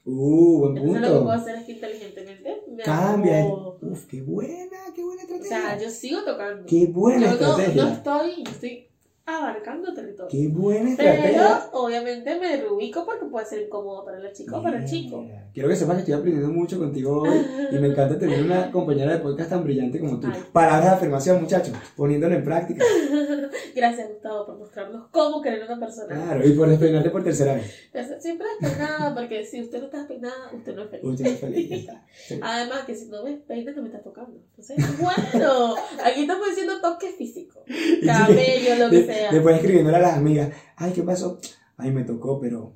Uh, 0.05 0.59
buen 0.61 0.77
Entonces 0.79 1.03
lo 1.03 1.07
que 1.07 1.13
puedo 1.13 1.19
punto. 1.21 1.33
hacer 1.33 1.57
es 1.57 1.65
que 1.65 1.73
inteligentemente 1.73 2.63
me 2.71 2.83
Cambia. 2.83 3.41
hago- 3.43 3.79
Uf, 3.83 4.07
qué 4.07 4.23
buena, 4.23 4.79
qué 4.95 5.05
buena 5.05 5.23
O 5.25 5.27
sea, 5.27 5.37
estrategia. 5.37 5.79
yo 5.79 5.91
sigo 5.91 6.25
tocando. 6.25 6.65
Qué 6.67 6.87
buena 6.87 7.35
yo 7.35 7.41
no, 7.41 7.47
no 7.47 7.59
estrategia. 7.59 7.93
estoy, 7.93 8.45
yo 8.45 8.51
estoy 8.51 8.88
abarcando 9.29 9.93
territorio. 9.93 10.29
Qué 10.31 10.49
buena 10.49 10.95
Pero 10.97 11.11
estrategia. 11.11 11.71
obviamente 11.73 12.41
me 12.41 12.57
reubico 12.57 13.05
porque 13.05 13.27
puede 13.27 13.47
ser 13.47 13.63
incómodo 13.63 14.05
para 14.05 14.19
la 14.19 14.33
chica 14.33 14.59
o 14.59 14.63
para 14.63 14.79
el 14.79 14.85
chico. 14.87 15.27
Quiero 15.53 15.69
que 15.69 15.77
sepas 15.77 15.97
que 15.97 16.01
estoy 16.01 16.15
aprendiendo 16.15 16.51
mucho 16.53 16.79
contigo 16.79 17.23
hoy 17.23 17.47
y 17.71 17.75
me 17.79 17.89
encanta 17.89 18.19
tener 18.19 18.43
una 18.43 18.71
compañera 18.73 19.13
de 19.13 19.19
podcast 19.19 19.51
tan 19.51 19.65
brillante 19.65 20.01
como 20.01 20.19
tú. 20.19 20.29
Ay. 20.33 20.43
Palabras 20.53 20.85
de 20.85 20.97
afirmación, 20.97 21.43
muchachos, 21.43 21.75
poniéndolo 21.97 22.35
en 22.35 22.45
práctica. 22.45 22.85
Gracias, 23.75 24.09
Gustavo, 24.09 24.47
por 24.47 24.59
mostrarnos 24.59 25.09
cómo 25.11 25.41
querer 25.41 25.63
a 25.63 25.67
una 25.67 25.79
persona. 25.79 26.15
Claro, 26.15 26.47
y 26.47 26.53
por 26.53 26.69
despeinarte 26.69 27.11
por 27.11 27.23
tercera 27.23 27.55
vez. 27.55 27.73
Siempre 28.21 28.47
despeinada, 28.61 29.15
porque 29.15 29.45
si 29.45 29.61
usted 29.61 29.79
no 29.79 29.85
está 29.85 29.99
despeinada, 29.99 30.51
usted 30.53 30.75
no 30.75 30.83
es 30.83 30.91
feliz. 30.91 31.05
Último 31.05 31.31
feliz. 31.31 31.69
ya 31.69 31.77
está. 31.77 32.07
Sí. 32.27 32.41
Además, 32.43 32.81
que 32.87 32.95
si 32.95 33.07
no 33.07 33.23
me 33.23 33.31
despeinas, 33.31 33.77
no 33.77 33.83
me 33.83 33.89
estás 33.89 34.03
tocando. 34.03 34.37
Entonces, 34.51 34.77
bueno, 34.99 35.75
aquí 36.05 36.23
estamos 36.23 36.49
diciendo 36.49 36.81
toque 36.81 37.13
físico. 37.13 37.63
Cabello, 38.05 38.85
lo 38.85 38.91
que 38.91 39.05
sea. 39.07 39.18
Después 39.31 39.57
escribiéndole 39.57 39.97
a 39.97 40.01
las 40.01 40.17
amigas, 40.17 40.51
ay, 40.77 40.93
¿qué 40.93 41.03
pasó? 41.03 41.39
Ay, 41.77 41.91
me 41.91 42.05
tocó, 42.05 42.41
pero 42.41 42.75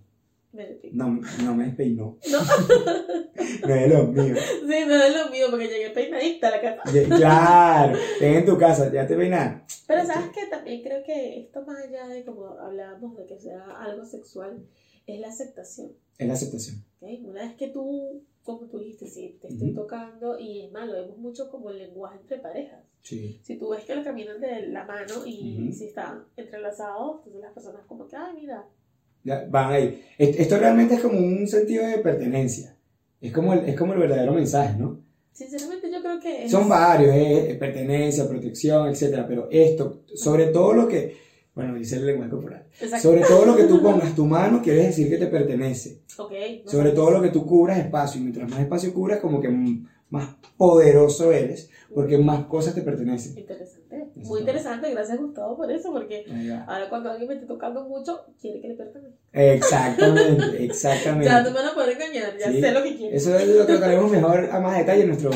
no, 0.93 1.21
no 1.43 1.55
me 1.55 1.67
despeinó. 1.67 2.19
No. 2.31 2.39
No 3.67 3.75
es 3.75 3.93
lo 3.93 4.05
mío. 4.07 4.35
Sí, 4.37 4.85
no 4.87 4.95
es 4.95 5.17
lo 5.17 5.31
mío, 5.31 5.47
porque 5.51 5.69
llegué 5.69 5.91
peinadita 5.91 6.49
a 6.49 6.51
la 6.51 6.61
casa. 6.61 6.83
Claro, 7.07 7.99
ten 8.19 8.35
en 8.35 8.45
tu 8.47 8.57
casa, 8.59 8.93
ya 8.93 9.07
te 9.07 9.17
peinaron. 9.17 9.63
Pero 9.87 10.05
sabes 10.05 10.31
que 10.31 10.47
también 10.47 10.83
creo 10.83 11.03
que 11.05 11.41
esto 11.41 11.63
más 11.65 11.85
allá 11.85 12.07
de 12.09 12.25
como 12.25 12.47
hablábamos 12.47 13.17
de 13.17 13.27
que 13.27 13.39
sea 13.39 13.65
algo 13.81 14.05
sexual, 14.05 14.65
es 15.07 15.21
la 15.21 15.29
aceptación. 15.29 15.93
Es 16.19 16.27
la 16.27 16.35
aceptación. 16.35 16.85
Una 17.01 17.43
vez 17.43 17.55
que 17.55 17.69
tú, 17.69 18.23
como 18.43 18.67
tú 18.67 18.79
dijiste, 18.79 19.07
si 19.07 19.39
te 19.41 19.49
estoy 19.49 19.71
Ujú. 19.71 19.81
tocando, 19.83 20.39
y 20.39 20.63
es 20.63 20.73
más, 20.73 20.87
lo 20.89 20.95
vemos 20.95 21.19
mucho 21.19 21.49
como 21.51 21.71
el 21.71 21.79
lenguaje 21.79 22.19
entre 22.21 22.39
parejas. 22.39 22.81
Sí. 23.03 23.41
Si 23.43 23.57
tú 23.57 23.69
ves 23.71 23.85
que 23.85 23.95
lo 23.95 24.03
caminan 24.05 24.41
de 24.41 24.67
la 24.69 24.85
mano 24.85 25.25
y 25.27 25.65
Ujú. 25.69 25.73
si 25.73 25.87
están 25.87 26.25
entrelazados, 26.37 27.19
entonces 27.19 27.41
las 27.43 27.53
personas 27.53 27.83
como 27.87 28.07
que, 28.07 28.17
ay, 28.17 28.35
mira, 28.41 28.65
Ya, 29.25 29.47
van 29.49 29.73
ahí. 29.73 30.05
Est- 30.19 30.41
Esto 30.41 30.59
realmente 30.59 30.95
es 30.95 31.01
como 31.01 31.17
un 31.19 31.47
sentido 31.47 31.87
de 31.87 31.99
pertenencia. 31.99 32.77
Es 33.21 33.33
como 33.33 33.53
el, 33.53 33.69
es 33.69 33.77
como 33.79 33.93
el 33.93 34.01
verdadero 34.01 34.33
mensaje, 34.33 34.77
¿no? 34.79 35.01
sinceramente 35.33 35.91
yo 35.91 36.01
creo 36.03 36.21
que 36.21 36.45
es... 36.45 36.51
Son 36.51 36.69
varios, 36.69 37.15
eh, 37.15 37.57
pertenencia, 37.59 38.29
protección, 38.29 38.89
etcétera, 38.89 39.27
pero 39.27 39.49
esto, 39.51 40.03
sobre 40.15 40.49
todo 40.49 40.73
lo 40.75 40.87
que, 40.89 41.17
bueno, 41.55 41.75
dice 41.75 41.97
el 41.97 42.07
lenguaje 42.07 42.31
corporal, 42.31 42.65
Exacto. 42.81 43.09
sobre 43.09 43.23
todo 43.23 43.45
lo 43.47 43.57
que 43.57 43.65
tú 43.65 43.83
pongas 43.83 44.15
tu 44.15 44.25
mano, 44.27 44.63
quiere 44.63 44.87
decir 44.87 45.09
que 45.11 45.19
te 45.19 45.27
pertenece. 45.27 46.01
Ok, 46.19 46.31
no 46.65 46.71
Sobre 46.71 46.85
sabes. 46.91 46.95
todo 46.95 47.11
lo 47.11 47.23
que 47.23 47.29
tú 47.29 47.45
cubras 47.47 47.79
espacio, 47.79 48.21
y 48.21 48.25
mientras 48.25 48.49
más 48.51 48.61
espacio 48.61 48.93
cubras, 48.95 49.21
como 49.21 49.41
que 49.41 49.49
más 50.11 50.29
poderoso 50.57 51.33
eres, 51.33 51.71
porque 51.95 52.17
más 52.19 52.45
cosas 52.47 52.75
te 52.75 52.83
pertenecen. 52.83 53.37
Interesante. 53.39 53.83
Eso 54.17 54.29
Muy 54.29 54.41
interesante, 54.41 54.91
gracias 54.91 55.19
Gustavo 55.19 55.57
por 55.57 55.71
eso, 55.71 55.91
porque 55.93 56.25
ahora 56.67 56.89
cuando 56.89 57.11
alguien 57.11 57.29
me 57.29 57.35
esté 57.35 57.47
tocando 57.47 57.85
mucho, 57.89 58.25
quiere 58.41 58.61
que 58.61 58.69
le 58.69 58.75
pertenezca. 58.75 59.17
Exactamente, 59.33 60.65
exactamente. 60.65 61.27
Ya 61.27 61.43
no 61.43 61.51
me 61.51 61.57
van 61.57 61.67
a 61.69 61.75
poder 61.75 61.91
engañar, 61.97 62.37
ya 62.39 62.51
Sí. 62.51 62.61
sé 62.61 62.71
lo 62.73 62.83
que 62.83 62.97
quiere. 62.97 63.17
Eso 63.17 63.37
es 63.37 63.47
lo 63.49 63.67
trataremos 63.67 64.11
mejor 64.11 64.49
a 64.51 64.61
más 64.61 64.79
detalle 64.79 65.03
en 65.03 65.09
nuestro 65.09 65.31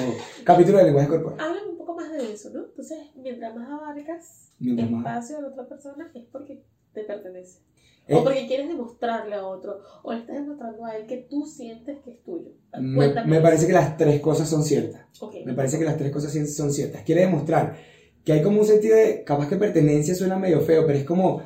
capítulo 0.44 0.78
de 0.78 0.84
lenguaje 0.84 1.08
corporal. 1.08 1.38
Háblame 1.40 1.75
más 1.96 2.12
de 2.12 2.32
eso, 2.32 2.50
¿no? 2.50 2.66
Entonces, 2.66 2.98
mientras 3.16 3.54
más 3.56 3.68
abarcas 3.70 4.52
Mientras 4.58 4.90
más- 4.90 5.00
espacio 5.00 5.38
a 5.38 5.40
la 5.42 5.48
otra 5.48 5.68
persona, 5.68 6.10
es 6.14 6.24
porque 6.30 6.62
te 6.92 7.02
pertenece. 7.04 7.60
Eh, 8.08 8.14
O 8.14 8.22
porque 8.22 8.46
quieres 8.46 8.68
demostrarle 8.68 9.34
a 9.34 9.44
otro, 9.44 9.80
o 10.04 10.12
le 10.12 10.20
estás 10.20 10.36
demostrando 10.36 10.84
a 10.84 10.96
él 10.96 11.06
que 11.08 11.26
tú 11.28 11.44
sientes 11.44 11.98
que 12.04 12.12
es 12.12 12.22
tuyo. 12.22 12.52
me, 12.78 13.08
me 13.24 13.40
parece 13.40 13.66
que 13.66 13.72
las 13.72 13.96
tres 13.96 14.20
cosas 14.20 14.48
son 14.48 14.62
ciertas. 14.62 15.02
Ok. 15.20 15.34
Me 15.44 15.54
parece 15.54 15.78
que 15.78 15.84
las 15.84 15.96
tres 15.96 16.12
cosas 16.12 16.32
son 16.54 16.72
ciertas. 16.72 17.02
Quiere 17.02 17.22
demostrar 17.22 17.76
que 18.24 18.32
hay 18.32 18.42
como 18.42 18.60
un 18.60 18.66
sentido 18.66 18.96
de, 18.96 19.24
capaz 19.24 19.48
que 19.48 19.56
pertenencia 19.56 20.14
suena 20.14 20.38
medio 20.38 20.60
feo, 20.60 20.86
pero 20.86 20.98
es 20.98 21.04
como, 21.04 21.42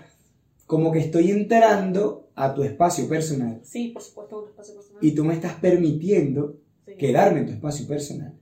como 0.67 0.93
que 0.93 0.99
estoy 0.99 1.31
entrando 1.31 2.29
a 2.35 2.55
tu 2.55 2.63
espacio 2.63 3.09
personal 3.09 3.61
Sí, 3.65 3.89
por 3.89 4.03
supuesto, 4.03 4.43
un 4.43 4.49
espacio 4.51 4.75
personal. 4.75 5.03
y 5.05 5.15
tú 5.15 5.25
me 5.25 5.35
estás 5.35 5.55
permitiendo 5.55 6.57
Sí. 6.87 6.97
quedarme 6.97 7.41
en 7.41 7.47
tu 7.47 7.53
espacio 7.53 7.87
personal 7.87 8.35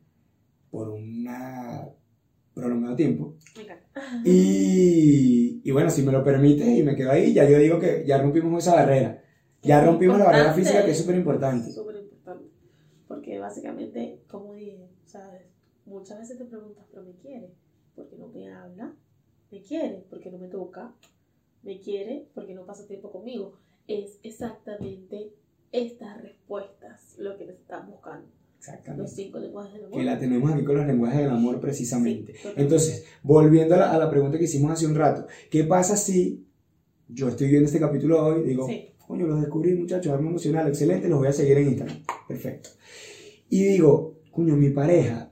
por 0.71 0.89
una 0.89 1.89
prolongado 2.59 2.97
tiempo. 2.97 3.37
Me 3.57 3.63
encanta. 3.63 3.87
Y, 4.25 5.61
y 5.65 5.71
bueno, 5.71 5.91
si 5.91 6.03
me 6.03 6.13
lo 6.13 6.25
permites 6.25 6.67
y 6.67 6.83
me 6.83 6.97
quedo 6.97 7.11
ahí, 7.11 7.33
ya 7.33 7.49
yo 7.49 7.59
digo 7.59 7.79
que 7.79 8.05
ya 8.07 8.21
rompimos 8.21 8.63
esa 8.63 8.75
barrera. 8.75 9.23
Ya 9.63 9.85
rompimos 9.85 10.19
la 10.19 10.27
barrera 10.27 10.53
física 10.53 10.85
que 10.85 10.93
es 10.93 10.99
súper 10.99 11.17
importante. 11.17 11.71
Súper 11.71 11.97
importante. 11.97 12.45
Porque 13.07 13.39
básicamente, 13.39 14.23
como 14.29 14.55
dije, 14.55 14.89
¿sabes? 15.05 15.43
Muchas 15.87 16.19
veces 16.19 16.39
te 16.39 16.45
preguntas, 16.45 16.85
¿pero 16.91 17.03
me 17.03 17.15
quiere? 17.15 17.55
¿Por 17.95 18.09
qué 18.09 18.17
no 18.17 18.29
me 18.29 18.53
habla? 18.53 18.95
¿Me 19.51 19.63
quiere? 19.63 20.05
¿Por 20.11 20.21
qué 20.21 20.31
no 20.31 20.39
me 20.39 20.49
toca? 20.49 20.95
¿Me 21.63 21.81
quiere? 21.81 22.29
¿Por 22.35 22.47
qué 22.47 22.55
no 22.55 22.67
pasa 22.67 22.87
tiempo 22.87 23.11
conmigo? 23.11 23.55
Es 23.87 24.21
exactamente 24.23 25.33
estas 25.73 26.21
respuestas 26.23 27.17
lo 27.19 27.37
que 27.37 27.45
están 27.45 27.91
buscando. 27.91 28.29
Los 28.59 28.69
Exactamente. 28.69 29.13
cinco 29.15 29.39
lenguajes 29.39 29.73
del 29.75 29.85
amor. 29.87 29.99
Que 29.99 30.05
la 30.05 30.19
tenemos 30.19 30.53
aquí 30.53 30.65
con 30.65 30.77
los 30.77 30.87
lenguajes 30.87 31.19
del 31.21 31.31
amor 31.31 31.61
precisamente. 31.61 32.35
Sí. 32.35 32.49
Entonces, 32.57 33.05
volviendo 33.23 33.75
a 33.77 33.79
la, 33.79 33.93
a 33.93 33.99
la 33.99 34.11
pregunta 34.11 34.37
que 34.37 34.45
hicimos 34.45 34.73
hace 34.73 34.87
un 34.87 34.95
rato, 34.95 35.27
¿qué 35.51 35.65
pasa 35.65 35.97
si 35.97 36.45
yo 37.09 37.29
estoy 37.29 37.49
viendo 37.49 37.67
este 37.67 37.81
capítulo 37.81 38.23
hoy 38.27 38.43
digo, 38.43 38.67
Sí. 38.67 38.91
coño, 39.07 39.27
los 39.27 39.41
descubrí 39.41 39.75
muchachos, 39.75 40.13
arma 40.13 40.29
emocional, 40.29 40.69
excelente, 40.69 41.09
los 41.09 41.19
voy 41.21 41.29
a 41.29 41.33
seguir 41.33 41.57
en 41.59 41.69
Instagram, 41.69 41.99
perfecto. 42.27 42.71
Y 43.49 43.63
digo, 43.65 44.19
coño, 44.31 44.57
mi 44.57 44.71
pareja 44.71 45.31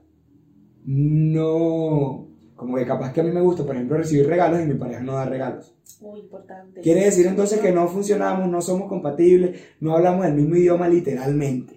no, 0.85 2.27
como 2.55 2.77
que 2.77 2.85
capaz 2.85 3.11
que 3.13 3.21
a 3.21 3.23
mí 3.23 3.31
me 3.31 3.41
gusta, 3.41 3.65
por 3.65 3.75
ejemplo, 3.75 3.97
recibir 3.97 4.25
regalos 4.27 4.61
y 4.61 4.65
mi 4.65 4.75
pareja 4.75 5.01
no 5.01 5.13
da 5.13 5.25
regalos. 5.25 5.75
Muy 6.01 6.19
importante. 6.21 6.81
Quiere 6.81 7.05
decir 7.05 7.27
entonces 7.27 7.59
que 7.59 7.71
no 7.71 7.87
funcionamos, 7.87 8.49
no 8.49 8.61
somos 8.61 8.87
compatibles, 8.87 9.59
no 9.79 9.95
hablamos 9.95 10.25
el 10.25 10.33
mismo 10.33 10.55
idioma 10.55 10.87
literalmente. 10.87 11.76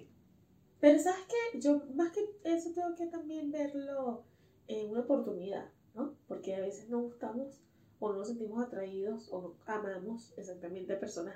Pero 0.81 0.99
sabes 0.99 1.21
que 1.27 1.59
yo 1.59 1.83
más 1.93 2.11
que 2.11 2.21
eso 2.43 2.71
tengo 2.73 2.95
que 2.95 3.05
también 3.05 3.51
verlo 3.51 4.23
en 4.67 4.89
una 4.89 5.01
oportunidad, 5.01 5.69
¿no? 5.93 6.15
Porque 6.27 6.55
a 6.55 6.59
veces 6.59 6.89
no 6.89 7.01
gustamos 7.01 7.61
o 7.99 8.11
no 8.11 8.17
nos 8.17 8.29
sentimos 8.29 8.65
atraídos 8.65 9.29
o 9.31 9.41
no 9.41 9.55
amamos 9.67 10.33
exactamente 10.37 10.93
a 10.93 10.99
personas 10.99 11.35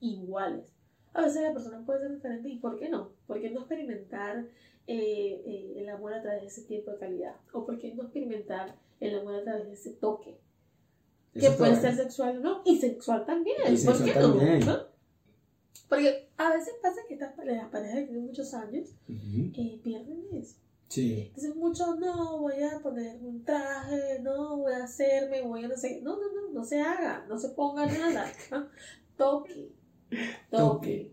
iguales. 0.00 0.74
A 1.12 1.22
veces 1.22 1.42
la 1.42 1.52
persona 1.52 1.84
puede 1.84 2.00
ser 2.00 2.14
diferente 2.14 2.48
y 2.48 2.58
¿por 2.58 2.78
qué 2.78 2.88
no? 2.88 3.12
¿Por 3.26 3.40
qué 3.40 3.50
no 3.50 3.60
experimentar 3.60 4.46
eh, 4.86 5.42
eh, 5.44 5.74
el 5.76 5.88
amor 5.90 6.14
a 6.14 6.22
través 6.22 6.40
de 6.40 6.46
ese 6.48 6.62
tiempo 6.62 6.92
de 6.92 6.98
calidad? 6.98 7.36
¿O 7.52 7.66
por 7.66 7.78
qué 7.78 7.94
no 7.94 8.04
experimentar 8.04 8.76
el 9.00 9.18
amor 9.18 9.34
a 9.34 9.42
través 9.42 9.66
de 9.66 9.74
ese 9.74 9.90
toque? 9.90 10.40
Eso 11.34 11.50
que 11.50 11.56
puede 11.58 11.76
ser 11.76 11.94
sexual 11.94 12.38
o 12.38 12.40
no, 12.40 12.62
y 12.64 12.78
sexual 12.78 13.26
también. 13.26 13.58
Y 13.60 13.84
¿Por 13.84 13.94
sexual 13.94 14.38
qué. 14.38 14.64
¿No? 14.64 14.89
Porque 15.90 16.28
a 16.38 16.54
veces 16.54 16.72
pasa 16.80 17.00
que 17.06 17.14
estas 17.14 17.34
parejas, 17.34 17.68
parejas 17.70 17.96
que 17.98 18.04
tienen 18.06 18.24
muchos 18.24 18.54
años, 18.54 18.88
eh, 19.08 19.80
pierden 19.82 20.24
eso. 20.32 20.56
Sí. 20.88 21.24
Entonces 21.26 21.54
muchos, 21.56 21.98
no, 21.98 22.38
voy 22.40 22.62
a 22.62 22.78
poner 22.80 23.16
un 23.22 23.44
traje, 23.44 24.20
no, 24.22 24.56
voy 24.56 24.72
a 24.72 24.84
hacerme, 24.84 25.42
voy 25.42 25.64
a 25.64 25.68
no 25.68 25.76
sé. 25.76 26.00
No, 26.02 26.16
no, 26.16 26.32
no, 26.32 26.48
no 26.52 26.64
se 26.64 26.80
haga, 26.80 27.26
no 27.28 27.36
se 27.38 27.50
ponga 27.50 27.84
nada. 27.86 28.24
¿no? 28.50 28.66
Toque, 29.18 29.68
toque, 30.50 31.12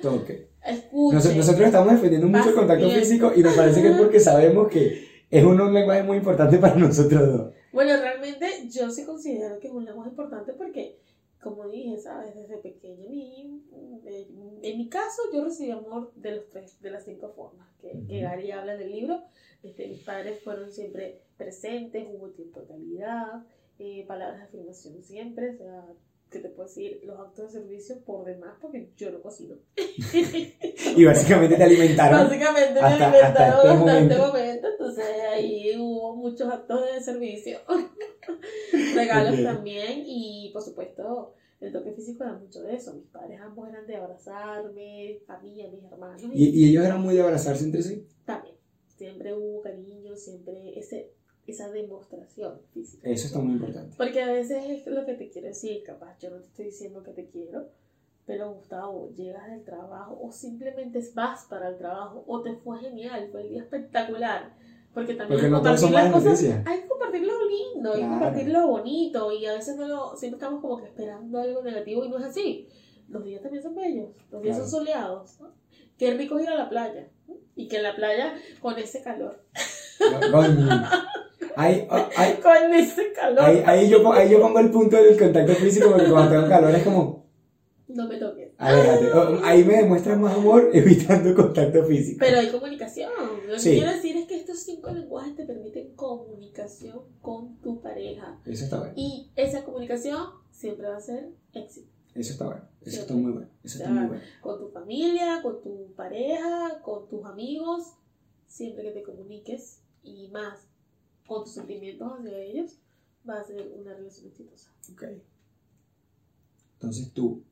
Toque. 0.00 0.48
escuche. 0.64 1.14
Nos- 1.16 1.36
nosotros 1.36 1.66
estamos 1.66 1.92
defendiendo 1.92 2.28
mucho 2.28 2.50
el 2.50 2.54
contacto 2.54 2.86
Bien. 2.86 3.00
físico 3.00 3.32
y 3.34 3.40
nos 3.42 3.54
parece 3.54 3.82
que 3.82 3.88
es 3.88 3.96
porque 3.96 4.20
sabemos 4.20 4.68
que 4.68 5.08
es 5.30 5.44
un, 5.44 5.60
un 5.60 5.74
lenguaje 5.74 6.02
muy 6.02 6.18
importante 6.18 6.58
para 6.58 6.74
nosotros 6.76 7.26
dos. 7.38 7.52
Bueno, 7.72 7.96
realmente 8.00 8.46
yo 8.70 8.90
sí 8.90 9.04
considero 9.04 9.58
que 9.60 9.68
es 9.68 9.72
un 9.72 9.84
lenguaje 9.84 10.10
importante 10.10 10.52
porque, 10.52 10.98
como 11.42 11.68
dije, 11.68 11.98
¿sabes? 11.98 12.34
Desde 12.34 12.58
pequeña, 12.58 13.08
mi, 13.08 13.62
en, 14.04 14.58
en 14.62 14.78
mi 14.78 14.88
caso, 14.88 15.22
yo 15.32 15.44
recibí 15.44 15.70
amor 15.70 16.12
de, 16.14 16.36
los 16.36 16.48
tres, 16.48 16.80
de 16.80 16.90
las 16.90 17.04
cinco 17.04 17.30
formas 17.30 17.68
que, 17.80 18.04
que. 18.06 18.20
Gary 18.20 18.50
habla 18.50 18.76
del 18.76 18.92
libro. 18.92 19.22
Este, 19.62 19.88
mis 19.88 20.02
padres 20.02 20.42
fueron 20.42 20.70
siempre 20.70 21.22
presentes, 21.36 22.08
hubo 22.12 22.30
tiempo 22.30 22.60
de 22.60 22.66
calidad, 22.66 23.44
eh, 23.78 24.04
palabras 24.06 24.38
de 24.38 24.44
afirmación 24.44 25.02
siempre, 25.02 25.50
o 25.50 25.56
sea, 25.56 25.86
que 26.30 26.38
te 26.38 26.48
puedo 26.48 26.68
decir, 26.68 27.00
los 27.04 27.18
actos 27.18 27.52
de 27.52 27.60
servicio 27.60 28.00
por 28.04 28.24
demás, 28.24 28.56
porque 28.60 28.90
yo 28.96 29.10
no 29.10 29.20
cocino. 29.20 29.56
Y 30.96 31.04
básicamente 31.04 31.56
te 31.56 31.64
alimentaron. 31.64 32.24
Básicamente 32.28 32.74
me 32.74 32.80
hasta- 32.80 33.06
alimentaron 33.06 33.24
hasta 33.26 33.48
este 33.48 33.66
bastante 33.68 33.78
momento. 33.78 34.26
momento. 34.26 34.68
entonces 34.68 35.04
ahí 35.32 35.76
hubo 35.78 36.16
muchos 36.16 36.52
actos 36.52 36.80
de 36.94 37.00
servicio, 37.00 37.58
regalos 38.94 39.38
Ok. 39.38 39.44
también 39.44 40.02
y 40.06 40.50
por 40.52 40.62
supuesto 40.62 41.34
el 41.60 41.72
toque 41.72 41.92
físico 41.92 42.24
era 42.24 42.34
mucho 42.34 42.62
de 42.62 42.74
eso. 42.74 42.94
Mis 42.94 43.06
padres 43.08 43.38
ambos 43.40 43.68
eran 43.68 43.86
de 43.86 43.96
abrazarme, 43.96 45.20
familia, 45.26 45.68
mis 45.70 45.84
hermanos 45.84 46.22
Y, 46.32 46.48
y 46.48 46.70
ellos 46.70 46.84
eran 46.84 47.02
muy 47.02 47.14
de 47.14 47.22
abrazarse 47.22 47.64
entre 47.64 47.82
sí. 47.82 48.06
también. 48.24 48.54
Siempre 48.96 49.34
hubo 49.34 49.60
cariño, 49.62 50.16
siempre 50.16 50.78
ese, 50.78 51.12
esa 51.46 51.70
demostración 51.70 52.60
física. 52.72 53.08
Eso 53.08 53.26
está 53.26 53.38
muy 53.40 53.54
importante. 53.54 53.94
Porque 53.98 54.22
a 54.22 54.32
veces 54.32 54.64
es 54.68 54.86
lo 54.86 55.04
que 55.04 55.14
te 55.14 55.28
quiero 55.30 55.48
decir, 55.48 55.82
capaz 55.84 56.18
yo 56.18 56.30
no 56.30 56.38
te 56.40 56.46
estoy 56.46 56.64
diciendo 56.66 57.02
que 57.02 57.12
te 57.12 57.26
quiero, 57.28 57.68
pero 58.30 58.52
Gustavo, 58.52 59.10
llegas 59.16 59.50
del 59.50 59.64
trabajo 59.64 60.16
o 60.22 60.30
simplemente 60.30 61.02
vas 61.14 61.46
para 61.50 61.66
el 61.68 61.76
trabajo 61.78 62.22
o 62.28 62.40
te 62.42 62.54
fue 62.54 62.78
genial, 62.78 63.28
fue 63.32 63.42
el 63.42 63.48
día 63.48 63.62
espectacular. 63.62 64.54
Porque 64.94 65.14
también 65.14 65.40
Porque 65.40 65.50
no 65.50 65.56
compartir 65.56 65.90
las 65.90 66.12
cosas, 66.12 66.44
hay 66.64 66.80
que 66.82 66.86
compartir 66.86 67.22
lo 67.22 67.34
lindo, 67.48 67.92
hay 67.92 68.02
que 68.02 68.06
Claro. 68.06 68.20
compartir 68.20 68.48
lo 68.52 68.66
bonito 68.68 69.32
y 69.32 69.46
a 69.46 69.54
veces 69.54 69.74
no 69.76 69.88
lo, 69.88 70.16
siempre 70.16 70.36
estamos 70.36 70.60
como 70.60 70.76
que 70.78 70.84
esperando 70.84 71.40
algo 71.40 71.60
negativo 71.62 72.04
y 72.04 72.08
no 72.08 72.18
es 72.18 72.24
así. 72.26 72.68
Los 73.08 73.24
días 73.24 73.42
también 73.42 73.64
son 73.64 73.74
bellos, 73.74 74.10
los 74.30 74.42
días 74.42 74.54
Claro. 74.54 74.70
son 74.70 74.78
soleados. 74.80 75.40
¿no? 75.40 75.48
Qué 75.98 76.14
rico 76.14 76.38
es 76.38 76.44
ir 76.44 76.50
a 76.50 76.54
la 76.54 76.68
playa 76.68 77.08
y 77.56 77.66
que 77.66 77.78
en 77.78 77.82
la 77.82 77.96
playa 77.96 78.34
con 78.60 78.78
ese 78.78 79.02
calor. 79.02 79.42
Ahí, 81.56 81.88
ahí, 82.16 82.34
con 82.42 82.74
ese 82.74 83.12
calor, 83.12 83.44
ahí, 83.44 83.62
ahí 83.66 83.88
yo, 83.88 84.12
ahí 84.12 84.30
yo 84.30 84.40
pongo 84.40 84.60
el 84.60 84.70
punto 84.70 84.96
del 84.96 85.18
contacto 85.18 85.52
físico 85.54 85.90
porque 85.90 86.08
cuando 86.08 86.30
tengo 86.30 86.48
calor 86.48 86.72
es 86.72 86.84
como, 86.84 87.19
no 87.94 88.08
me 88.08 88.18
toques. 88.18 88.52
aléjate. 88.58 89.12
O- 89.12 89.44
Ahí 89.44 89.64
me 89.64 89.76
demuestras 89.78 90.18
más 90.18 90.36
amor 90.36 90.70
evitando 90.74 91.34
contacto 91.34 91.84
físico. 91.84 92.18
Pero 92.20 92.38
hay 92.38 92.50
comunicación. 92.50 93.10
Lo 93.46 93.54
que 93.56 93.60
quiero 93.62 93.90
decir 93.92 94.16
es 94.16 94.26
que 94.26 94.36
estos 94.36 94.58
cinco 94.60 94.90
lenguajes 94.90 95.36
te 95.36 95.44
permiten 95.44 95.94
comunicación 95.94 97.00
con 97.20 97.56
tu 97.60 97.80
pareja. 97.80 98.40
Eso 98.46 98.64
está 98.64 98.78
bueno. 98.78 98.92
Y 98.96 99.30
esa 99.36 99.64
comunicación 99.64 100.26
siempre 100.50 100.88
va 100.88 100.96
a 100.96 101.00
ser 101.00 101.30
éxito. 101.52 101.90
Eso 102.14 102.32
está 102.32 102.46
bueno. 102.46 102.62
Eso 102.82 103.00
está 103.02 103.14
muy 103.14 103.32
bueno. 103.32 103.48
Eso 103.62 103.78
está 103.78 103.90
muy 103.90 104.06
bueno. 104.08 104.22
Con 104.40 104.58
tu 104.58 104.68
familia, 104.70 105.40
con 105.42 105.62
tu 105.62 105.92
pareja, 105.94 106.80
con 106.82 107.08
tus 107.08 107.24
amigos. 107.24 107.92
Siempre 108.48 108.82
que 108.82 108.90
te 108.90 109.02
comuniques 109.04 109.80
y 110.02 110.28
más 110.28 110.58
con 111.26 111.44
tus 111.44 111.52
sentimientos 111.52 112.12
hacia 112.18 112.36
ellos, 112.38 112.78
va 113.28 113.38
a 113.38 113.44
ser 113.44 113.72
una 113.78 113.94
relación 113.94 114.26
exitosa. 114.26 114.72
Ok. 114.92 115.04
Entonces 116.74 117.12
tú, 117.12 117.44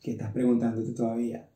que 0.00 0.12
estás 0.12 0.32
preguntándote 0.32 0.92
todavía, 0.92 1.48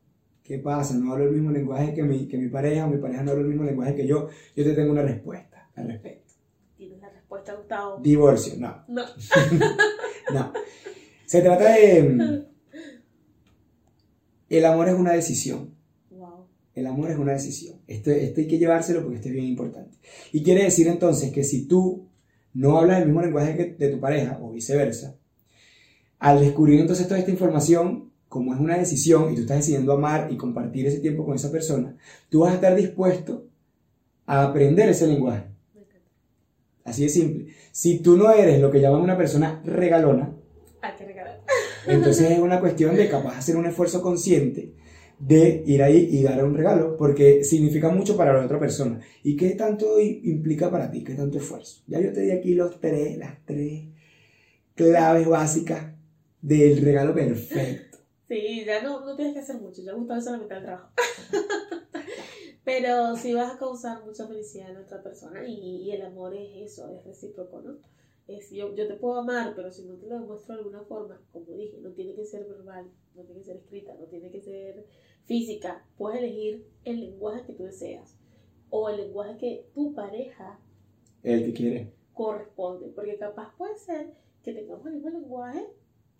¿qué 0.43 0.59
pasa? 0.59 0.95
No 0.95 1.13
hablo 1.13 1.25
el 1.25 1.31
mismo 1.31 1.51
lenguaje 1.51 1.93
que 1.93 2.03
mi, 2.03 2.27
que 2.27 2.37
mi 2.37 2.49
pareja, 2.49 2.87
mi 2.87 2.97
pareja 2.97 3.23
no 3.23 3.31
habla 3.31 3.43
el 3.43 3.49
mismo 3.49 3.63
lenguaje 3.63 3.95
que 3.95 4.07
yo. 4.07 4.27
Yo 4.55 4.63
te 4.63 4.73
tengo 4.73 4.91
una 4.91 5.01
respuesta 5.03 5.69
al 5.75 5.87
respecto. 5.87 6.33
¿Tienes 6.75 6.99
la 7.01 7.09
respuesta, 7.09 7.53
Gustavo? 7.55 7.99
Divorcio, 8.01 8.53
no, 8.57 8.83
No. 8.87 9.03
no. 10.33 10.53
Se 11.25 11.41
trata 11.41 11.73
de... 11.73 12.03
mm, 12.03 12.45
El 14.49 14.65
amor 14.65 14.89
es 14.89 14.95
una 14.95 15.13
decisión. 15.13 15.73
Wow. 16.11 16.47
El 16.75 16.85
amor 16.87 17.09
es 17.11 17.17
una 17.17 17.31
decisión. 17.33 17.79
Esto, 17.87 18.11
esto 18.11 18.41
hay 18.41 18.47
que 18.47 18.59
llevárselo 18.59 19.01
porque 19.01 19.15
esto 19.15 19.29
es 19.29 19.33
bien 19.33 19.45
importante. 19.47 19.97
Y 20.31 20.43
quiere 20.43 20.63
decir 20.63 20.87
entonces 20.87 21.31
que 21.31 21.43
si 21.43 21.67
tú 21.67 22.09
no 22.53 22.77
hablas 22.77 22.99
el 22.99 23.05
mismo 23.07 23.21
lenguaje 23.21 23.55
que 23.57 23.73
de 23.73 23.89
tu 23.91 23.99
pareja 23.99 24.37
o 24.41 24.51
viceversa, 24.51 25.17
al 26.19 26.39
descubrir 26.39 26.79
entonces 26.81 27.07
toda 27.07 27.19
esta 27.19 27.31
información, 27.31 28.12
como 28.33 28.51
es 28.51 28.59
una 28.59 28.79
decisión 28.79 29.31
y 29.31 29.35
tú 29.35 29.41
estás 29.41 29.57
decidiendo 29.57 29.93
amar 29.93 30.31
y 30.31 30.37
compartir 30.37 30.87
ese 30.87 31.01
tiempo 31.01 31.23
con 31.23 31.35
esa 31.35 31.51
persona, 31.51 31.95
tú 32.29 32.39
vas 32.39 32.53
a 32.53 32.55
estar 32.55 32.75
dispuesto 32.75 33.45
a 34.25 34.45
aprender 34.45 34.89
ese 34.89 35.05
lenguaje. 35.05 35.43
Así 36.83 37.03
de 37.03 37.09
simple. 37.09 37.53
Si 37.71 37.99
tú 37.99 38.17
no 38.17 38.31
eres 38.31 38.59
lo 38.59 38.71
que 38.71 38.81
llaman 38.81 39.01
una 39.01 39.15
persona 39.15 39.61
regalona, 39.63 40.33
Hay 40.81 40.95
que 40.97 41.05
regalar. 41.05 41.41
entonces 41.85 42.31
es 42.31 42.39
una 42.39 42.59
cuestión 42.59 42.95
de 42.95 43.07
capaz 43.07 43.37
hacer 43.37 43.55
un 43.55 43.67
esfuerzo 43.67 44.01
consciente 44.01 44.73
de 45.19 45.61
ir 45.67 45.83
ahí 45.83 46.09
y 46.11 46.23
dar 46.23 46.43
un 46.43 46.57
regalo, 46.57 46.97
porque 46.97 47.43
significa 47.43 47.89
mucho 47.89 48.17
para 48.17 48.33
la 48.33 48.45
otra 48.45 48.59
persona. 48.59 48.99
¿Y 49.21 49.37
qué 49.37 49.51
tanto 49.51 49.99
implica 49.99 50.71
para 50.71 50.89
ti? 50.89 51.03
¿Qué 51.03 51.13
tanto 51.13 51.37
esfuerzo? 51.37 51.83
Ya 51.85 52.01
yo 52.01 52.11
te 52.11 52.21
di 52.21 52.31
aquí 52.31 52.55
los 52.55 52.79
tres, 52.81 53.15
las 53.15 53.45
tres 53.45 53.83
claves 54.73 55.27
básicas 55.27 55.93
del 56.41 56.81
regalo 56.81 57.13
perfecto. 57.13 57.92
Sí, 58.33 58.65
ya 58.65 58.81
no, 58.81 59.05
no 59.05 59.15
tienes 59.15 59.33
que 59.35 59.41
hacer 59.41 59.61
mucho, 59.61 59.83
ya 59.83 59.93
Gustavo 59.93 60.19
hizo 60.19 60.31
la 60.31 60.37
mitad 60.39 60.55
del 60.55 60.65
trabajo. 60.65 60.89
Pero 62.63 63.15
sí 63.15 63.33
vas 63.33 63.53
a 63.53 63.59
causar 63.59 64.03
mucha 64.05 64.27
felicidad 64.27 64.71
en 64.71 64.77
otra 64.77 65.03
persona 65.03 65.45
y, 65.45 65.53
y 65.83 65.91
el 65.91 66.01
amor 66.01 66.33
es 66.33 66.71
eso, 66.71 66.89
es 66.89 67.03
recíproco, 67.03 67.61
¿no? 67.61 67.77
Es, 68.27 68.49
yo, 68.51 68.73
yo 68.73 68.87
te 68.87 68.95
puedo 68.95 69.19
amar, 69.19 69.53
pero 69.53 69.69
si 69.69 69.83
no 69.83 69.95
te 69.97 70.07
lo 70.07 70.17
demuestro 70.17 70.55
de 70.55 70.59
alguna 70.61 70.81
forma, 70.85 71.21
como 71.33 71.45
dije, 71.57 71.77
no 71.81 71.91
tiene 71.91 72.15
que 72.15 72.25
ser 72.25 72.45
verbal, 72.45 72.89
no 73.15 73.23
tiene 73.23 73.41
que 73.41 73.45
ser 73.45 73.57
escrita, 73.57 73.93
no 73.95 74.05
tiene 74.05 74.31
que 74.31 74.41
ser 74.41 74.85
física. 75.25 75.85
Puedes 75.97 76.19
elegir 76.19 76.65
el 76.85 77.01
lenguaje 77.01 77.45
que 77.45 77.53
tú 77.53 77.63
deseas 77.65 78.17
o 78.69 78.87
el 78.89 78.95
lenguaje 78.97 79.37
que 79.37 79.69
tu 79.75 79.93
pareja 79.93 80.57
El 81.21 81.43
que 81.45 81.53
quiere. 81.53 81.93
corresponde, 82.13 82.87
porque 82.95 83.17
capaz 83.17 83.53
puede 83.57 83.77
ser 83.77 84.13
que 84.41 84.53
tengamos 84.53 84.85
el 84.87 84.93
mismo 84.93 85.09
lenguaje, 85.09 85.67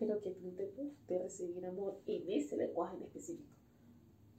pero 0.05 0.19
que 0.19 0.35
no 0.41 0.49
te 0.51 0.65
guste 0.67 1.19
recibir 1.19 1.65
amor 1.65 1.99
en 2.05 2.29
ese 2.29 2.57
lenguaje 2.57 2.97
en 2.97 3.03
específico. 3.03 3.49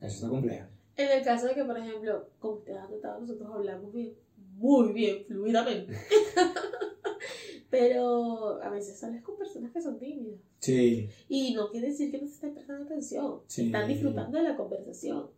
Eso 0.00 0.14
está 0.16 0.28
complejo. 0.28 0.68
En 0.96 1.10
el 1.10 1.24
caso 1.24 1.46
de 1.46 1.54
que, 1.54 1.64
por 1.64 1.76
ejemplo, 1.78 2.28
como 2.38 2.56
ustedes 2.56 2.78
han 2.78 2.90
notado, 2.90 3.20
nosotros 3.20 3.50
hablamos 3.52 3.92
bien, 3.92 4.14
muy 4.56 4.92
bien, 4.92 5.24
fluidamente. 5.24 5.94
pero 7.70 8.62
a 8.62 8.70
veces 8.70 8.98
sales 8.98 9.22
con 9.22 9.36
personas 9.36 9.72
que 9.72 9.80
son 9.80 9.98
tímidas. 9.98 10.38
Sí, 10.58 11.08
Y 11.28 11.54
no 11.54 11.70
quiere 11.70 11.88
decir 11.88 12.10
que 12.10 12.20
no 12.20 12.26
se 12.26 12.34
estén 12.34 12.54
prestando 12.54 12.84
atención. 12.84 13.40
Sí. 13.46 13.66
Están 13.66 13.88
disfrutando 13.88 14.38
de 14.38 14.44
la 14.44 14.56
conversación. 14.56 15.30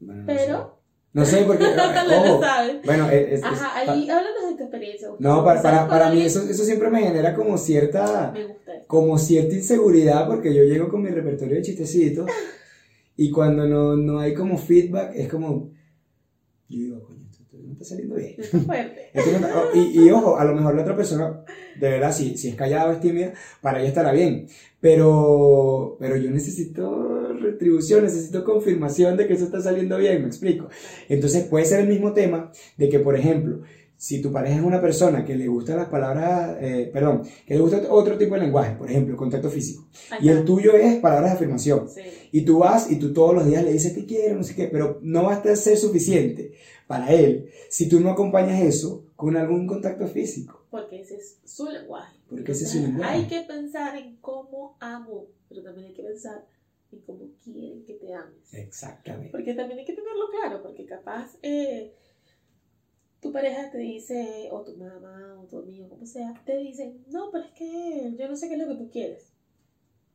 bueno, 0.00 0.22
no 0.22 0.26
Pero-. 0.26 0.83
No 1.14 1.24
sé, 1.24 1.44
porque... 1.46 1.64
no 1.76 2.34
ojo, 2.34 2.40
bueno, 2.84 3.08
es, 3.08 3.32
es- 3.34 3.44
Ajá, 3.44 3.78
ahí 3.78 4.10
háblanos 4.10 4.50
de 4.50 4.56
tu 4.56 4.62
experiencia. 4.64 5.08
No, 5.18 5.44
para, 5.44 5.62
¿Sales 5.62 5.78
para, 5.80 5.88
para 5.88 6.10
mí 6.10 6.22
eso, 6.22 6.42
eso 6.42 6.64
siempre 6.64 6.90
me 6.90 7.02
genera 7.02 7.34
como 7.34 7.56
cierta... 7.56 8.32
Me 8.32 8.44
gusta 8.46 8.74
eso. 8.76 8.86
como 8.88 9.16
cierta 9.18 9.54
inseguridad 9.54 10.26
porque 10.26 10.52
yo 10.52 10.64
llego 10.64 10.88
con 10.88 11.02
mi 11.02 11.08
repertorio 11.10 11.54
de 11.56 11.62
chistecitos 11.62 12.28
y 13.16 13.30
cuando 13.30 13.64
no, 13.66 13.96
no 13.96 14.18
hay 14.18 14.34
como 14.34 14.58
feedback 14.58 15.12
es 15.14 15.28
como 15.28 15.70
yo 16.68 16.78
digo 16.78 17.02
coño 17.04 17.23
está 17.74 17.84
saliendo 17.84 18.16
bien 18.16 18.34
Está 18.38 18.58
fuerte. 18.58 19.10
No 19.14 19.20
está- 19.20 19.52
oh, 19.58 19.76
y, 19.76 20.04
y 20.06 20.10
ojo 20.10 20.36
a 20.38 20.44
lo 20.44 20.54
mejor 20.54 20.74
la 20.74 20.82
otra 20.82 20.96
persona 20.96 21.44
de 21.78 21.88
verdad 21.90 22.12
si, 22.12 22.36
si 22.38 22.48
es 22.48 22.54
callada 22.56 22.88
o 22.90 22.92
es 22.92 23.00
tímida 23.00 23.32
para 23.60 23.78
ella 23.80 23.88
estará 23.88 24.12
bien 24.12 24.46
pero 24.80 25.96
pero 25.98 26.16
yo 26.16 26.30
necesito 26.30 27.32
retribución 27.40 28.04
necesito 28.04 28.44
confirmación 28.44 29.16
de 29.16 29.26
que 29.26 29.34
eso 29.34 29.44
está 29.44 29.60
saliendo 29.60 29.96
bien 29.98 30.22
me 30.22 30.28
explico 30.28 30.68
entonces 31.08 31.44
puede 31.44 31.64
ser 31.64 31.80
el 31.80 31.88
mismo 31.88 32.12
tema 32.12 32.50
de 32.76 32.88
que 32.88 32.98
por 33.00 33.16
ejemplo 33.16 33.60
si 33.96 34.20
tu 34.20 34.30
pareja 34.30 34.56
es 34.56 34.62
una 34.62 34.80
persona 34.80 35.24
que 35.24 35.34
le 35.34 35.46
gustan 35.46 35.76
las 35.78 35.88
palabras, 35.88 36.58
eh, 36.60 36.90
perdón, 36.92 37.22
que 37.46 37.54
le 37.54 37.60
gusta 37.60 37.80
otro 37.88 38.18
tipo 38.18 38.34
de 38.34 38.40
lenguaje, 38.42 38.74
por 38.76 38.90
ejemplo, 38.90 39.16
contacto 39.16 39.48
físico, 39.48 39.86
y 40.20 40.28
el 40.28 40.38
Ajá. 40.38 40.44
tuyo 40.44 40.74
es 40.74 40.96
palabras 40.96 41.30
de 41.30 41.36
afirmación, 41.36 41.88
Sí. 41.88 42.02
y 42.32 42.42
tú 42.42 42.58
vas 42.58 42.90
y 42.90 42.96
tú 42.96 43.14
todos 43.14 43.34
los 43.34 43.46
días 43.46 43.64
le 43.64 43.72
dices 43.72 43.94
te 43.94 44.04
quiero, 44.04 44.34
no 44.36 44.42
sé 44.42 44.56
qué, 44.56 44.66
pero 44.66 44.98
no 45.00 45.22
va 45.22 45.34
a 45.36 45.56
ser 45.56 45.78
suficiente 45.78 46.52
para 46.86 47.12
él 47.12 47.48
si 47.68 47.88
tú 47.88 48.00
no 48.00 48.10
acompañas 48.10 48.60
eso 48.62 49.06
con 49.16 49.36
algún 49.36 49.66
contacto 49.66 50.06
físico. 50.06 50.66
Porque 50.70 51.00
ese 51.00 51.16
es 51.16 51.38
su 51.44 51.68
lenguaje. 51.68 52.18
Porque 52.28 52.52
ese 52.52 52.64
es 52.64 52.70
su 52.72 52.80
lenguaje. 52.80 53.12
Hay 53.14 53.26
que 53.28 53.40
pensar 53.42 53.96
en 53.96 54.16
cómo 54.16 54.76
amo, 54.80 55.26
pero 55.48 55.62
también 55.62 55.88
hay 55.88 55.94
que 55.94 56.02
pensar 56.02 56.46
y 56.90 56.98
cómo 57.00 57.28
quieren 57.42 57.84
que 57.84 57.94
te 57.94 58.12
ames. 58.12 58.52
Exactamente. 58.54 59.30
Porque 59.30 59.54
también 59.54 59.78
hay 59.78 59.84
que 59.84 59.94
tenerlo 59.94 60.26
claro, 60.30 60.62
porque 60.62 60.84
capaz 60.84 61.36
eh, 61.42 61.94
tu 63.20 63.32
pareja 63.32 63.70
te 63.70 63.78
dice, 63.78 64.48
o 64.52 64.62
tu 64.62 64.76
mamá, 64.76 65.40
o 65.40 65.46
tu 65.46 65.58
amigo, 65.58 65.88
como 65.88 66.06
sea, 66.06 66.34
te 66.44 66.56
dicen, 66.58 67.04
no, 67.08 67.30
pero 67.32 67.44
es 67.44 67.52
que 67.52 68.14
yo 68.18 68.28
no 68.28 68.36
sé 68.36 68.48
qué 68.48 68.54
es 68.54 68.60
lo 68.60 68.68
que 68.68 68.76
tú 68.84 68.90
quieres. 68.90 69.32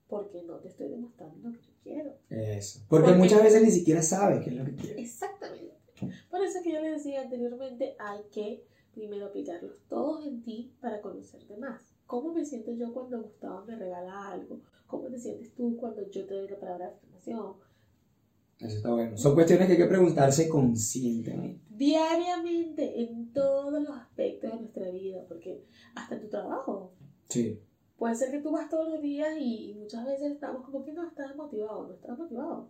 Porque 0.08 0.42
no 0.44 0.58
te 0.58 0.70
estoy 0.70 0.90
demostrando 0.90 1.50
lo 1.50 1.56
que 1.56 1.66
yo 1.66 1.74
quiero. 1.84 2.14
Eso. 2.30 2.80
Porque, 2.90 3.08
Porque- 3.10 3.20
muchas 3.20 3.44
veces 3.44 3.62
ni 3.64 3.72
siquiera 3.72 4.02
sabes 4.02 4.44
qué 4.44 4.50
es 4.50 4.56
lo 4.56 4.66
que 4.66 4.76
quieres. 4.76 4.98
Exactamente. 4.98 5.79
Por 6.30 6.42
eso 6.42 6.58
es 6.58 6.64
que 6.64 6.74
yo 6.74 6.82
les 6.82 7.04
decía 7.04 7.22
anteriormente, 7.22 7.96
hay 8.00 8.22
que 8.32 8.64
primero 8.94 9.28
aplicarlos 9.28 9.74
todos 9.88 10.26
en 10.26 10.44
ti 10.44 10.74
para 10.82 11.02
conocerte 11.02 11.58
más. 11.58 11.82
¿Cómo 12.06 12.34
me 12.34 12.46
siento 12.46 12.72
yo 12.74 12.92
cuando 12.94 13.22
Gustavo 13.22 13.66
me 13.66 13.76
regala 13.76 14.32
algo? 14.32 14.62
¿Cómo 14.88 15.08
te 15.10 15.20
sientes 15.20 15.54
tú 15.54 15.78
cuando 15.78 16.10
yo 16.10 16.26
te 16.26 16.34
doy 16.34 16.48
la 16.48 16.60
palabra 16.60 16.88
de 16.88 16.96
afirmación? 16.96 17.54
Eso 18.60 18.78
está 18.78 18.92
bueno. 18.92 19.16
Son 19.16 19.36
cuestiones 19.36 19.68
que 19.68 19.74
hay 19.74 19.80
que 19.80 19.86
preguntarse 19.86 20.50
conscientemente. 20.50 21.62
Diariamente, 21.70 23.04
en 23.04 23.32
todos 23.32 23.82
los 23.82 23.96
aspectos 23.96 24.52
de 24.52 24.60
nuestra 24.60 24.90
vida, 24.90 25.24
porque 25.28 25.64
hasta 25.96 26.16
en 26.16 26.22
tu 26.22 26.28
trabajo. 26.28 26.92
Sí. 27.30 27.62
Puede 27.98 28.16
ser 28.16 28.32
que 28.32 28.40
tú 28.40 28.52
vas 28.52 28.70
todos 28.70 28.90
los 28.90 29.02
días 29.02 29.38
y, 29.40 29.72
y 29.72 29.74
muchas 29.76 30.06
veces 30.06 30.32
estamos 30.32 30.66
como 30.66 30.84
que 30.84 30.92
no 30.92 31.08
estás 31.08 31.36
motivado, 31.36 31.88
no 31.88 31.94
estás 31.94 32.18
motivado. 32.18 32.70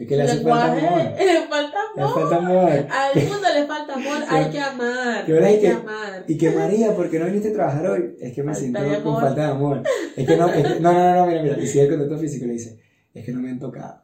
Es 0.00 0.06
que 0.08 0.16
le 0.16 0.22
hace 0.22 0.40
falta 0.40 0.72
amor. 0.72 0.98
le 1.18 1.46
falta 1.48 1.78
Le 1.94 2.02
amor. 2.02 2.14
falta 2.20 2.36
amor. 2.36 2.70
Al 2.90 3.22
mundo 3.28 3.48
le 3.54 3.66
falta 3.66 3.94
amor, 3.94 4.16
hay 4.28 4.50
que 4.50 4.60
amar. 4.60 5.26
¿Qué 5.26 5.34
hora 5.34 5.46
hay 5.46 5.54
que 5.56 5.60
que- 5.60 5.68
amar. 5.68 6.24
Y 6.26 6.38
que 6.38 6.50
María, 6.50 6.96
¿por 6.96 7.10
qué 7.10 7.18
no 7.18 7.26
viniste 7.26 7.48
a 7.50 7.52
trabajar 7.52 7.86
hoy? 7.86 8.16
Es 8.20 8.32
que 8.32 8.42
me 8.42 8.54
Falta 8.54 8.60
siento 8.60 8.82
de 8.82 9.02
con 9.02 9.20
falta 9.20 9.42
de 9.42 9.50
amor. 9.50 9.82
Es 10.16 10.26
que 10.26 10.36
no, 10.36 10.48
es 10.48 10.54
que- 10.66 10.80
no, 10.80 10.92
no, 10.92 10.98
no, 10.98 11.14
no, 11.16 11.26
mira, 11.26 11.42
mira. 11.42 11.58
Y 11.60 11.66
sigue 11.66 11.84
el 11.84 11.90
contacto 11.90 12.18
físico 12.18 12.44
y 12.44 12.48
le 12.48 12.54
dice, 12.54 12.80
es 13.12 13.24
que 13.26 13.32
no 13.32 13.40
me 13.40 13.50
han 13.50 13.58
tocado. 13.58 14.00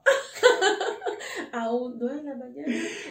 Aún 1.52 1.98
no 1.98 2.10
es 2.14 2.22
la 2.22 2.34
mañana, 2.36 2.66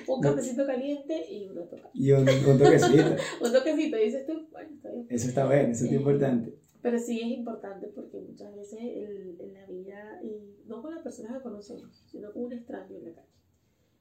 un 0.08 0.22
No. 0.22 0.30
cafecito 0.30 0.66
caliente 0.68 1.26
y 1.32 1.48
una 1.50 1.64
toca. 1.66 1.90
Y 1.94 2.12
un, 2.12 2.20
un 2.30 2.58
toquecito. 2.60 3.16
Un 3.42 3.52
toquecito, 3.52 3.98
dices 3.98 4.26
tú, 4.28 4.48
bueno, 4.52 4.70
está 4.76 4.90
bien. 4.92 5.08
Eso 5.10 5.28
está 5.28 5.46
bueno, 5.46 5.72
eso 5.72 5.86
es 5.86 5.92
importante. 5.92 6.54
Pero 6.86 7.00
sí 7.00 7.20
es 7.20 7.30
importante 7.36 7.88
porque 7.88 8.20
muchas 8.20 8.56
veces 8.56 8.80
el- 8.80 9.38
en 9.40 9.56
la 9.56 9.66
vida, 9.66 10.20
y 10.22 10.56
no 10.68 10.84
con 10.84 10.94
las 10.94 11.02
personas 11.02 11.36
que 11.36 11.42
conocemos, 11.42 12.04
sino 12.12 12.32
con 12.32 12.44
un 12.44 12.54
extraño 12.54 12.96
en 12.98 13.06
la 13.06 13.16
calle. 13.16 13.28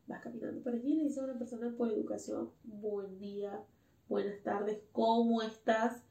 Vas 0.07 0.21
caminando 0.21 0.61
por 0.63 0.75
allí 0.75 0.93
y 0.93 0.97
le 0.97 1.05
dices 1.05 1.17
a 1.21 1.25
una 1.25 1.39
persona 1.39 1.75
por 1.79 1.89
educación, 1.91 2.51
buen 2.63 3.19
día, 3.19 3.65
buenas 4.07 4.39
tardes, 4.43 4.83
¿cómo 4.93 5.41
estás? 5.41 6.05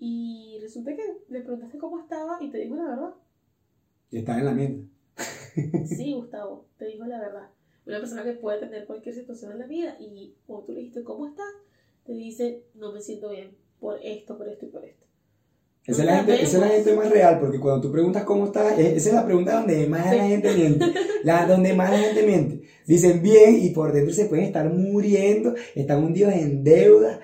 Y 0.00 0.58
resulta 0.60 0.96
que 0.96 1.16
le 1.28 1.42
preguntaste 1.42 1.78
cómo 1.78 2.00
estaba 2.00 2.42
y 2.42 2.50
te 2.50 2.58
dijo 2.58 2.74
la 2.74 2.88
verdad. 2.88 3.14
Y 4.10 4.18
está 4.18 4.36
en 4.36 4.46
la 4.46 4.52
mente. 4.52 4.90
Sí, 5.86 6.12
Gustavo, 6.12 6.66
te 6.76 6.86
dijo 6.86 7.06
la 7.06 7.20
verdad. 7.20 7.50
Una 7.86 8.00
persona 8.00 8.24
que 8.24 8.32
puede 8.32 8.58
tener 8.58 8.84
cualquier 8.88 9.14
situación 9.14 9.52
en 9.52 9.60
la 9.60 9.66
vida 9.68 9.96
y 10.00 10.34
cuando 10.44 10.66
tú 10.66 10.72
le 10.72 10.80
dijiste 10.80 11.04
cómo 11.04 11.28
estás, 11.28 11.54
te 12.04 12.14
dice, 12.14 12.64
no 12.74 12.90
me 12.90 13.00
siento 13.00 13.28
bien 13.30 13.56
por 13.78 14.00
esto, 14.02 14.36
por 14.36 14.48
esto 14.48 14.66
y 14.66 14.70
por 14.70 14.84
esto. 14.84 15.05
Esa 15.86 16.02
es, 16.02 16.06
la 16.06 16.16
gente, 16.16 16.34
esa 16.42 16.56
es 16.56 16.60
la 16.62 16.68
gente 16.68 16.94
más 16.96 17.10
real, 17.10 17.38
porque 17.38 17.60
cuando 17.60 17.80
tú 17.80 17.92
preguntas 17.92 18.24
cómo 18.24 18.46
estás, 18.46 18.78
eh, 18.78 18.96
esa 18.96 19.08
es 19.10 19.14
la 19.14 19.24
pregunta 19.24 19.54
donde 19.58 19.86
más 19.86 20.10
Sí. 20.10 20.16
la 20.16 20.24
gente 20.26 20.54
miente. 20.54 20.84
La, 21.22 21.46
donde 21.46 21.74
más 21.74 21.90
la 21.90 21.98
gente 21.98 22.22
miente. 22.24 22.62
Dicen 22.86 23.20
bien 23.22 23.58
y 23.60 23.70
por 23.70 23.92
dentro 23.92 24.14
se 24.14 24.26
pueden 24.26 24.44
estar 24.44 24.68
muriendo, 24.72 25.54
están 25.74 26.04
hundidos 26.04 26.32
en 26.34 26.62
deuda, 26.62 27.20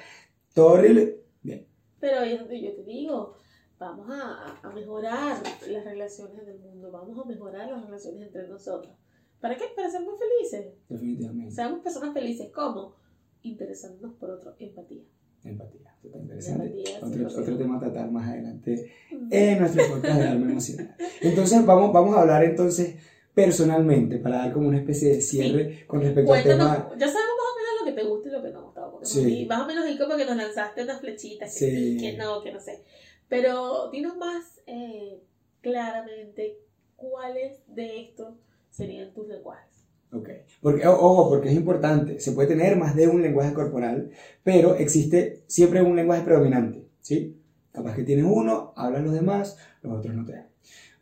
todo 0.54 0.72
horrible. 0.74 1.20
Bien. 1.42 1.66
Pero 2.00 2.20
donde 2.38 2.60
yo 2.60 2.74
te 2.74 2.82
digo, 2.84 3.36
vamos 3.78 4.10
a, 4.10 4.20
a- 4.46 4.60
a 4.68 4.70
mejorar 4.72 5.40
las 5.68 5.84
relaciones 5.84 6.44
del 6.46 6.58
mundo, 6.58 6.90
vamos 6.90 7.16
a 7.24 7.28
mejorar 7.28 7.68
las 7.70 7.84
relaciones 7.84 8.22
entre 8.26 8.48
nosotros. 8.48 8.92
¿Para 9.40 9.56
qué? 9.56 9.64
Para 9.74 9.90
ser 9.90 10.02
más 10.04 10.14
felices. 10.18 10.72
Definitivamente. 10.88 11.52
Seamos 11.52 11.80
personas 11.80 12.12
felices. 12.12 12.50
¿Cómo? 12.54 12.94
Interesándonos 13.42 14.14
por 14.16 14.30
otro, 14.30 14.54
empatía. 14.58 15.02
Empatía. 15.44 15.80
Está 16.04 16.18
interesante. 16.18 16.66
Empatía, 16.66 16.96
Otro, 16.98 17.28
100%. 17.30 17.38
otro 17.42 17.58
tema 17.58 17.76
a 17.76 17.80
tratar 17.80 18.10
más 18.10 18.28
adelante 18.28 18.92
en 19.30 19.58
nuestro 19.60 19.86
podcast 19.88 20.18
de 20.20 20.28
alma 20.28 20.50
emocional. 20.50 20.96
Entonces, 21.20 21.66
vamos, 21.66 21.92
vamos 21.92 22.16
a 22.16 22.20
hablar 22.22 22.44
entonces 22.44 22.96
personalmente, 23.34 24.18
para 24.18 24.38
dar 24.38 24.52
como 24.52 24.68
una 24.68 24.78
especie 24.78 25.08
de 25.14 25.20
cierre 25.22 25.84
con 25.86 26.00
respecto 26.02 26.32
al 26.34 26.42
Cuéntanos, 26.42 26.72
tema. 26.76 26.90
ya 26.98 27.06
sabemos 27.06 27.34
más 27.38 27.48
o 27.50 27.56
menos 27.56 27.80
lo 27.80 27.86
que 27.86 27.92
te 28.02 28.08
gusta 28.08 28.28
y 28.28 28.32
lo 28.32 28.42
que 28.42 28.50
no 28.50 28.72
porque 28.90 29.06
Sí. 29.06 29.24
sí, 29.24 29.46
más 29.46 29.62
o 29.62 29.66
menos 29.66 29.84
ahí 29.86 29.96
como 29.98 30.16
que 30.16 30.24
nos 30.26 30.36
lanzaste 30.36 30.82
unas 30.82 31.00
flechitas, 31.00 31.52
que 31.58 31.58
Sí. 31.70 31.98
sí, 31.98 32.04
que 32.04 32.16
no, 32.18 32.42
que 32.42 32.52
no 32.52 32.60
sé. 32.60 32.82
Pero 33.28 33.90
dinos 33.90 34.16
más 34.18 34.60
eh, 34.66 35.18
claramente 35.62 36.58
cuáles 36.96 37.62
de 37.68 38.00
estos 38.02 38.34
serían 38.70 39.12
tus 39.14 39.26
lenguajes. 39.28 39.71
Ok. 40.12 40.28
Porque, 40.60 40.86
ojo, 40.86 41.28
porque 41.28 41.48
es 41.48 41.54
importante. 41.54 42.20
Se 42.20 42.32
puede 42.32 42.48
tener 42.48 42.76
más 42.76 42.94
de 42.94 43.08
un 43.08 43.22
lenguaje 43.22 43.52
corporal, 43.54 44.10
pero 44.44 44.74
existe 44.76 45.42
siempre 45.46 45.82
un 45.82 45.96
lenguaje 45.96 46.22
predominante. 46.22 46.84
¿Sí? 47.00 47.36
Capaz 47.72 47.96
que 47.96 48.02
tienes 48.04 48.26
uno, 48.28 48.72
hablan 48.76 49.04
los 49.04 49.14
demás, 49.14 49.56
los 49.82 49.98
otros 49.98 50.14
no 50.14 50.24
te 50.26 50.32
dan. 50.32 50.48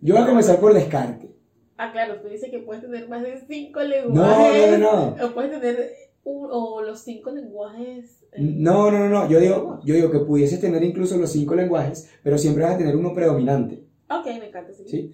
Yo 0.01 0.15
voy 0.15 0.23
a 0.23 0.27
comenzar 0.27 0.61
por 0.61 0.73
descarte. 0.73 1.35
Ah, 1.77 1.91
claro, 1.93 2.21
tú 2.21 2.29
dices 2.29 2.51
que 2.51 2.59
puedes 2.61 2.83
tener 2.83 3.09
más 3.09 3.23
de 3.23 3.41
cinco 3.49 3.81
lenguajes. 3.81 4.79
no, 4.79 4.79
no, 4.79 5.17
no. 5.17 5.27
O 5.27 5.35
puedes 5.35 5.51
tener 5.51 5.93
un- 6.25 6.49
o 6.53 6.83
los 6.83 7.01
cinco 7.01 7.31
lenguajes. 7.33 8.23
eh, 8.33 8.37
No, 8.41 8.91
no, 8.91 8.99
no, 9.01 9.09
no. 9.09 9.29
Yo 9.29 9.41
digo, 9.41 9.81
yo 9.85 9.95
digo 9.95 10.11
que 10.11 10.21
pudieses 10.21 10.61
tener 10.61 10.83
incluso 10.85 11.17
los 11.17 11.33
cinco 11.33 11.55
lenguajes, 11.57 12.09
pero 12.23 12.39
siempre 12.39 12.63
vas 12.63 12.75
a 12.75 12.79
tener 12.79 12.95
uno 12.97 13.13
predominante. 13.13 13.83
Ok, 14.09 14.27
me 14.39 14.49
encanta, 14.49 14.73
sí. 14.73 14.85
¿Sí? 14.87 15.13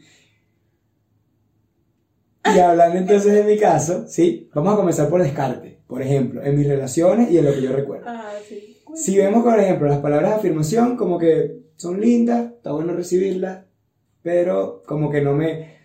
Y 2.57 2.61
hablando 2.61 2.99
entonces 2.99 3.33
de 3.33 3.45
mi 3.45 3.59
caso, 3.59 4.07
¿sí? 4.09 4.49
Vamos 4.55 4.75
a 4.75 4.77
comenzar 4.77 5.09
por 5.09 5.23
descarte. 5.23 5.79
Por 5.87 6.03
ejemplo, 6.03 6.43
en 6.43 6.57
mis 6.59 6.67
relaciones 6.67 7.31
y 7.31 7.39
en 7.39 7.45
lo 7.45 7.53
que 7.55 7.63
yo 7.63 7.73
recuerdo. 7.73 8.07
Ah, 8.09 8.33
sí. 8.49 8.79
Si 8.95 9.17
vemos, 9.17 9.45
por 9.45 9.59
ejemplo, 9.59 9.89
las 9.89 9.99
palabras 9.99 10.31
de 10.31 10.37
afirmación, 10.37 10.97
como 10.97 11.19
que 11.19 11.59
son 11.77 12.01
lindas, 12.01 12.53
está 12.57 12.73
bueno 12.73 12.95
recibirlas, 12.95 13.65
pero 14.23 14.83
como 14.87 15.11
que 15.11 15.21
no 15.21 15.35
me, 15.35 15.77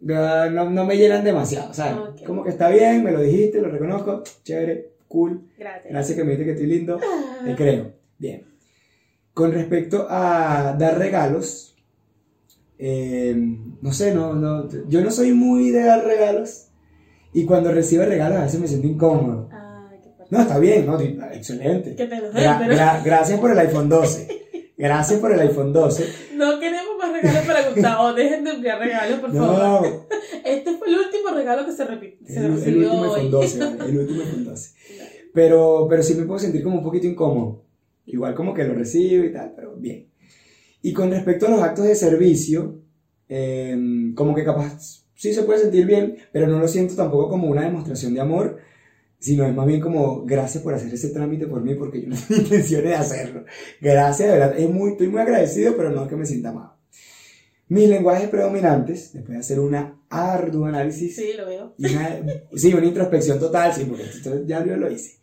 no, 0.00 0.70
no 0.70 0.84
me 0.84 0.96
llenan 0.96 1.24
demasiado, 1.24 1.74
¿sabes? 1.74 1.98
Ok. 1.98 2.24
Como 2.26 2.44
que 2.44 2.50
está 2.50 2.68
bien, 2.70 3.02
me 3.02 3.10
lo 3.10 3.20
dijiste, 3.20 3.60
lo 3.60 3.68
reconozco, 3.70 4.22
chévere, 4.44 4.92
cool, 5.08 5.42
Gracias. 5.58 5.92
gracias 5.92 6.16
que 6.16 6.24
me 6.24 6.30
dijiste 6.30 6.44
que 6.46 6.52
estoy 6.52 6.66
lindo, 6.68 7.00
te 7.44 7.54
creo. 7.56 7.92
Bien. 8.18 8.46
Con 9.32 9.52
respecto 9.52 10.06
a 10.08 10.76
dar 10.78 10.96
regalos, 10.98 11.73
eh, 12.78 13.34
no 13.80 13.92
sé, 13.92 14.14
no, 14.14 14.34
no, 14.34 14.68
yo 14.88 15.00
no 15.02 15.10
soy 15.10 15.32
muy 15.32 15.70
de 15.70 15.82
dar 15.84 16.04
regalos 16.04 16.68
y 17.32 17.44
cuando 17.44 17.72
recibo 17.72 18.04
regalos 18.04 18.38
a 18.38 18.44
veces 18.44 18.60
me 18.60 18.68
siento 18.68 18.86
incómodo. 18.86 19.48
Qué 19.48 20.10
parte. 20.10 20.24
No, 20.30 20.40
está 20.40 20.58
bien, 20.58 20.86
no, 20.86 20.98
excelente. 21.00 21.94
Que 21.94 22.06
te 22.06 22.16
lo 22.20 22.30
den, 22.32 22.42
Gra- 22.44 22.58
pero 22.58 22.74
gra- 22.74 23.02
gracias 23.04 23.40
por 23.40 23.50
el 23.50 23.58
iPhone 23.58 23.88
12. 23.88 24.28
Gracias 24.76 25.20
por 25.20 25.32
el 25.32 25.38
iPhone 25.40 25.72
12. 25.72 26.04
no 26.34 26.58
queremos 26.58 26.96
más 26.98 27.12
regalos 27.12 27.42
para 27.46 27.70
Gustavo. 27.70 28.12
Dejen 28.12 28.42
de 28.44 28.50
enviar 28.50 28.78
regalos, 28.80 29.20
por 29.20 29.32
favor. 29.32 30.06
Este 30.44 30.76
fue 30.76 30.88
el 30.88 30.98
último 30.98 31.30
regalo 31.34 31.64
que 31.64 31.72
se, 31.72 31.86
se 31.86 32.40
el, 32.40 32.44
el 32.62 32.76
último 32.84 33.00
hoy. 33.02 33.20
iPhone 33.20 33.30
12, 33.30 33.58
vale, 33.60 33.84
el 33.90 33.98
último 33.98 34.20
iPhone 34.22 34.44
12. 34.44 34.70
Pero, 35.32 35.86
pero 35.88 36.02
sí 36.02 36.14
me 36.14 36.24
puedo 36.24 36.38
sentir 36.38 36.62
como 36.62 36.78
un 36.78 36.84
poquito 36.84 37.06
incómodo. 37.06 37.62
Igual 38.06 38.34
como 38.34 38.52
que 38.52 38.64
lo 38.64 38.74
recibo 38.74 39.24
y 39.24 39.32
tal, 39.32 39.52
pero 39.56 39.74
bien. 39.76 40.08
Y 40.84 40.92
con 40.92 41.10
respecto 41.10 41.46
a 41.46 41.50
los 41.50 41.62
actos 41.62 41.86
de 41.86 41.94
servicio, 41.94 42.78
eh, 43.26 43.74
como 44.14 44.34
que 44.34 44.44
capaz 44.44 45.06
sí 45.14 45.32
se 45.32 45.42
puede 45.44 45.60
sentir 45.60 45.86
bien, 45.86 46.18
pero 46.30 46.46
no 46.46 46.58
lo 46.58 46.68
siento 46.68 46.94
tampoco 46.94 47.30
como 47.30 47.48
una 47.48 47.62
demostración 47.62 48.12
de 48.12 48.20
amor, 48.20 48.58
sino 49.18 49.46
es 49.46 49.54
más 49.54 49.66
bien 49.66 49.80
como 49.80 50.26
gracias 50.26 50.62
por 50.62 50.74
hacer 50.74 50.92
ese 50.92 51.08
trámite 51.08 51.46
por 51.46 51.62
mí 51.62 51.74
porque 51.74 52.02
yo 52.02 52.08
no 52.10 52.16
tenía 52.28 52.42
intenciones 52.42 52.90
de 52.90 52.94
hacerlo. 52.96 53.44
Gracias, 53.80 54.28
de 54.28 54.38
verdad, 54.38 54.58
es 54.58 54.68
muy, 54.68 54.90
estoy 54.90 55.08
muy 55.08 55.22
agradecido, 55.22 55.74
pero 55.74 55.88
no 55.88 56.02
es 56.02 56.08
que 56.10 56.16
me 56.16 56.26
sienta 56.26 56.50
amado. 56.50 56.76
Mis 57.68 57.88
lenguajes 57.88 58.28
predominantes, 58.28 59.14
después 59.14 59.32
de 59.32 59.40
hacer 59.40 59.60
una 59.60 60.02
ardua 60.10 60.68
análisis, 60.68 61.16
Sí, 61.16 61.32
lo 61.34 61.46
veo. 61.46 61.74
y 61.78 61.86
una, 61.86 62.20
sí, 62.54 62.74
una 62.74 62.84
introspección 62.84 63.38
total, 63.38 63.72
sí, 63.72 63.86
porque 63.86 64.02
esto 64.02 64.44
ya 64.44 64.62
yo 64.62 64.76
lo 64.76 64.92
hice. 64.92 65.14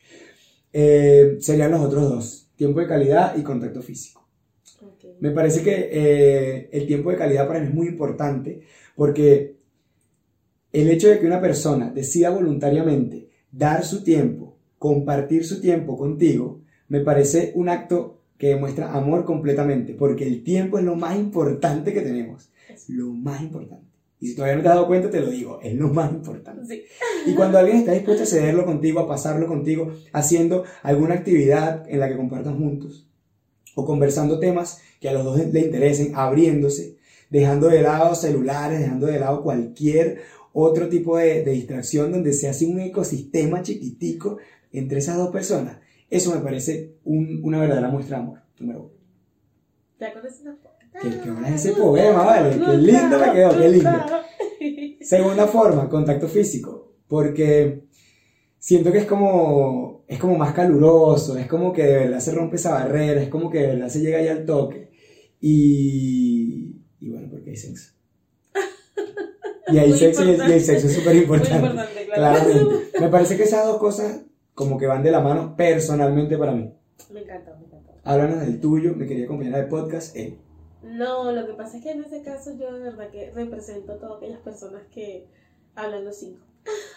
Eh, 0.73 1.37
serían 1.39 1.69
los 1.69 1.81
otros 1.81 2.09
dos, 2.09 2.49
tiempo 2.55 2.79
de 2.79 2.87
calidad 2.87 3.37
y 3.37 3.43
contacto 3.43 3.83
físico. 3.83 4.20
Me 5.21 5.31
parece 5.31 5.61
que 5.61 5.89
eh, 5.91 6.69
el 6.71 6.87
tiempo 6.87 7.11
de 7.11 7.17
calidad 7.17 7.47
para 7.47 7.59
mí 7.59 7.67
es 7.67 7.73
muy 7.73 7.87
importante 7.87 8.61
porque 8.95 9.55
el 10.73 10.89
hecho 10.89 11.09
de 11.09 11.19
que 11.19 11.27
una 11.27 11.39
persona 11.39 11.91
decida 11.91 12.31
voluntariamente 12.31 13.29
dar 13.51 13.85
su 13.85 14.03
tiempo, 14.03 14.57
compartir 14.79 15.45
su 15.45 15.61
tiempo 15.61 15.95
contigo, 15.95 16.61
me 16.87 17.01
parece 17.01 17.51
un 17.53 17.69
acto 17.69 18.21
que 18.37 18.47
demuestra 18.47 18.93
amor 18.93 19.23
completamente, 19.23 19.93
porque 19.93 20.25
el 20.25 20.43
tiempo 20.43 20.79
es 20.79 20.83
lo 20.83 20.95
más 20.95 21.15
importante 21.15 21.93
que 21.93 22.01
tenemos, 22.01 22.51
lo 22.87 23.13
más 23.13 23.43
importante. 23.43 23.85
Y 24.19 24.29
si 24.29 24.35
todavía 24.35 24.55
no 24.55 24.63
te 24.63 24.69
has 24.69 24.75
dado 24.75 24.87
cuenta, 24.87 25.11
te 25.11 25.19
lo 25.19 25.29
digo, 25.29 25.59
es 25.61 25.75
lo 25.75 25.89
más 25.89 26.11
importante. 26.11 26.65
Sí. 26.65 26.83
Y 27.27 27.35
cuando 27.35 27.59
alguien 27.59 27.77
está 27.77 27.91
dispuesto 27.91 28.23
a 28.23 28.25
cederlo 28.25 28.65
contigo, 28.65 28.99
a 28.99 29.07
pasarlo 29.07 29.45
contigo, 29.47 29.91
haciendo 30.13 30.63
alguna 30.81 31.13
actividad 31.13 31.87
en 31.87 31.99
la 31.99 32.09
que 32.09 32.17
compartan 32.17 32.57
juntos, 32.57 33.07
o 33.75 33.85
conversando 33.85 34.39
temas 34.39 34.81
que 35.01 35.09
a 35.09 35.13
los 35.13 35.25
dos 35.25 35.37
le 35.37 35.59
interesen, 35.59 36.13
abriéndose, 36.15 36.95
dejando 37.29 37.67
de 37.67 37.81
lado 37.81 38.15
celulares, 38.15 38.79
dejando 38.79 39.07
de 39.07 39.19
lado 39.19 39.43
cualquier 39.43 40.21
otro 40.53 40.87
tipo 40.87 41.17
de, 41.17 41.43
de 41.43 41.51
distracción 41.51 42.11
donde 42.11 42.31
se 42.33 42.47
hace 42.47 42.65
un 42.65 42.79
ecosistema 42.79 43.61
chiquitico 43.61 44.37
entre 44.71 44.99
esas 44.99 45.17
dos 45.17 45.29
personas. 45.31 45.77
Eso 46.09 46.33
me 46.35 46.41
parece 46.41 46.93
un- 47.03 47.41
una 47.43 47.59
verdadera 47.59 47.89
muestra 47.89 48.17
de 48.17 48.23
amor. 48.23 48.39
Número 48.59 48.79
uno. 48.81 48.91
Ya 49.99 50.13
con 50.13 50.25
esa 50.25 50.55
Qué- 51.01 51.19
qué 51.23 51.31
bueno 51.31 51.47
ese 51.47 51.71
poema, 51.71 52.23
vale. 52.25 52.59
Qué 52.59 52.77
lindo 52.77 53.17
me 53.17 53.31
quedó, 53.31 53.57
qué 53.57 53.69
lindo. 53.69 53.89
Segunda 55.01 55.47
forma, 55.47 55.89
contacto 55.89 56.27
físico. 56.27 56.93
Porque 57.07 57.83
siento 58.59 58.91
que 58.91 58.99
es 58.99 59.05
como, 59.05 60.03
es 60.07 60.19
como 60.19 60.37
más 60.37 60.53
caluroso, 60.53 61.37
es 61.37 61.47
como 61.47 61.71
que 61.73 61.83
de 61.83 61.93
verdad 61.97 62.19
se 62.19 62.33
rompe 62.33 62.57
esa 62.57 62.71
barrera, 62.73 63.21
es 63.21 63.29
como 63.29 63.49
que 63.49 63.59
de 63.59 63.67
verdad 63.67 63.87
se 63.89 64.01
llega 64.01 64.21
ya 64.21 64.33
al 64.33 64.45
toque. 64.45 64.90
Y, 65.41 66.75
y 66.99 67.09
bueno, 67.09 67.27
porque 67.29 67.49
hay 67.51 67.55
sexo. 67.57 67.93
Y 69.67 69.77
hay 69.77 69.93
sexo 69.93 70.23
y 70.23 70.27
y 70.27 70.31
importante. 70.31 70.59
sexo 70.59 70.87
es 70.87 70.93
súper 70.95 71.15
importante. 71.15 71.59
claro. 72.05 72.39
Claramente. 72.43 72.99
Me 72.99 73.07
parece 73.07 73.37
que 73.37 73.43
esas 73.43 73.65
dos 73.65 73.77
cosas 73.77 74.21
como 74.53 74.77
que 74.77 74.85
van 74.85 75.01
de 75.01 75.11
la 75.11 75.21
mano 75.21 75.55
personalmente 75.55 76.37
para 76.37 76.51
mí. 76.51 76.73
Me 77.11 77.21
encanta, 77.21 77.55
me 77.57 77.65
encanta. 77.67 77.93
Háblanos 78.03 78.41
del 78.41 78.59
tuyo, 78.59 78.93
mi 78.95 79.07
querida 79.07 79.27
compañera 79.27 79.59
de 79.59 79.67
podcast, 79.67 80.15
él. 80.17 80.37
No, 80.83 81.31
lo 81.31 81.45
que 81.47 81.53
pasa 81.53 81.77
es 81.77 81.83
que 81.83 81.91
en 81.91 82.03
ese 82.03 82.21
caso 82.21 82.51
yo 82.57 82.73
de 82.73 82.81
verdad 82.81 83.09
que 83.11 83.31
represento 83.31 83.93
a 83.93 83.97
todas 83.99 84.17
aquellas 84.17 84.41
personas 84.41 84.81
que 84.93 85.27
hablan 85.75 86.03
los 86.05 86.17
cinco. 86.17 86.45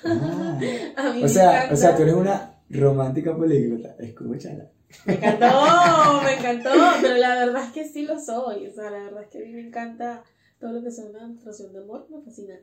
Ah. 0.04 0.58
A 0.96 1.12
mí 1.12 1.18
O 1.20 1.22
me 1.22 1.28
sea, 1.28 1.56
encanta. 1.56 1.74
o 1.74 1.76
sea, 1.76 1.96
tú 1.96 2.02
eres 2.02 2.14
una 2.14 2.58
romántica 2.70 3.36
políglota. 3.36 3.94
Escúchala. 4.00 4.68
Me 5.06 5.14
encantó, 5.14 6.22
me 6.22 6.34
encantó, 6.34 6.70
pero 7.00 7.16
la 7.16 7.34
verdad 7.36 7.64
es 7.64 7.72
que 7.72 7.88
sí 7.88 8.02
lo 8.02 8.18
soy. 8.18 8.66
O 8.66 8.72
sea, 8.72 8.90
la 8.90 9.04
verdad 9.04 9.22
es 9.22 9.28
que 9.28 9.38
a 9.38 9.42
mí 9.42 9.52
me 9.52 9.66
encanta 9.66 10.24
todo 10.58 10.72
lo 10.72 10.82
que 10.82 10.90
sea 10.90 11.04
una 11.06 11.20
demostración 11.20 11.72
de 11.72 11.80
amor, 11.80 12.06
me 12.10 12.22
fascina. 12.22 12.58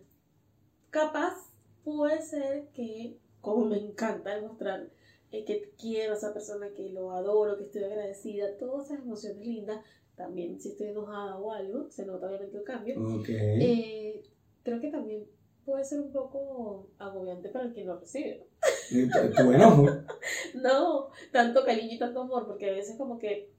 Capaz 0.89 1.51
puede 1.83 2.21
ser 2.21 2.67
que, 2.73 3.17
como 3.41 3.65
me 3.65 3.77
encanta 3.77 4.35
demostrar 4.35 4.89
eh, 5.31 5.45
que 5.45 5.71
quiero 5.79 6.13
a 6.13 6.17
esa 6.17 6.33
persona, 6.33 6.69
que 6.75 6.89
lo 6.89 7.11
adoro, 7.11 7.57
que 7.57 7.63
estoy 7.63 7.83
agradecida, 7.83 8.57
todas 8.57 8.87
esas 8.87 8.99
emociones 8.99 9.45
lindas, 9.45 9.83
también 10.15 10.59
si 10.59 10.69
estoy 10.69 10.87
enojada 10.87 11.37
o 11.37 11.51
algo, 11.51 11.89
se 11.89 12.05
nota 12.05 12.27
obviamente 12.27 12.57
el 12.57 12.63
cambio. 12.63 13.19
Ok. 13.19 13.29
Eh, 13.29 14.23
creo 14.63 14.81
que 14.81 14.89
también 14.91 15.25
puede 15.65 15.85
ser 15.85 16.01
un 16.01 16.11
poco 16.11 16.89
agobiante 16.97 17.49
para 17.49 17.65
el 17.65 17.73
que 17.73 17.85
lo 17.85 17.99
recibe. 17.99 18.47
Tu 18.91 19.51
enojo. 19.51 19.85
No, 20.53 21.09
tanto 21.31 21.63
cariño 21.65 21.93
y 21.93 21.99
tanto 21.99 22.21
amor, 22.21 22.45
porque 22.45 22.69
a 22.69 22.73
veces 22.73 22.97
como 22.97 23.17
que, 23.17 23.51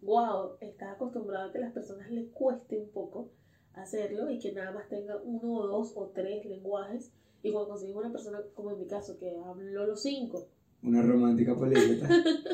wow, 0.00 0.56
estás 0.60 0.94
acostumbrado 0.94 1.48
a 1.48 1.52
que 1.52 1.58
las 1.58 1.72
personas 1.72 2.10
les 2.10 2.30
cueste 2.30 2.78
un 2.78 2.88
poco 2.90 3.30
hacerlo 3.74 4.30
y 4.30 4.38
que 4.38 4.52
nada 4.52 4.70
más 4.70 4.88
tenga 4.88 5.16
uno 5.22 5.54
o 5.54 5.66
dos 5.66 5.92
o 5.96 6.06
tres 6.14 6.46
lenguajes. 6.46 7.12
Y 7.42 7.52
cuando 7.52 7.70
consigues 7.70 7.96
una 7.96 8.12
persona, 8.12 8.40
como 8.54 8.70
en 8.70 8.78
mi 8.78 8.86
caso, 8.86 9.18
que 9.18 9.36
habló 9.44 9.86
los 9.86 10.02
cinco, 10.02 10.46
Una 10.86 11.02
romántica 11.02 11.54
políglota. 11.56 12.08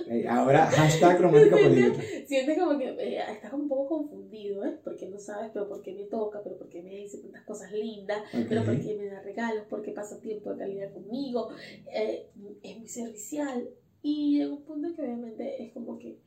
Eh, 0.09 0.26
Ahora, 0.26 0.66
hashtag 0.66 1.20
romántica 1.20 1.57
políglota. 1.57 2.01
sientes 2.26 2.59
como 2.59 2.78
que 2.78 2.89
eh, 2.89 3.20
estás 3.30 3.53
un 3.53 3.68
poco 3.68 3.99
confundido, 3.99 4.64
¿eh? 4.64 4.78
Porque 4.83 5.07
no 5.09 5.18
sabes, 5.18 5.51
pero 5.53 5.68
por 5.68 5.83
qué 5.83 5.93
me 5.95 6.05
toca, 6.05 6.43
pero 6.43 6.57
por 6.57 6.68
qué 6.68 6.83
me 6.83 6.95
dice 6.95 7.18
tantas 7.18 7.45
cosas 7.45 7.72
lindas, 7.72 8.22
pero 8.49 8.64
por 8.64 8.78
qué 8.80 8.97
me 8.97 9.07
da 9.07 9.20
regalos, 9.22 9.66
por 9.68 9.83
qué 9.83 9.93
pasa 9.93 10.20
tiempo 10.20 10.51
de 10.53 10.59
calidad 10.59 10.93
conmigo, 10.93 11.51
eh, 11.95 12.26
es 12.62 12.78
muy 12.78 12.89
servicial. 12.89 13.68
Y 14.03 14.39
llega 14.39 14.53
un 14.53 14.62
punto 14.62 14.95
que 14.95 15.03
obviamente 15.03 15.62
es 15.62 15.72
como 15.72 15.99
que 15.99 16.18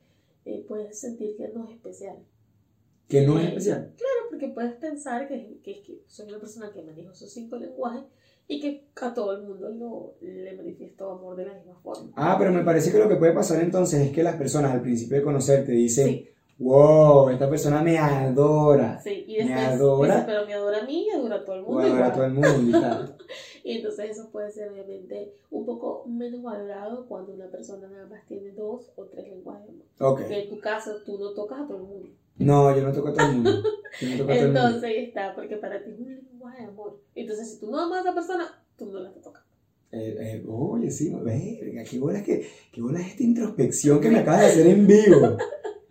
eh, 0.46 0.64
puedes 0.68 1.00
sentir 1.00 1.36
que 1.36 1.48
no 1.50 1.66
es 1.66 1.72
especial. 1.76 2.18
Que 3.08 3.22
no 3.22 3.40
es 3.40 3.48
especial. 3.48 3.94
Claro, 3.98 4.30
porque 4.30 4.48
puedes 4.50 4.74
pensar 4.76 5.28
que, 5.28 5.60
que, 5.64 5.82
que 5.84 6.02
soy 6.08 6.30
una 6.30 6.40
persona 6.40 6.72
que 6.72 6.82
maneja 6.82 7.12
esos 7.12 7.32
cinco 7.32 7.58
lenguajes 7.58 8.04
y 8.48 8.60
que 8.60 8.84
a 9.02 9.14
todo 9.14 9.34
el 9.34 9.42
mundo 9.44 9.70
lo, 9.70 10.14
le 10.22 10.54
manifiesto 10.56 11.12
amor 11.12 11.36
de 11.36 11.46
la 11.48 11.54
misma 11.54 11.76
forma. 11.82 12.12
Ah, 12.16 12.36
pero 12.38 12.52
me 12.52 12.64
parece 12.64 12.92
que 12.92 13.00
lo 13.00 13.10
que 13.10 13.16
puede 13.16 13.34
pasar 13.34 13.62
entonces 13.62 14.02
es 14.02 14.12
que 14.12 14.24
las 14.24 14.36
personas 14.36 14.72
al 14.72 14.82
principio 14.82 15.18
de 15.18 15.24
conocerte 15.24 15.72
dicen, 15.72 16.08
Sí, 16.08 16.30
wow, 16.60 17.30
esta 17.30 17.50
persona 17.50 17.82
me 17.82 17.98
adora. 17.98 19.00
sí. 19.02 19.26
Y 19.28 19.38
Me 19.40 19.46
después 19.46 19.66
adora. 19.68 20.14
dice, 20.16 20.26
pero 20.28 20.46
me 20.46 20.54
adora 20.54 20.80
a 20.82 20.86
mí 20.86 21.08
y 21.08 21.10
adora 21.10 21.36
a 21.38 21.46
todo 21.46 21.56
el 21.56 21.62
O 21.64 21.66
mundo. 21.66 21.82
adora 21.82 21.94
a 21.94 21.98
igual". 21.98 22.14
todo 22.14 22.26
el 22.26 22.34
mundo 22.34 22.78
y 22.78 22.82
tal. 22.82 23.16
Y 23.66 23.78
entonces 23.78 24.12
eso 24.12 24.30
puede 24.32 24.52
ser 24.52 24.70
obviamente 24.70 25.34
un 25.50 25.66
poco 25.66 26.04
menos 26.06 26.44
valorado 26.44 27.08
cuando 27.08 27.34
una 27.34 27.48
persona 27.48 27.88
nada 27.88 28.06
más 28.06 28.24
tiene 28.28 28.52
dos 28.52 28.92
o 28.96 29.06
tres 29.06 29.28
lenguajes 29.28 29.66
de 29.66 29.72
amor. 29.72 29.86
Ok. 30.14 30.28
Que 30.28 30.44
en 30.44 30.50
tu 30.50 30.60
caso 30.60 30.98
tú 31.04 31.18
no 31.18 31.32
tocas 31.32 31.62
a 31.62 31.68
todo 31.68 31.78
el 31.78 31.84
mundo. 31.84 32.10
No, 32.38 32.76
yo 32.76 32.84
no 32.84 32.92
toco 32.92 33.10
a 33.10 33.14
todo 33.14 33.28
el 33.28 33.34
mundo. 33.34 33.64
Yo 34.02 34.10
no 34.10 34.18
toco 34.18 34.32
a 34.32 34.36
todo 34.36 34.46
el 34.46 34.52
mundo. 34.52 34.68
Entonces 34.68 34.84
ahí 34.84 35.06
está, 35.06 35.34
porque 35.36 35.56
para 35.58 35.84
ti 35.84 35.92
es 35.92 36.00
un 36.00 36.16
lenguaje 36.16 36.64
de 36.64 36.68
amor. 36.68 37.00
Entonces 37.16 37.52
si 37.52 37.60
tú 37.60 37.72
no 37.72 37.80
amas 37.80 38.00
a 38.00 38.02
esa 38.02 38.14
persona, 38.14 38.64
tú 38.78 38.86
no 38.88 39.00
la 39.00 39.14
te 39.14 39.20
tocas. 39.22 39.44
Eh, 39.92 40.18
eh, 40.20 40.44
oye, 40.48 40.92
sí, 40.92 41.14
verga, 41.24 41.84
qué 41.90 42.00
bola, 42.00 42.22
que, 42.22 42.46
qué 42.74 42.82
bola 42.82 43.00
esta 43.00 43.24
introspección 43.24 44.02
que 44.02 44.10
me 44.10 44.20
acabas 44.20 44.42
de 44.42 44.48
hacer 44.48 44.68
en 44.68 44.86
vivo, 44.86 45.38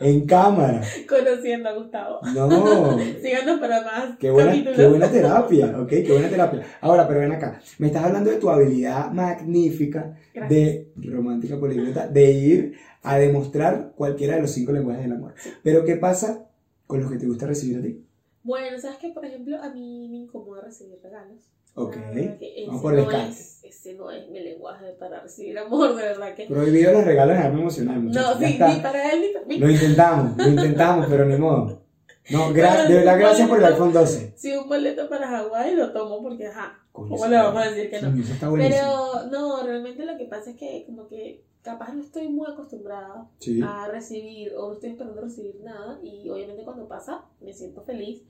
en 0.01 0.26
cámara. 0.26 0.82
Conociendo 1.09 1.68
a 1.68 1.72
Gustavo. 1.74 2.20
No, 2.34 2.99
Síganos 3.22 3.61
para 3.61 3.82
más 3.82 4.18
qué 4.18 4.30
buena, 4.30 4.51
capítulos. 4.51 4.76
qué 4.76 4.86
buena 4.86 5.11
terapia, 5.11 5.80
ok, 5.80 5.88
qué 5.88 6.09
buena 6.12 6.28
terapia. 6.28 6.62
Ahora, 6.80 7.07
pero 7.09 7.20
ven 7.20 7.32
acá, 7.32 7.61
me 7.78 7.86
estás 7.88 8.05
hablando 8.05 8.30
de 8.30 8.36
tu 8.38 8.51
habilidad 8.51 9.11
magnífica 9.12 10.16
Gracias. 10.34 10.49
de 10.51 10.92
romántica 10.97 11.59
políglota, 11.59 12.09
de 12.09 12.32
ir 12.32 12.74
a 13.03 13.18
demostrar 13.18 13.92
cualquiera 13.97 14.36
de 14.36 14.42
los 14.42 14.51
cinco 14.51 14.72
lenguajes 14.72 15.03
del 15.05 15.12
amor. 15.12 15.34
Pero, 15.62 15.84
¿qué 15.84 15.97
pasa 15.97 16.47
con 16.86 17.01
los 17.01 17.11
que 17.11 17.18
te 17.18 17.26
gusta 17.26 17.47
recibir 17.47 17.78
a 17.78 17.82
ti? 17.82 18.05
Bueno, 18.42 18.78
sabes 18.78 18.99
que 18.99 19.09
por 19.11 19.24
ejemplo 19.24 19.57
a 19.62 19.70
mí 19.72 20.09
me 20.11 20.18
incomoda 20.18 20.62
recibir 20.62 20.99
regalos. 21.03 21.38
Ok, 21.76 21.96
ese 21.96 22.64
vamos 22.66 22.82
por 22.82 22.92
no 22.94 23.00
descarte. 23.00 23.30
es, 23.30 23.64
ese 23.64 23.94
no 23.94 24.10
es 24.10 24.28
mi 24.30 24.40
lenguaje 24.40 24.92
para 24.98 25.20
recibir 25.20 25.58
amor, 25.58 25.94
de 25.96 26.02
verdad 26.02 26.34
que. 26.34 26.46
Prohibido 26.46 26.92
los 26.92 27.04
regalos 27.04 27.36
en 27.36 27.42
arma 27.42 27.60
emocional. 27.60 28.10
No, 28.10 28.38
sí, 28.38 28.44
ni 28.44 28.80
para 28.80 29.10
él 29.12 29.20
ni 29.20 29.28
para 29.28 29.46
mí. 29.46 29.58
Lo 29.58 29.70
intentamos, 29.70 30.36
lo 30.36 30.48
intentamos, 30.48 31.06
pero 31.08 31.24
ni 31.24 31.36
modo. 31.36 31.82
No, 32.30 32.50
gra- 32.54 32.86
de 32.88 32.94
verdad, 32.94 33.18
gracias 33.18 33.48
por 33.48 33.58
el 33.58 33.64
iPhone 33.66 33.92
12. 33.92 34.32
Si 34.36 34.52
un 34.52 34.66
boleto 34.68 35.08
para 35.10 35.28
Hawái 35.28 35.74
lo 35.74 35.92
tomo 35.92 36.22
porque, 36.22 36.46
ajá, 36.46 36.78
¿cómo 36.92 37.26
le 37.26 37.36
vamos 37.36 37.62
a 37.66 37.70
decir 37.70 37.90
que 37.90 38.00
no? 38.00 38.08
Eso 38.18 38.32
está. 38.32 38.50
Pero 38.50 39.26
no, 39.30 39.62
realmente 39.62 40.06
lo 40.06 40.16
que 40.16 40.24
pasa 40.24 40.50
es 40.52 40.56
que 40.56 40.84
como 40.86 41.06
que 41.08 41.44
capaz 41.60 41.92
no 41.92 42.02
estoy 42.02 42.28
muy 42.28 42.46
acostumbrada 42.50 43.28
Sí. 43.40 43.60
a 43.62 43.88
recibir 43.88 44.52
o 44.56 44.68
no 44.68 44.74
estoy 44.74 44.90
esperando 44.90 45.20
recibir 45.20 45.56
nada 45.64 45.98
y 46.02 46.28
obviamente 46.30 46.62
cuando 46.62 46.86
pasa 46.88 47.24
me 47.40 47.52
siento 47.52 47.82
feliz, 47.82 48.22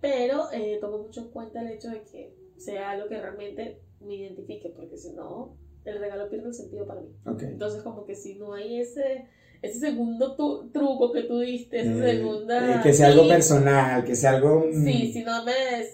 pero 0.00 0.50
eh, 0.52 0.78
tomo 0.80 0.98
mucho 0.98 1.20
en 1.20 1.28
cuenta 1.28 1.60
el 1.60 1.68
hecho 1.68 1.88
de 1.90 2.02
que 2.02 2.34
sea 2.58 2.90
algo 2.90 3.08
que 3.08 3.20
realmente 3.20 3.80
me 4.00 4.14
identifique 4.14 4.70
porque 4.70 4.96
si 4.96 5.12
no 5.12 5.56
el 5.84 5.98
regalo 6.00 6.28
pierde 6.28 6.48
el 6.48 6.54
sentido 6.54 6.86
para 6.86 7.00
mí. 7.00 7.08
Entonces 7.42 7.82
como 7.82 8.04
que 8.06 8.14
si 8.14 8.34
no 8.34 8.54
hay 8.54 8.80
ese, 8.80 9.26
ese 9.62 9.78
segundo 9.78 10.34
tu- 10.36 10.68
truco 10.70 11.12
que 11.12 11.22
tú 11.22 11.38
diste, 11.40 11.80
esa 11.80 11.92
Eh, 11.92 12.16
segunda... 12.16 12.76
eh, 12.76 12.80
que 12.82 12.92
sea 12.92 13.08
algo 13.08 13.28
personal, 13.28 14.04
que 14.04 14.14
sea 14.16 14.30
algo. 14.30 14.66
mm, 14.72 14.84
Sí, 14.84 15.12
si 15.12 15.22
no 15.22 15.44
me, 15.44 15.52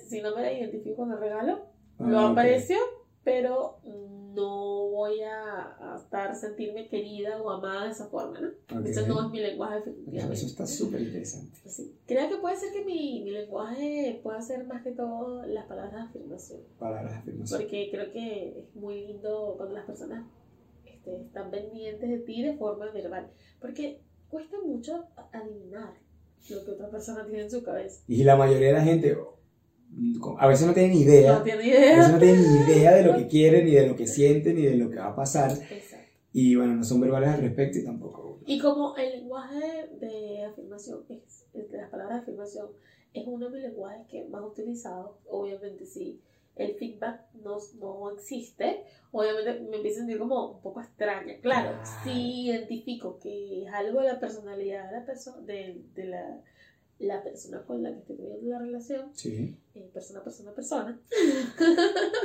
si 0.08 0.20
no 0.22 0.34
me 0.34 0.58
identifico 0.58 0.96
con 0.96 1.12
el 1.12 1.18
regalo, 1.20 1.66
ah, 1.98 2.08
lo 2.08 2.20
ok. 2.28 2.38
aprecio, 2.38 2.78
pero 3.22 3.78
no 4.34 4.88
voy 4.90 5.20
a, 5.22 5.76
a 5.94 5.96
estar, 5.96 6.34
sentirme 6.34 6.88
querida 6.88 7.40
o 7.42 7.50
amada 7.50 7.84
de 7.86 7.90
esa 7.92 8.06
forma, 8.06 8.40
¿no? 8.40 8.48
Ok. 8.78 8.86
Eso 8.86 9.06
no 9.06 9.24
es 9.26 9.30
mi 9.30 9.40
lenguaje 9.40 9.78
Eso 9.78 9.90
definitivamente. 9.90 10.46
está 10.46 10.66
súper 10.66 11.00
interesante. 11.02 11.58
Sí. 11.68 11.94
Creo 12.06 12.28
que 12.28 12.36
puede 12.36 12.56
ser 12.56 12.72
que 12.72 12.84
mi, 12.84 13.22
mi 13.24 13.30
lenguaje 13.30 14.20
pueda 14.22 14.40
ser 14.42 14.64
más 14.66 14.82
que 14.82 14.92
todo 14.92 15.44
las 15.46 15.66
palabras 15.66 15.94
de 15.94 16.00
afirmación, 16.00 16.60
Palabras 16.78 17.12
de 17.12 17.18
afirmación. 17.18 17.60
porque 17.60 17.88
creo 17.90 18.10
que 18.10 18.60
es 18.60 18.74
muy 18.76 19.06
lindo 19.06 19.54
cuando 19.56 19.74
las 19.74 19.84
personas 19.86 20.24
este, 20.84 21.22
están 21.22 21.50
pendientes 21.50 22.08
de 22.08 22.18
ti 22.18 22.42
de 22.42 22.56
forma 22.56 22.90
verbal, 22.92 23.30
porque 23.60 24.00
cuesta 24.28 24.56
mucho 24.64 25.04
adivinar 25.32 25.94
lo 26.50 26.64
que 26.64 26.70
otra 26.72 26.90
persona 26.90 27.24
tiene 27.26 27.42
en 27.42 27.50
su 27.50 27.62
cabeza. 27.62 28.02
Y 28.08 28.24
la 28.24 28.34
mayoría 28.36 28.68
de 28.68 28.72
la 28.74 28.82
gente 28.82 29.16
a 30.38 30.46
veces 30.46 30.66
no 30.66 30.72
tiene 30.74 30.94
ni 30.94 31.00
idea. 31.02 31.38
No 31.38 31.42
tiene 31.42 31.58
A 31.62 31.64
veces 31.66 31.80
idea. 31.82 32.08
no 32.08 32.18
tiene 32.18 32.38
ni 32.38 32.72
idea 32.72 32.92
de 32.94 33.02
lo 33.04 33.16
que 33.16 33.26
quiere, 33.28 33.64
ni 33.64 33.72
de 33.72 33.86
lo 33.86 33.96
que 33.96 34.06
siente, 34.06 34.52
ni 34.54 34.62
de 34.62 34.76
lo 34.76 34.90
que 34.90 34.96
va 34.96 35.08
a 35.08 35.16
pasar. 35.16 35.50
Exacto. 35.50 36.06
Y 36.32 36.56
bueno, 36.56 36.74
no 36.74 36.84
son 36.84 37.00
verbales 37.00 37.30
al 37.30 37.42
respecto 37.42 37.78
y 37.78 37.84
tampoco. 37.84 38.40
Y 38.46 38.58
como 38.58 38.96
el 38.96 39.10
lenguaje 39.20 39.88
de 40.00 40.44
afirmación, 40.44 41.00
es, 41.10 41.44
de 41.52 41.76
las 41.76 41.90
palabras 41.90 42.16
de 42.18 42.22
afirmación, 42.22 42.68
es 43.12 43.24
uno 43.26 43.50
de 43.50 43.56
mis 43.58 43.62
lenguajes 43.68 44.06
que 44.08 44.24
más 44.24 44.42
utilizado, 44.42 45.18
obviamente 45.28 45.84
si 45.84 46.20
el 46.56 46.74
feedback 46.74 47.20
no, 47.44 47.58
no 47.78 48.10
existe, 48.12 48.82
obviamente 49.10 49.60
me 49.70 49.76
empiezo 49.76 49.98
a 49.98 50.00
sentir 50.00 50.18
como 50.18 50.52
un 50.52 50.60
poco 50.62 50.80
extraña. 50.80 51.34
Claro, 51.40 51.70
Claro. 51.72 51.84
si 52.04 52.46
identifico 52.46 53.18
que 53.18 53.64
es 53.64 53.72
algo 53.72 54.00
de 54.00 54.08
la 54.08 54.18
personalidad 54.20 54.90
de 54.90 54.98
la, 55.00 55.04
perso 55.06 55.40
de, 55.42 55.82
de 55.94 56.04
la, 56.06 56.40
la 57.02 57.22
persona 57.22 57.62
con 57.64 57.82
la 57.82 57.92
que 57.92 57.98
estoy 58.00 58.16
teniendo 58.16 58.50
la 58.50 58.58
relación, 58.60 59.10
Sí. 59.14 59.56
eh, 59.74 59.90
persona, 59.92 60.22
persona, 60.22 60.52
persona, 60.52 61.00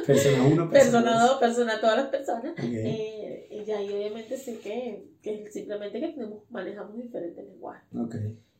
Persona 0.06 0.44
1, 0.44 0.70
persona 0.70 1.26
2, 1.28 1.40
persona, 1.40 1.80
todas 1.82 1.98
las 1.98 2.08
personas, 2.08 2.52
Ok. 2.54 2.60
eh, 2.64 3.64
y 3.68 3.72
ahí 3.72 3.92
obviamente 3.94 4.38
sé 4.38 4.60
que, 4.60 5.08
que 5.22 5.50
simplemente 5.52 6.00
que 6.00 6.10
tenemos, 6.10 6.44
manejamos 6.50 6.96
diferentes 6.98 7.44
lenguajes. 7.46 7.88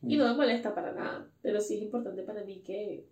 Y 0.02 0.16
no 0.16 0.28
me 0.28 0.34
molesta 0.34 0.74
para 0.74 0.92
nada, 0.92 1.28
pero 1.42 1.60
sí 1.60 1.76
es 1.76 1.82
importante 1.82 2.22
para 2.22 2.44
mí 2.44 2.60
que, 2.62 3.06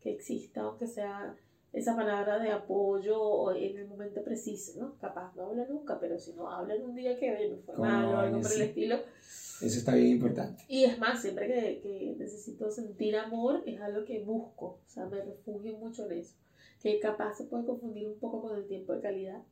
que 0.00 0.10
exista, 0.12 0.62
aunque 0.62 0.86
sea 0.86 1.36
esa 1.72 1.96
palabra 1.96 2.38
de 2.38 2.50
apoyo 2.50 3.54
en 3.54 3.78
el 3.78 3.88
momento 3.88 4.22
preciso, 4.22 4.78
¿no? 4.78 4.98
Capaz 4.98 5.34
no 5.34 5.46
habla 5.46 5.66
nunca, 5.66 5.98
pero 5.98 6.18
si 6.18 6.34
no 6.34 6.50
habla 6.50 6.74
en 6.74 6.84
un 6.84 6.94
día 6.94 7.18
que 7.18 7.30
me 7.30 7.56
fue 7.56 7.76
mal 7.76 8.04
o 8.06 8.18
algo 8.18 8.40
por 8.40 8.52
el 8.52 8.62
estilo. 8.62 8.96
Eso 8.96 9.78
está 9.78 9.94
bien 9.94 10.08
importante. 10.08 10.64
Y 10.68 10.84
es 10.84 10.98
más, 10.98 11.22
siempre 11.22 11.46
que, 11.46 11.80
que, 11.80 12.16
necesito 12.18 12.70
sentir 12.70 13.16
amor, 13.16 13.62
es 13.64 13.80
algo 13.80 14.04
que 14.04 14.22
busco, 14.22 14.80
o 14.86 14.88
sea, 14.88 15.06
me 15.06 15.22
refugio 15.22 15.78
mucho 15.78 16.10
en 16.10 16.18
eso. 16.18 16.34
Que 16.82 16.98
capaz 16.98 17.36
se 17.36 17.44
puede 17.44 17.64
confundir 17.64 18.08
un 18.08 18.18
poco 18.18 18.42
con 18.42 18.56
el 18.56 18.66
tiempo 18.66 18.92
de 18.92 19.00
calidad, 19.00 19.42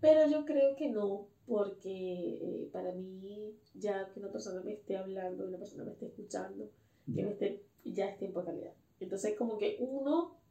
pero 0.00 0.28
yo 0.28 0.44
creo 0.44 0.76
que 0.76 0.90
no, 0.90 1.28
porque 1.46 2.38
eh, 2.42 2.68
para 2.72 2.92
mí, 2.92 3.54
ya 3.74 4.10
que 4.12 4.20
una 4.20 4.30
persona 4.30 4.60
me 4.60 4.74
esté 4.74 4.98
hablando, 4.98 5.46
una 5.46 5.58
persona 5.58 5.84
me 5.84 5.92
esté 5.92 6.06
escuchando, 6.06 6.68
que 7.06 7.22
me 7.22 7.30
esté, 7.30 7.62
ya 7.84 8.10
es 8.10 8.18
tiempo 8.18 8.40
de 8.40 8.46
calidad. 8.46 8.72
Entonces, 9.00 9.34
como 9.36 9.56
que 9.56 9.76
uno 9.80 10.43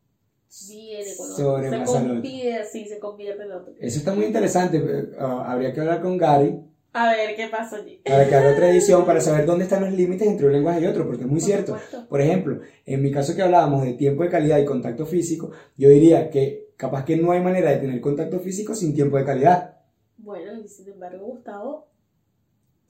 viene 0.67 1.15
con 1.15 1.31
otro, 1.31 1.61
se 1.63 1.83
convierte, 1.83 2.55
así, 2.57 2.85
se 2.85 2.99
convierte 2.99 3.43
en 3.43 3.51
otro. 3.51 3.73
Eso 3.79 3.99
está 3.99 4.13
muy 4.13 4.25
interesante. 4.25 5.11
Ah, 5.19 5.51
habría 5.51 5.73
que 5.73 5.81
hablar 5.81 6.01
con 6.01 6.17
Gary. 6.17 6.59
A 6.93 7.11
ver 7.11 7.35
qué 7.35 7.47
pasa 7.47 7.77
allí. 7.77 8.01
Para 8.05 8.29
que 8.29 8.35
haga 8.35 8.51
otra 8.51 8.69
edición, 8.71 9.05
para 9.05 9.19
saber 9.19 9.47
dónde 9.47 9.63
están 9.63 9.83
los 9.83 9.93
límites 9.93 10.27
entre 10.27 10.45
un 10.45 10.53
lenguaje 10.53 10.81
y 10.81 10.85
otro, 10.85 11.07
porque 11.07 11.23
es 11.23 11.29
muy 11.29 11.41
cierto. 11.41 11.75
Por 12.07 12.21
ejemplo, 12.21 12.61
en 12.85 13.01
mi 13.01 13.11
caso 13.11 13.35
que 13.35 13.41
hablábamos 13.41 13.83
de 13.83 13.93
tiempo 13.93 14.23
de 14.23 14.29
calidad 14.29 14.59
y 14.59 14.65
contacto 14.65 15.05
físico, 15.07 15.51
yo 15.75 15.89
diría 15.89 16.29
que 16.29 16.69
capaz 16.77 17.03
que 17.03 17.17
no 17.17 17.31
hay 17.31 17.41
manera 17.41 17.71
de 17.71 17.77
tener 17.77 17.99
contacto 17.99 18.39
físico 18.39 18.75
sin 18.75 18.93
tiempo 18.93 19.17
de 19.17 19.25
calidad. 19.25 19.77
Bueno, 20.17 20.53
y 20.59 20.67
sin 20.67 20.87
embargo, 20.87 21.25
Gustavo, 21.25 21.87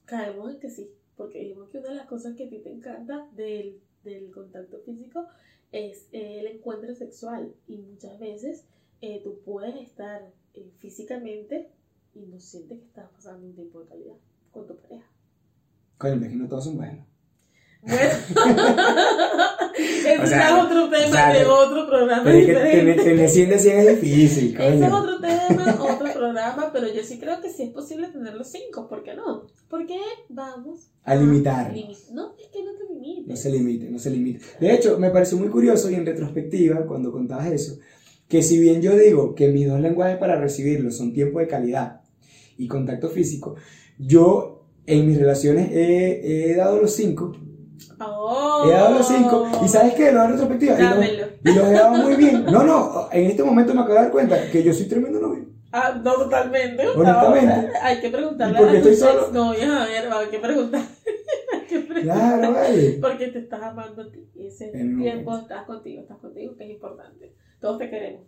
caemos 0.03 0.53
en 0.53 0.59
que 0.59 0.69
sí, 0.69 0.91
porque 1.15 1.39
dijimos 1.39 1.69
que 1.69 1.77
una 1.77 1.89
de 1.89 1.95
las 1.95 2.07
cosas 2.07 2.35
que 2.35 2.45
a 2.45 2.49
ti 2.49 2.59
te 2.59 2.71
encanta 2.71 3.27
del, 3.33 3.79
del 4.03 4.31
contacto 4.31 4.79
físico 4.85 5.25
es 5.73 6.07
el 6.11 6.47
encuentro 6.47 6.95
sexual 6.95 7.53
y 7.67 7.77
muchas 7.77 8.17
veces 8.19 8.63
eh, 9.01 9.19
tú 9.23 9.39
puedes 9.43 9.75
estar 9.75 10.21
eh, 10.53 10.71
físicamente 10.79 11.69
y 12.13 12.27
no 12.27 12.39
sientes 12.39 12.79
que 12.79 12.85
estás 12.85 13.09
pasando 13.09 13.47
un 13.47 13.55
tiempo 13.55 13.81
de 13.81 13.87
calidad 13.87 14.15
con 14.51 14.67
tu 14.67 14.77
pareja. 14.77 15.05
Coño, 15.97 16.23
es 16.23 16.29
que 16.29 16.35
no 16.35 16.47
todos 16.47 16.65
son 16.65 16.77
buenos. 16.77 17.05
Bueno, 17.81 17.97
ese 19.77 20.13
es 20.13 20.51
otro 20.51 20.89
tema 20.89 21.33
de 21.33 21.45
otro 21.45 21.87
programa. 21.87 22.23
Pero 22.23 22.37
diferente. 22.37 22.95
que 22.95 23.03
tener 23.03 23.29
100 23.29 23.49
de 23.49 23.59
100 23.59 23.79
es 23.79 24.01
difícil. 24.01 24.55
Coño. 24.55 24.69
Ese 24.69 24.85
es 24.85 24.93
otro 24.93 25.19
tema, 25.19 25.77
programa, 26.43 26.71
pero 26.73 26.93
yo 26.93 27.03
sí 27.03 27.19
creo 27.19 27.41
que 27.41 27.49
sí 27.49 27.63
es 27.63 27.69
posible 27.69 28.07
tener 28.07 28.33
los 28.33 28.47
5, 28.47 28.87
¿por 28.87 29.03
qué 29.03 29.15
no? 29.15 29.47
Porque 29.69 29.97
vamos 30.29 30.91
a 31.03 31.15
limitar. 31.15 31.73
No, 32.11 32.35
es 32.37 32.47
que 32.49 32.63
no 32.63 32.71
te 32.77 32.93
limites. 32.93 33.27
No 33.27 33.35
se 33.35 33.51
limite, 33.51 33.89
no 33.89 33.99
se 33.99 34.09
limite. 34.09 34.45
De 34.59 34.73
hecho, 34.73 34.99
me 34.99 35.09
pareció 35.09 35.37
muy 35.37 35.49
curioso 35.49 35.89
y 35.89 35.95
en 35.95 36.05
retrospectiva, 36.05 36.85
cuando 36.85 37.11
contabas 37.11 37.47
eso, 37.47 37.79
que 38.27 38.41
si 38.41 38.59
bien 38.59 38.81
yo 38.81 38.95
digo 38.95 39.35
que 39.35 39.49
mis 39.49 39.67
dos 39.67 39.79
lenguajes 39.79 40.17
para 40.17 40.39
recibirlo 40.39 40.91
son 40.91 41.13
tiempo 41.13 41.39
de 41.39 41.47
calidad 41.47 42.01
y 42.57 42.67
contacto 42.67 43.09
físico, 43.09 43.55
yo 43.97 44.65
en 44.85 45.07
mis 45.07 45.17
relaciones 45.17 45.71
he, 45.71 46.51
he 46.51 46.55
dado 46.55 46.81
los 46.81 46.93
5 46.93 47.31
Oh. 47.99 48.63
He 48.65 48.71
dado 48.71 48.97
los 48.97 49.07
cinco. 49.07 49.47
¿Y 49.63 49.67
sabes 49.67 49.93
qué? 49.93 50.11
Lo 50.11 50.21
hago 50.21 50.33
en 50.33 50.39
retrospectiva. 50.39 50.77
Y 51.43 51.53
los, 51.53 51.67
he 51.67 51.71
dado 51.71 51.91
muy 51.95 52.15
bien. 52.15 52.45
No, 52.45 52.63
no, 52.63 53.09
en 53.11 53.25
este 53.25 53.43
momento 53.43 53.73
me 53.73 53.81
acabo 53.81 53.95
de 53.95 54.01
dar 54.01 54.11
cuenta 54.11 54.51
que 54.51 54.63
yo 54.63 54.73
soy 54.73 54.85
tremendo. 54.85 55.32
Ah, 55.75 55.99
no, 56.03 56.13
totalmente. 56.13 56.87
Honestamente. 56.87 57.77
hay 57.81 57.99
que 57.99 58.09
preguntarle 58.09 58.59
a 58.59 58.73
estoy 58.73 58.95
solo. 58.95 59.31
No, 59.31 59.55
ya, 59.55 59.83
a 59.83 59.87
ver, 59.87 60.11
hay 60.11 60.27
que 60.27 60.39
preguntar. 60.39 60.83
Claro, 62.03 62.53
vale. 62.53 62.99
Porque 63.01 63.29
te 63.29 63.39
estás 63.39 63.61
amando 63.63 64.03
a 64.03 64.11
ti. 64.11 64.29
Y 64.35 64.47
ese 64.47 64.67
tiempo 64.67 65.35
estás 65.35 65.65
contigo, 65.65 66.01
estás 66.01 66.19
contigo, 66.19 66.55
que 66.55 66.65
es 66.65 66.69
importante. 66.69 67.33
Todos 67.59 67.79
te 67.79 67.89
queremos. 67.89 68.21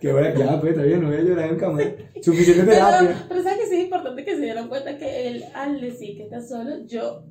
Qué 0.00 0.12
bueno, 0.12 0.38
ya, 0.38 0.58
pues 0.58 0.72
está 0.72 0.84
bien, 0.84 1.02
no 1.02 1.08
voy 1.08 1.18
a 1.18 1.22
llorar 1.22 1.50
en 1.50 1.58
cámara. 1.58 1.90
Suficiente 2.22 2.64
terapia. 2.64 3.08
Pero, 3.08 3.18
pero 3.28 3.42
sabes 3.42 3.58
que 3.58 3.66
sí 3.66 3.74
es 3.74 3.84
importante 3.84 4.24
que 4.24 4.36
se 4.36 4.42
dieran 4.42 4.68
cuenta 4.68 4.96
que 4.96 5.28
él, 5.28 5.44
al 5.52 5.80
decir 5.80 6.16
que 6.16 6.22
está 6.22 6.40
solo, 6.40 6.86
yo 6.86 7.24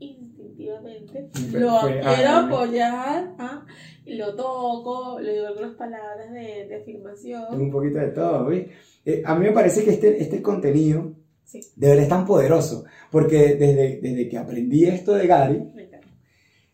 instintivamente 0.00 1.28
lo 1.52 1.80
quiero 1.82 2.30
apoyar, 2.30 3.34
¿ah? 3.38 3.66
lo 4.06 4.34
toco, 4.34 5.20
le 5.20 5.32
digo 5.32 5.46
algunas 5.46 5.74
palabras 5.76 6.32
de, 6.32 6.66
de 6.66 6.76
afirmación. 6.76 7.60
Un 7.60 7.70
poquito 7.70 7.98
de 7.98 8.08
todo, 8.08 8.50
eh, 8.52 9.22
a 9.24 9.34
mí 9.34 9.46
me 9.46 9.52
parece 9.52 9.84
que 9.84 9.90
este, 9.90 10.22
este 10.22 10.42
contenido 10.42 11.14
de 11.52 11.88
verdad 11.88 12.02
es 12.02 12.08
tan 12.08 12.26
poderoso, 12.26 12.84
porque 13.10 13.54
desde, 13.54 14.00
desde 14.02 14.28
que 14.28 14.38
aprendí 14.38 14.84
esto 14.84 15.14
de 15.14 15.26
Gary, 15.26 15.62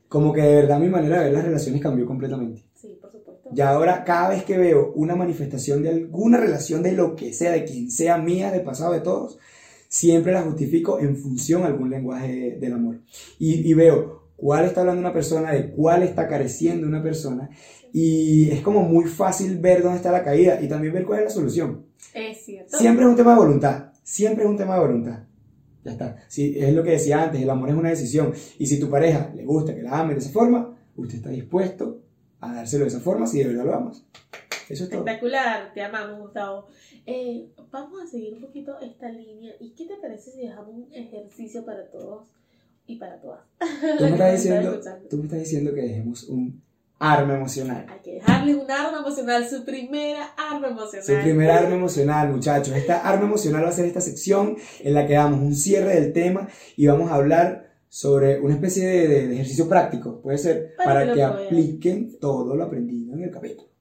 como 0.08 0.32
que 0.32 0.42
de 0.42 0.54
verdad 0.56 0.78
mi 0.78 0.88
manera 0.88 1.18
de 1.18 1.24
ver 1.24 1.32
las 1.32 1.44
relaciones 1.44 1.80
cambió 1.80 2.06
completamente. 2.06 2.64
Sí, 2.74 2.98
por 3.00 3.10
supuesto. 3.10 3.50
Y 3.54 3.60
ahora 3.60 4.04
cada 4.04 4.30
vez 4.30 4.44
que 4.44 4.58
veo 4.58 4.92
una 4.94 5.14
manifestación 5.14 5.82
de 5.82 5.90
alguna 5.90 6.38
relación 6.38 6.82
de 6.82 6.92
lo 6.92 7.14
que 7.14 7.32
sea, 7.32 7.52
de 7.52 7.64
quien 7.64 7.90
sea 7.90 8.18
mía, 8.18 8.50
de 8.50 8.60
pasado 8.60 8.92
de 8.92 9.00
todos, 9.00 9.38
siempre 9.94 10.32
la 10.32 10.42
justifico 10.42 10.98
en 10.98 11.16
función 11.16 11.62
a 11.62 11.66
algún 11.66 11.88
lenguaje 11.88 12.58
del 12.60 12.72
amor. 12.72 13.00
Y, 13.38 13.72
veo 13.74 14.32
cuál 14.34 14.64
está 14.64 14.80
hablando 14.80 15.00
una 15.00 15.12
persona, 15.12 15.52
de 15.52 15.70
cuál 15.70 16.02
está 16.02 16.26
careciendo 16.26 16.88
una 16.88 17.00
persona, 17.00 17.48
y 17.92 18.50
es 18.50 18.60
como 18.60 18.82
muy 18.82 19.04
fácil 19.04 19.56
ver 19.58 19.84
dónde 19.84 19.98
está 19.98 20.10
la 20.10 20.24
caída 20.24 20.60
y 20.60 20.66
también 20.66 20.92
ver 20.92 21.04
cuál 21.04 21.20
es 21.20 21.26
la 21.26 21.30
solución. 21.30 21.86
Es 22.12 22.44
cierto. 22.44 22.76
Siempre 22.76 23.04
es 23.04 23.10
un 23.10 23.14
tema 23.14 23.34
de 23.34 23.38
voluntad, 23.38 23.92
siempre 24.02 24.42
es 24.42 24.50
un 24.50 24.56
tema 24.56 24.74
de 24.74 24.80
voluntad. 24.80 25.18
Ya 25.84 25.92
está. 25.92 26.16
Si, 26.26 26.58
es 26.58 26.74
lo 26.74 26.82
que 26.82 26.90
decía 26.90 27.22
antes, 27.22 27.40
el 27.40 27.48
amor 27.48 27.68
es 27.68 27.76
una 27.76 27.90
decisión. 27.90 28.32
Y 28.58 28.66
si 28.66 28.80
tu 28.80 28.90
pareja 28.90 29.30
le 29.32 29.44
gusta 29.44 29.76
que 29.76 29.82
la 29.82 30.00
ame 30.00 30.14
de 30.14 30.18
esa 30.18 30.30
forma, 30.30 30.76
usted 30.96 31.18
está 31.18 31.30
dispuesto 31.30 32.00
a 32.40 32.52
dárselo 32.52 32.82
de 32.82 32.88
esa 32.88 33.00
forma 33.00 33.28
si 33.28 33.38
de 33.38 33.46
verdad 33.46 33.64
lo 33.64 33.74
amas. 33.74 34.04
Eso 34.68 34.84
es 34.84 34.90
todo. 34.90 35.00
Espectacular, 35.00 35.72
te 35.74 35.82
amamos, 35.82 36.20
Gustavo. 36.20 36.66
Eh, 37.06 37.48
vamos 37.70 38.02
a 38.02 38.06
seguir 38.06 38.34
un 38.34 38.40
poquito 38.40 38.78
esta 38.80 39.08
línea. 39.08 39.54
¿Y 39.60 39.70
qué 39.70 39.86
te 39.86 39.96
parece 39.96 40.32
si 40.32 40.40
dejamos 40.40 40.74
un 40.74 40.88
ejercicio 40.92 41.64
para 41.64 41.86
todos 41.90 42.28
y 42.86 42.96
para 42.96 43.20
todas? 43.20 43.40
Tú 43.98 44.04
me, 44.04 44.10
estás 44.10 44.32
diciendo, 44.32 44.80
tú 45.10 45.16
me 45.18 45.24
estás 45.24 45.38
diciendo 45.40 45.74
que 45.74 45.82
dejemos 45.82 46.24
un 46.24 46.62
arma 46.98 47.34
emocional. 47.34 47.86
Hay 47.88 48.00
que 48.00 48.14
dejarle 48.14 48.54
un 48.54 48.70
arma 48.70 48.98
emocional, 48.98 49.48
su 49.48 49.64
primera 49.64 50.26
arma 50.36 50.68
emocional. 50.68 51.04
Su 51.04 51.22
primera 51.22 51.58
arma 51.58 51.74
emocional, 51.74 52.30
muchachos. 52.30 52.74
Esta 52.74 53.06
arma 53.06 53.26
emocional 53.26 53.64
va 53.64 53.68
a 53.68 53.72
ser 53.72 53.86
esta 53.86 54.00
sección 54.00 54.56
en 54.80 54.94
la 54.94 55.06
que 55.06 55.14
damos 55.14 55.40
un 55.40 55.54
cierre 55.54 56.00
del 56.00 56.12
tema 56.12 56.48
y 56.76 56.86
vamos 56.86 57.10
a 57.10 57.16
hablar 57.16 57.74
sobre 57.88 58.40
una 58.40 58.54
especie 58.54 58.86
de, 58.86 59.34
ejercicio 59.34 59.68
práctico, 59.68 60.20
puede 60.20 60.36
ser, 60.36 60.74
para, 60.84 61.12
que, 61.12 61.22
apliquen 61.22 62.18
todo 62.18 62.56
lo 62.56 62.64
aprendido 62.64 63.14
en 63.14 63.22
el 63.22 63.30
capítulo. 63.30 63.73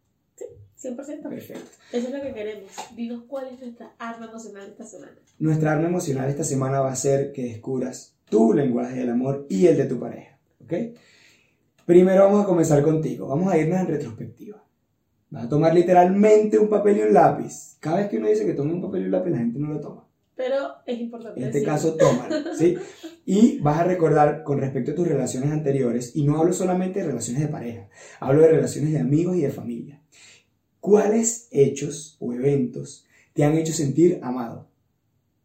100%. 0.84 1.29
Perfecto. 1.29 1.69
Eso 1.91 2.07
es 2.07 2.13
lo 2.13 2.21
que 2.21 2.34
queremos. 2.34 2.71
Dinos 2.95 3.23
cuál 3.27 3.47
es 3.47 3.59
nuestra 3.59 3.93
arma 3.97 4.25
emocional 4.25 4.67
esta 4.69 4.86
semana. 4.86 5.13
Nuestra 5.39 5.71
arma 5.71 5.88
emocional 5.88 6.29
esta 6.29 6.43
semana 6.43 6.81
va 6.81 6.91
a 6.91 6.95
ser 6.95 7.31
que 7.31 7.43
descubras 7.43 8.15
tu 8.29 8.53
lenguaje 8.53 8.99
del 8.99 9.09
amor 9.09 9.45
y 9.49 9.67
el 9.67 9.77
de 9.77 9.86
tu 9.86 9.99
pareja. 9.99 10.39
¿Ok? 10.63 10.73
Primero 11.86 12.25
vamos 12.25 12.43
a 12.43 12.47
comenzar 12.47 12.81
contigo. 12.84 13.27
Vamos 13.27 13.51
a 13.51 13.57
irnos 13.57 13.79
en 13.79 13.88
retrospectiva. 13.88 14.63
Vas 15.29 15.45
a 15.45 15.49
tomar 15.49 15.73
literalmente 15.73 16.59
un 16.59 16.69
papel 16.69 16.97
y 16.97 17.01
un 17.01 17.13
lápiz. 17.13 17.77
Cada 17.79 17.97
vez 17.97 18.09
que 18.09 18.17
uno 18.17 18.27
dice 18.27 18.45
que 18.45 18.53
tome 18.53 18.73
un 18.73 18.81
papel 18.81 19.01
y 19.01 19.05
un 19.05 19.11
lápiz, 19.11 19.31
la 19.31 19.39
gente 19.39 19.59
no 19.59 19.73
lo 19.73 19.79
toma. 19.79 20.07
Pero 20.36 20.55
es 20.86 20.99
importante. 20.99 21.39
En 21.39 21.47
este 21.47 21.63
caso, 21.63 21.95
tómalo. 21.95 22.55
¿sí? 22.55 22.75
Y 23.25 23.59
vas 23.59 23.79
a 23.79 23.84
recordar 23.84 24.43
con 24.43 24.59
respecto 24.59 24.91
a 24.91 24.95
tus 24.95 25.07
relaciones 25.07 25.51
anteriores, 25.51 26.15
y 26.15 26.23
no 26.23 26.38
hablo 26.38 26.53
solamente 26.53 26.99
de 26.99 27.07
relaciones 27.07 27.41
de 27.41 27.47
pareja, 27.47 27.89
hablo 28.19 28.41
de 28.41 28.49
relaciones 28.49 28.91
de 28.91 28.99
amigos 28.99 29.36
y 29.38 29.41
de 29.41 29.49
familia. 29.49 30.01
¿Cuáles 30.84 31.47
hechos 31.49 32.17
o 32.19 32.34
eventos 32.34 33.05
te 33.31 33.45
han 33.45 33.57
hecho 33.57 33.71
sentir 33.71 34.19
amado? 34.21 34.67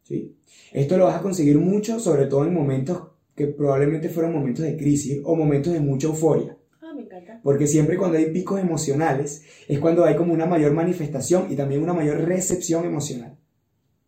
¿Sí? 0.02 0.36
Esto 0.72 0.98
lo 0.98 1.04
vas 1.04 1.14
a 1.14 1.22
conseguir 1.22 1.56
mucho, 1.58 2.00
sobre 2.00 2.26
todo 2.26 2.44
en 2.44 2.52
momentos 2.52 3.10
que 3.36 3.46
probablemente 3.46 4.08
fueron 4.08 4.32
momentos 4.32 4.64
de 4.64 4.76
crisis 4.76 5.20
o 5.22 5.36
momentos 5.36 5.72
de 5.72 5.78
mucha 5.78 6.08
euforia. 6.08 6.56
Ah, 6.82 6.92
me 6.92 7.02
encanta. 7.02 7.40
Porque 7.44 7.68
siempre 7.68 7.96
cuando 7.96 8.18
hay 8.18 8.32
picos 8.32 8.58
emocionales 8.58 9.44
es 9.68 9.78
cuando 9.78 10.04
hay 10.04 10.16
como 10.16 10.32
una 10.32 10.44
mayor 10.44 10.72
manifestación 10.72 11.52
y 11.52 11.54
también 11.54 11.84
una 11.84 11.94
mayor 11.94 12.20
recepción 12.22 12.84
emocional. 12.84 13.38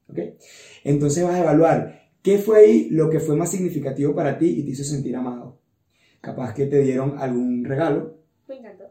¿Ok? 0.08 0.18
Entonces 0.82 1.22
vas 1.22 1.34
a 1.34 1.42
evaluar 1.42 2.10
qué 2.22 2.38
fue 2.38 2.58
ahí 2.58 2.88
lo 2.90 3.08
que 3.08 3.20
fue 3.20 3.36
más 3.36 3.52
significativo 3.52 4.16
para 4.16 4.36
ti 4.36 4.48
y 4.48 4.64
te 4.64 4.70
hizo 4.72 4.82
sentir 4.82 5.14
amado. 5.14 5.60
Capaz 6.20 6.54
que 6.54 6.66
te 6.66 6.80
dieron 6.82 7.20
algún 7.20 7.64
regalo. 7.64 8.18
Me 8.48 8.56
encantó. 8.56 8.89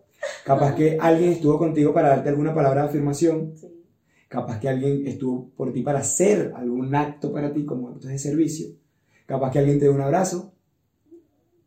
Capaz 0.49 0.73
que 0.73 0.97
alguien 0.99 1.33
estuvo 1.33 1.59
contigo 1.59 1.93
para 1.93 2.09
darte 2.09 2.29
alguna 2.29 2.55
palabra 2.55 2.81
de 2.81 2.87
afirmación. 2.87 3.53
Capaz 4.27 4.59
que 4.59 4.67
alguien 4.67 5.05
estuvo 5.05 5.51
por 5.51 5.71
ti 5.71 5.83
para 5.83 5.99
hacer 5.99 6.53
algún 6.55 6.95
acto 6.95 7.31
para 7.31 7.53
ti 7.53 7.67
como 7.67 7.89
actos 7.89 8.09
de 8.09 8.17
servicio. 8.17 8.69
Capaz 9.27 9.51
que 9.51 9.59
alguien 9.59 9.77
te 9.77 9.85
dio 9.85 9.93
un 9.93 10.01
abrazo. 10.01 10.51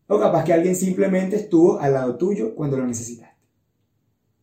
O 0.09 0.19
capaz 0.19 0.43
que 0.43 0.53
alguien 0.53 0.75
simplemente 0.75 1.37
estuvo 1.37 1.79
al 1.79 1.93
lado 1.93 2.17
tuyo 2.17 2.57
cuando 2.57 2.77
lo 2.77 2.85
necesitaste. 2.85 3.37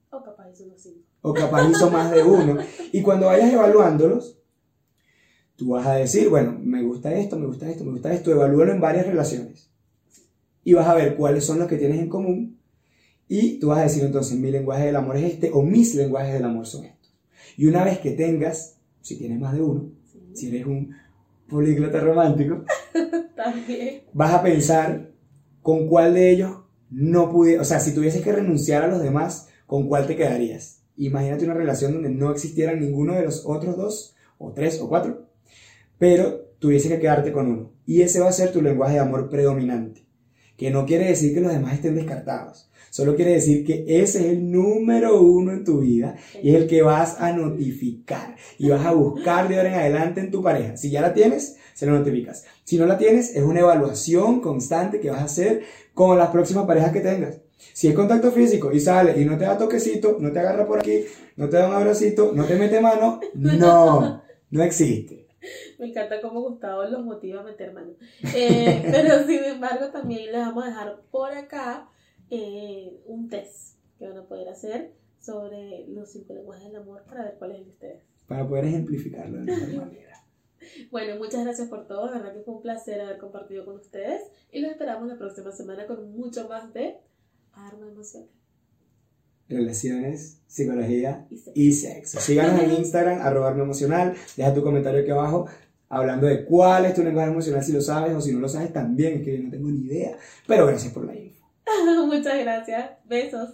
O 0.09 0.23
capaz 0.23 0.51
hizo 0.53 0.63
uno 0.63 0.75
O 1.19 1.33
capaz 1.33 1.69
hizo 1.69 1.91
más 1.91 2.09
de 2.09 2.23
uno. 2.23 2.59
Y 2.93 3.01
cuando 3.01 3.25
vayas 3.25 3.51
evaluándolos, 3.51 4.39
tú 5.57 5.71
vas 5.71 5.85
a 5.85 5.95
decir, 5.95 6.29
bueno, 6.29 6.57
me 6.57 6.81
gusta 6.81 7.13
esto, 7.13 7.37
me 7.37 7.45
gusta 7.45 7.69
esto, 7.69 7.83
me 7.83 7.91
gusta 7.91 8.13
esto. 8.13 8.31
Evalúalo 8.31 8.71
en 8.71 8.79
varias 8.79 9.05
relaciones. 9.05 9.69
Y 10.63 10.75
vas 10.75 10.87
a 10.87 10.93
ver 10.93 11.17
cuáles 11.17 11.43
son 11.43 11.59
los 11.59 11.67
que 11.67 11.75
tienes 11.75 11.99
en 11.99 12.07
común 12.07 12.58
Y 13.29 13.59
tú 13.59 13.67
vas 13.67 13.79
a 13.79 13.83
decir 13.83 14.03
entonces, 14.03 14.37
mi 14.37 14.51
lenguaje 14.51 14.87
del 14.87 14.95
amor 14.97 15.15
es 15.17 15.33
este 15.33 15.51
o 15.53 15.61
mis 15.63 15.95
lenguajes 15.95 16.33
del 16.33 16.43
amor 16.43 16.65
son 16.65 16.83
estos. 16.85 17.15
Y 17.55 17.67
una 17.67 17.83
vez 17.85 17.99
que 17.99 18.11
tengas, 18.11 18.77
si 19.01 19.17
tienes 19.17 19.39
más 19.39 19.53
de 19.53 19.61
uno, 19.61 19.91
Sí. 20.11 20.19
si 20.33 20.47
eres 20.49 20.65
un 20.65 20.93
políglota 21.47 21.99
romántico, 22.01 22.65
También. 23.35 24.01
vas 24.13 24.33
a 24.33 24.41
pensar 24.43 25.11
con 25.61 25.87
cuál 25.87 26.13
de 26.15 26.31
ellos 26.31 26.51
no 26.89 27.29
pude, 27.31 27.59
o 27.59 27.63
sea, 27.63 27.79
si 27.79 27.93
tuvieses 27.93 28.21
que 28.23 28.31
renunciar 28.31 28.83
a 28.83 28.87
los 28.87 29.01
demás, 29.01 29.47
¿con 29.67 29.87
cuál 29.87 30.07
te 30.07 30.15
quedarías? 30.15 30.81
Imagínate 30.97 31.45
una 31.45 31.53
relación 31.53 31.93
donde 31.93 32.09
no 32.09 32.31
existieran 32.31 32.79
ninguno 32.79 33.13
de 33.13 33.23
los 33.23 33.45
otros 33.45 33.77
dos, 33.77 34.15
o 34.39 34.51
tres, 34.53 34.79
o 34.81 34.89
cuatro, 34.89 35.27
pero 35.97 36.39
tuviese 36.59 36.89
que 36.89 36.99
quedarte 36.99 37.31
con 37.31 37.47
uno. 37.47 37.71
Y 37.85 38.01
ese 38.01 38.19
va 38.19 38.29
a 38.29 38.33
ser 38.33 38.51
tu 38.51 38.61
lenguaje 38.61 38.93
de 38.95 38.99
amor 39.01 39.29
predominante, 39.29 40.05
que 40.57 40.71
no 40.71 40.85
quiere 40.85 41.05
decir 41.07 41.33
que 41.33 41.41
los 41.41 41.51
demás 41.53 41.73
estén 41.75 41.95
descartados, 41.95 42.68
solo 42.99 43.15
quiere 43.15 43.31
decir 43.31 43.65
que 43.65 43.85
ese 43.87 44.19
es 44.19 44.25
el 44.25 44.51
número 44.51 45.21
uno 45.21 45.51
en 45.51 45.63
tu 45.63 45.79
vida 45.79 46.15
y 46.41 46.49
es 46.49 46.55
el 46.55 46.67
que 46.67 46.81
vas 46.81 47.19
a 47.19 47.31
notificar 47.31 48.35
y 48.57 48.69
vas 48.69 48.85
a 48.85 48.91
buscar 48.91 49.47
de 49.47 49.57
ahora 49.57 49.69
en 49.69 49.75
adelante 49.75 50.19
en 50.19 50.31
tu 50.31 50.43
pareja. 50.43 50.77
Si 50.77 50.91
ya 50.91 51.01
la 51.01 51.13
tienes, 51.13 51.57
se 51.73 51.85
lo 51.85 51.93
notificas. 51.93 52.45
Si 52.63 52.77
no 52.77 52.85
la 52.85 52.97
tienes, 52.97 53.35
es 53.35 53.43
una 53.43 53.61
evaluación 53.61 54.41
constante 54.41 54.99
que 54.99 55.09
vas 55.09 55.21
a 55.21 55.25
hacer 55.25 55.63
con 55.93 56.17
las 56.17 56.29
próximas 56.29 56.65
parejas 56.65 56.91
que 56.91 57.01
tengas. 57.01 57.39
Si 57.73 57.87
es 57.87 57.93
contacto 57.93 58.31
físico 58.31 58.71
y 58.71 58.79
sale 58.79 59.19
y 59.19 59.25
no 59.25 59.37
te 59.37 59.45
da 59.45 59.57
toquecito, 59.57 60.17
no 60.19 60.31
te 60.31 60.39
agarra 60.39 60.65
por 60.65 60.79
aquí, 60.79 61.05
no 61.37 61.47
te 61.49 61.57
da 61.57 61.67
un 61.67 61.75
abracito, 61.75 62.31
no 62.33 62.45
te 62.45 62.55
mete 62.55 62.79
mano, 62.81 63.19
no, 63.33 64.21
no 64.49 64.63
existe. 64.63 65.27
Me 65.77 65.87
encanta 65.87 66.19
cómo 66.21 66.41
Gustavo 66.41 66.83
los 66.83 67.05
motiva 67.05 67.41
a 67.41 67.43
meter 67.43 67.71
mano. 67.71 67.93
Eh, 68.35 68.87
pero 68.91 69.25
sin 69.25 69.43
embargo, 69.43 69.87
también 69.87 70.31
les 70.31 70.41
vamos 70.41 70.65
a 70.65 70.67
dejar 70.67 71.01
por 71.11 71.31
acá 71.31 71.87
eh, 72.29 73.01
un 73.05 73.29
test 73.29 73.77
que 73.97 74.07
van 74.07 74.17
a 74.17 74.27
poder 74.27 74.49
hacer 74.49 74.93
sobre 75.19 75.85
los 75.87 76.11
cinco 76.11 76.33
lenguajes 76.33 76.65
del 76.65 76.77
amor 76.77 77.03
para 77.05 77.23
ver 77.23 77.35
cuál 77.37 77.51
es 77.51 77.57
el 77.57 77.65
de 77.65 77.71
ustedes. 77.71 78.03
Para 78.27 78.47
poder 78.47 78.65
ejemplificarlo 78.65 79.39
de 79.39 79.45
mejor 79.45 79.85
manera. 79.85 80.09
Bueno, 80.91 81.15
muchas 81.17 81.45
gracias 81.45 81.69
por 81.69 81.87
todo. 81.87 82.11
De 82.11 82.19
verdad 82.19 82.33
que 82.33 82.41
fue 82.41 82.53
un 82.53 82.61
placer 82.61 82.99
haber 82.99 83.17
compartido 83.17 83.63
con 83.65 83.77
ustedes. 83.77 84.23
Y 84.51 84.59
los 84.59 84.69
esperamos 84.71 85.07
la 85.07 85.17
próxima 85.17 85.53
semana 85.53 85.87
con 85.87 86.11
mucho 86.11 86.49
más 86.49 86.73
de 86.73 86.97
Arma 87.53 87.87
Emocional 87.87 88.27
Relaciones, 89.47 90.41
psicología 90.45 91.25
y 91.29 91.37
sexo. 91.37 91.51
y 91.55 91.71
sexo. 91.71 92.19
Síganos 92.19 92.61
en 92.61 92.71
Instagram, 92.71 93.21
arroba 93.23 93.47
Arma 93.47 93.63
emocional, 93.63 94.13
deja 94.37 94.53
tu 94.53 94.61
comentario 94.61 94.99
aquí 94.99 95.09
abajo 95.09 95.47
hablando 95.89 96.27
de 96.27 96.45
cuál 96.45 96.85
es 96.85 96.93
tu 96.93 97.03
lenguaje 97.03 97.31
emocional, 97.31 97.63
si 97.63 97.73
lo 97.73 97.81
sabes 97.81 98.15
o 98.15 98.21
si 98.21 98.31
no 98.31 98.39
lo 98.39 98.47
sabes 98.47 98.71
también, 98.71 99.15
es 99.15 99.23
que 99.23 99.37
yo 99.37 99.43
no 99.43 99.49
tengo 99.49 99.69
ni 99.69 99.87
idea, 99.87 100.17
pero 100.47 100.67
gracias 100.67 100.93
por 100.93 101.05
la 101.05 101.15
info. 101.15 101.28
Muchas 102.05 102.39
gracias. 102.39 102.91
Besos. 103.05 103.49